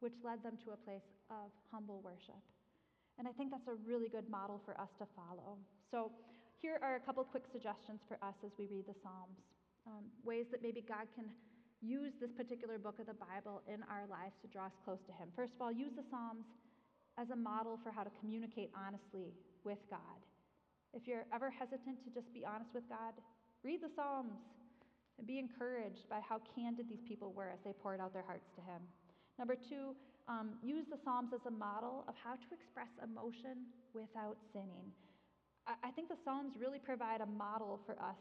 which 0.01 0.17
led 0.25 0.41
them 0.43 0.57
to 0.65 0.73
a 0.73 0.81
place 0.81 1.05
of 1.29 1.53
humble 1.69 2.01
worship. 2.01 2.41
And 3.21 3.29
I 3.29 3.33
think 3.37 3.53
that's 3.53 3.69
a 3.69 3.77
really 3.85 4.09
good 4.09 4.29
model 4.33 4.61
for 4.65 4.73
us 4.81 4.89
to 4.97 5.07
follow. 5.13 5.61
So, 5.93 6.13
here 6.61 6.81
are 6.85 6.97
a 6.97 7.01
couple 7.01 7.25
quick 7.25 7.45
suggestions 7.53 8.01
for 8.09 8.21
us 8.21 8.37
as 8.45 8.53
we 8.61 8.69
read 8.69 8.85
the 8.85 8.97
Psalms. 9.01 9.41
Um, 9.89 10.13
ways 10.25 10.45
that 10.53 10.61
maybe 10.61 10.85
God 10.85 11.09
can 11.17 11.25
use 11.81 12.13
this 12.21 12.31
particular 12.33 12.79
book 12.79 13.01
of 13.01 13.07
the 13.07 13.17
Bible 13.17 13.63
in 13.67 13.81
our 13.89 14.05
lives 14.09 14.37
to 14.45 14.49
draw 14.49 14.69
us 14.69 14.77
close 14.85 15.01
to 15.09 15.13
Him. 15.17 15.33
First 15.35 15.57
of 15.57 15.61
all, 15.61 15.73
use 15.73 15.93
the 15.97 16.05
Psalms 16.13 16.45
as 17.17 17.31
a 17.31 17.37
model 17.37 17.81
for 17.83 17.91
how 17.91 18.05
to 18.05 18.13
communicate 18.21 18.71
honestly 18.77 19.33
with 19.65 19.81
God. 19.89 20.21
If 20.93 21.09
you're 21.09 21.27
ever 21.33 21.51
hesitant 21.51 22.05
to 22.05 22.11
just 22.13 22.33
be 22.33 22.45
honest 22.45 22.71
with 22.75 22.89
God, 22.89 23.17
read 23.65 23.81
the 23.83 23.93
Psalms 23.97 24.37
and 25.19 25.27
be 25.27 25.39
encouraged 25.39 26.09
by 26.09 26.21
how 26.21 26.41
candid 26.55 26.89
these 26.89 27.05
people 27.07 27.33
were 27.33 27.49
as 27.53 27.61
they 27.65 27.73
poured 27.73 28.01
out 28.01 28.13
their 28.13 28.25
hearts 28.25 28.49
to 28.57 28.61
Him. 28.61 28.81
Number 29.39 29.57
two, 29.57 29.97
um, 30.29 30.61
use 30.63 30.87
the 30.91 31.01
Psalms 31.03 31.33
as 31.33 31.45
a 31.47 31.51
model 31.51 32.05
of 32.09 32.15
how 32.23 32.37
to 32.37 32.49
express 32.53 32.93
emotion 33.03 33.69
without 33.95 34.37
sinning. 34.53 34.93
I, 35.67 35.89
I 35.89 35.91
think 35.91 36.09
the 36.09 36.21
Psalms 36.25 36.55
really 36.61 36.79
provide 36.79 37.21
a 37.21 37.27
model 37.27 37.81
for 37.87 37.97
us 38.01 38.21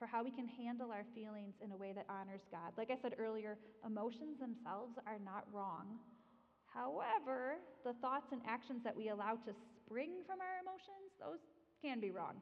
for 0.00 0.08
how 0.08 0.24
we 0.24 0.32
can 0.32 0.48
handle 0.48 0.88
our 0.90 1.04
feelings 1.14 1.52
in 1.60 1.70
a 1.72 1.76
way 1.76 1.92
that 1.92 2.08
honors 2.08 2.40
God. 2.48 2.72
Like 2.80 2.88
I 2.88 2.96
said 3.04 3.20
earlier, 3.20 3.60
emotions 3.84 4.40
themselves 4.40 4.96
are 5.04 5.20
not 5.20 5.44
wrong. 5.52 6.00
However, 6.64 7.60
the 7.84 7.92
thoughts 8.00 8.32
and 8.32 8.40
actions 8.48 8.80
that 8.82 8.96
we 8.96 9.12
allow 9.12 9.36
to 9.44 9.52
spring 9.76 10.24
from 10.24 10.40
our 10.40 10.56
emotions, 10.64 11.12
those 11.20 11.44
can 11.84 12.00
be 12.00 12.10
wrong. 12.10 12.40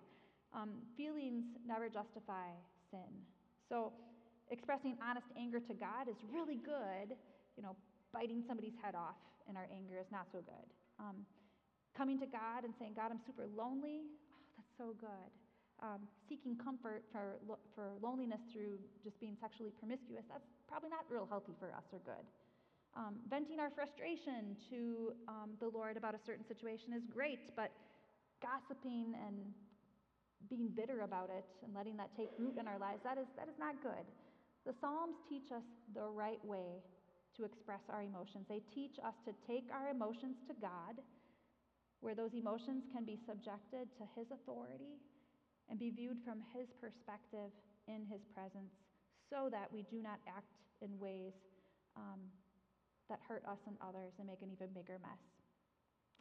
Um, 0.55 0.87
feelings 0.97 1.45
never 1.67 1.91
justify 1.91 2.55
sin. 2.95 3.11
So, 3.69 3.93
expressing 4.55 4.97
honest 5.03 5.27
anger 5.35 5.59
to 5.59 5.75
God 5.75 6.07
is 6.07 6.17
really 6.31 6.63
good. 6.63 7.19
You 7.59 7.67
know, 7.67 7.75
biting 8.15 8.47
somebody's 8.47 8.79
head 8.81 8.95
off 8.95 9.19
in 9.51 9.59
our 9.59 9.67
anger 9.75 9.99
is 9.99 10.07
not 10.15 10.31
so 10.31 10.39
good. 10.47 10.69
Um, 11.03 11.27
coming 11.97 12.23
to 12.23 12.27
God 12.31 12.63
and 12.63 12.73
saying, 12.79 12.95
God, 12.95 13.11
I'm 13.11 13.21
super 13.27 13.51
lonely, 13.51 14.07
oh, 14.31 14.47
that's 14.55 14.73
so 14.79 14.95
good 14.95 15.33
um, 15.83 16.03
seeking 16.29 16.57
comfort 16.59 17.03
for, 17.13 17.39
for 17.75 17.95
loneliness 18.03 18.41
through 18.53 18.79
just 19.03 19.19
being 19.21 19.37
sexually 19.41 19.71
promiscuous, 19.79 20.25
that's 20.29 20.47
probably 20.67 20.91
not 20.91 21.07
real 21.09 21.27
healthy 21.29 21.55
for 21.59 21.71
us 21.71 21.87
or 21.93 22.01
good. 22.03 22.25
Um, 22.97 23.23
venting 23.31 23.61
our 23.61 23.71
frustration 23.71 24.59
to 24.71 25.13
um, 25.29 25.55
the 25.61 25.69
Lord 25.69 25.97
about 25.97 26.15
a 26.15 26.23
certain 26.27 26.45
situation 26.47 26.91
is 26.97 27.05
great, 27.07 27.55
but 27.55 27.71
gossiping 28.43 29.15
and 29.15 29.55
being 30.51 30.71
bitter 30.75 31.03
about 31.03 31.31
it 31.31 31.47
and 31.63 31.75
letting 31.75 31.97
that 31.99 32.11
take 32.17 32.31
root 32.39 32.59
in 32.59 32.67
our 32.67 32.79
lives, 32.79 33.03
that 33.05 33.19
is, 33.19 33.27
that 33.37 33.47
is 33.47 33.59
not 33.59 33.79
good. 33.83 34.07
The 34.67 34.75
Psalms 34.81 35.17
teach 35.29 35.51
us 35.55 35.67
the 35.95 36.07
right 36.07 36.43
way 36.45 36.83
to 37.37 37.45
express 37.45 37.83
our 37.89 38.03
emotions. 38.03 38.47
They 38.49 38.63
teach 38.75 38.99
us 38.99 39.15
to 39.27 39.33
take 39.47 39.71
our 39.71 39.91
emotions 39.91 40.43
to 40.49 40.55
God, 40.59 40.99
where 42.01 42.15
those 42.15 42.35
emotions 42.35 42.85
can 42.93 43.05
be 43.05 43.19
subjected 43.27 43.91
to 43.99 44.05
His 44.19 44.27
authority 44.31 44.99
and 45.71 45.79
be 45.79 45.91
viewed 45.91 46.19
from 46.25 46.41
His 46.57 46.69
perspective 46.81 47.53
in 47.87 48.05
His 48.09 48.25
presence 48.35 48.73
so 49.29 49.49
that 49.53 49.69
we 49.73 49.85
do 49.89 50.01
not 50.01 50.19
act 50.29 50.57
in 50.81 50.93
ways 50.99 51.37
um, 51.97 52.21
that 53.09 53.21
hurt 53.29 53.45
us 53.49 53.61
and 53.67 53.77
others 53.81 54.13
and 54.19 54.29
make 54.29 54.41
an 54.41 54.49
even 54.53 54.69
bigger 54.73 55.01
mess. 55.01 55.21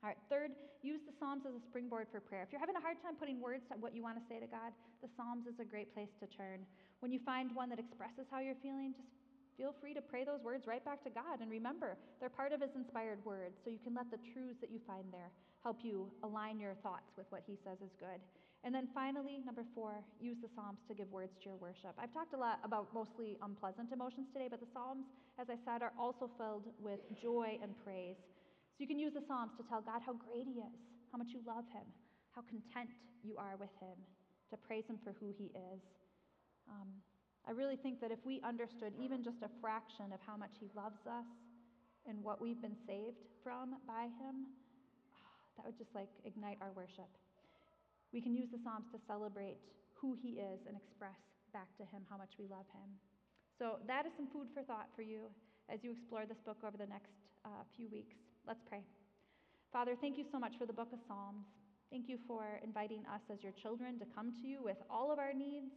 All 0.04 0.14
right, 0.14 0.20
third, 0.30 0.54
use 0.86 1.02
the 1.10 1.16
Psalms 1.18 1.41
as 1.50 1.58
a 1.58 1.64
springboard 1.66 2.06
for 2.14 2.22
prayer. 2.22 2.45
If 2.45 2.54
you're 2.54 2.62
having 2.62 2.78
a 2.78 2.84
hard 2.84 3.02
time 3.02 3.18
putting 3.18 3.41
words 3.41 3.66
to 3.74 3.82
what 3.82 3.98
you 3.98 4.06
want 4.06 4.22
to 4.22 4.26
say 4.30 4.38
to 4.38 4.45
God, 4.45 4.70
the 5.02 5.10
Psalms 5.18 5.50
is 5.50 5.58
a 5.58 5.66
great 5.66 5.89
place 5.89 6.14
to 6.22 6.30
turn. 6.30 6.62
When 7.02 7.10
you 7.10 7.18
find 7.26 7.50
one 7.58 7.70
that 7.74 7.82
expresses 7.82 8.30
how 8.30 8.39
you're 8.39 8.60
feeling, 8.62 8.93
just 8.93 9.10
feel 9.58 9.74
free 9.82 9.98
to 9.98 10.04
pray 10.06 10.22
those 10.22 10.45
words 10.45 10.70
right 10.70 10.86
back 10.86 11.02
to 11.04 11.10
God. 11.10 11.41
And 11.41 11.50
remember, 11.50 11.98
they're 12.22 12.30
part 12.30 12.54
of 12.54 12.62
His 12.62 12.70
inspired 12.78 13.26
words, 13.26 13.58
so 13.66 13.74
you 13.74 13.82
can 13.82 13.98
let 13.98 14.14
the 14.14 14.22
truths 14.34 14.62
that 14.62 14.70
you 14.70 14.78
find 14.86 15.10
there 15.10 15.34
help 15.66 15.82
you 15.82 16.14
align 16.22 16.62
your 16.62 16.78
thoughts 16.86 17.10
with 17.18 17.26
what 17.34 17.41
He 17.50 17.58
says 17.66 17.82
is 17.82 17.91
good. 17.98 18.22
And 18.64 18.74
then 18.74 18.88
finally, 18.93 19.39
number 19.45 19.64
four, 19.76 20.03
use 20.20 20.38
the 20.41 20.49
Psalms 20.55 20.80
to 20.88 20.93
give 20.93 21.10
words 21.12 21.38
to 21.39 21.49
your 21.49 21.58
worship. 21.58 21.93
I've 21.97 22.12
talked 22.12 22.34
a 22.34 22.38
lot 22.38 22.60
about 22.64 22.89
mostly 22.93 23.38
unpleasant 23.41 23.93
emotions 23.93 24.28
today, 24.34 24.47
but 24.49 24.60
the 24.60 24.68
Psalms, 24.74 25.05
as 25.39 25.47
I 25.49 25.55
said, 25.64 25.82
are 25.82 25.93
also 25.97 26.30
filled 26.38 26.66
with 26.82 26.99
joy 27.22 27.60
and 27.62 27.72
praise. 27.86 28.18
So 28.18 28.84
you 28.84 28.88
can 28.88 28.99
use 28.99 29.14
the 29.14 29.24
Psalms 29.28 29.53
to 29.58 29.64
tell 29.70 29.82
God 29.82 30.01
how 30.05 30.14
great 30.14 30.49
He 30.49 30.60
is, 30.60 30.78
how 31.12 31.18
much 31.18 31.32
you 31.32 31.39
love 31.45 31.66
Him, 31.72 31.86
how 32.34 32.41
content 32.49 32.89
you 33.24 33.38
are 33.38 33.55
with 33.58 33.72
Him, 33.80 33.95
to 34.49 34.58
praise 34.58 34.86
Him 34.89 34.97
for 35.03 35.14
who 35.22 35.32
He 35.38 35.53
is. 35.53 35.82
Um, 36.68 36.89
I 37.47 37.51
really 37.51 37.78
think 37.78 38.01
that 38.01 38.12
if 38.12 38.20
we 38.26 38.41
understood 38.43 38.91
even 38.99 39.24
just 39.24 39.39
a 39.45 39.49
fraction 39.62 40.12
of 40.12 40.20
how 40.26 40.36
much 40.36 40.60
He 40.60 40.68
loves 40.76 41.05
us 41.08 41.30
and 42.10 42.22
what 42.24 42.41
we've 42.41 42.62
been 42.62 42.76
saved 42.86 43.24
from 43.43 43.78
by 43.88 44.12
Him, 44.20 44.51
that 45.55 45.66
would 45.66 45.78
just 45.78 45.93
like 45.95 46.10
ignite 46.26 46.58
our 46.60 46.72
worship. 46.76 47.08
We 48.14 48.22
can 48.22 48.36
use 48.36 48.49
the 48.51 48.60
Psalms 48.64 48.88
to 48.91 48.99
celebrate 49.08 49.58
who 49.93 50.16
He 50.16 50.39
is 50.39 50.64
and 50.68 50.76
express 50.78 51.20
back 51.53 51.68
to 51.78 51.84
Him 51.84 52.03
how 52.10 52.18
much 52.18 52.36
we 52.39 52.47
love 52.47 52.66
Him. 52.74 52.89
So, 53.58 53.82
that 53.88 54.05
is 54.05 54.14
some 54.16 54.28
food 54.28 54.47
for 54.53 54.62
thought 54.64 54.88
for 54.95 55.01
you 55.01 55.28
as 55.68 55.84
you 55.84 55.91
explore 55.91 56.26
this 56.26 56.39
book 56.45 56.58
over 56.66 56.78
the 56.78 56.88
next 56.88 57.12
uh, 57.43 57.66
few 57.76 57.89
weeks. 57.89 58.16
Let's 58.47 58.62
pray. 58.68 58.84
Father, 59.74 59.95
thank 59.99 60.18
you 60.18 60.26
so 60.32 60.39
much 60.39 60.55
for 60.58 60.66
the 60.66 60.74
book 60.74 60.89
of 60.93 60.99
Psalms. 61.08 61.45
Thank 61.91 62.08
you 62.08 62.18
for 62.28 62.60
inviting 62.64 63.03
us 63.08 63.22
as 63.32 63.43
your 63.43 63.53
children 63.53 63.99
to 63.99 64.05
come 64.16 64.32
to 64.32 64.47
you 64.47 64.60
with 64.64 64.78
all 64.89 65.12
of 65.12 65.20
our 65.20 65.34
needs, 65.34 65.72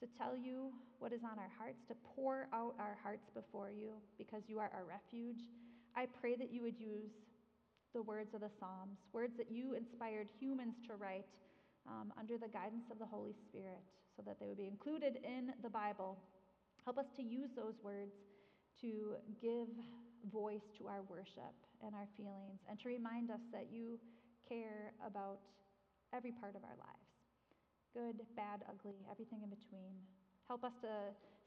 to 0.00 0.06
tell 0.18 0.36
you 0.36 0.72
what 0.98 1.12
is 1.12 1.20
on 1.24 1.38
our 1.38 1.50
hearts, 1.58 1.80
to 1.88 1.94
pour 2.14 2.48
out 2.52 2.74
our 2.78 2.96
hearts 3.02 3.28
before 3.34 3.70
you 3.70 3.92
because 4.18 4.42
you 4.48 4.58
are 4.58 4.70
our 4.74 4.84
refuge. 4.84 5.44
I 5.94 6.06
pray 6.20 6.36
that 6.36 6.52
you 6.52 6.62
would 6.62 6.78
use 6.78 7.12
the 7.94 8.02
words 8.02 8.34
of 8.34 8.40
the 8.40 8.50
Psalms, 8.60 8.98
words 9.12 9.32
that 9.38 9.50
you 9.50 9.74
inspired 9.74 10.28
humans 10.40 10.74
to 10.88 10.96
write 10.96 11.24
um, 11.88 12.12
under 12.18 12.38
the 12.38 12.48
guidance 12.48 12.90
of 12.90 12.98
the 12.98 13.06
Holy 13.06 13.34
Spirit, 13.48 13.82
so 14.16 14.22
that 14.26 14.38
they 14.40 14.46
would 14.46 14.58
be 14.58 14.66
included 14.66 15.18
in 15.22 15.52
the 15.62 15.70
Bible. 15.70 16.18
Help 16.84 16.98
us 16.98 17.06
to 17.16 17.22
use 17.22 17.50
those 17.56 17.74
words 17.82 18.14
to 18.80 19.16
give 19.40 19.68
voice 20.32 20.66
to 20.78 20.86
our 20.88 21.02
worship 21.08 21.54
and 21.84 21.94
our 21.94 22.08
feelings, 22.16 22.60
and 22.68 22.80
to 22.80 22.88
remind 22.88 23.30
us 23.30 23.40
that 23.52 23.68
you 23.70 23.98
care 24.48 24.92
about 25.06 25.40
every 26.14 26.32
part 26.32 26.54
of 26.56 26.62
our 26.64 26.76
lives 26.78 27.06
good, 27.96 28.20
bad, 28.36 28.60
ugly, 28.68 29.00
everything 29.10 29.40
in 29.40 29.48
between. 29.48 29.96
Help 30.46 30.64
us 30.64 30.76
to 30.84 30.92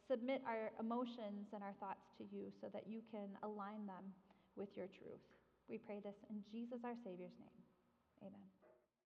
submit 0.09 0.41
our 0.49 0.73
emotions 0.81 1.53
and 1.53 1.61
our 1.61 1.77
thoughts 1.79 2.09
to 2.17 2.25
you 2.33 2.49
so 2.59 2.67
that 2.73 2.89
you 2.89 3.01
can 3.13 3.29
align 3.43 3.85
them 3.85 4.09
with 4.57 4.69
your 4.75 4.87
truth. 4.87 5.21
We 5.69 5.77
pray 5.77 6.01
this 6.01 6.17
in 6.33 6.41
Jesus, 6.51 6.81
our 6.83 6.97
Savior's 7.05 7.37
name. 7.37 7.61
Amen. 8.25 8.58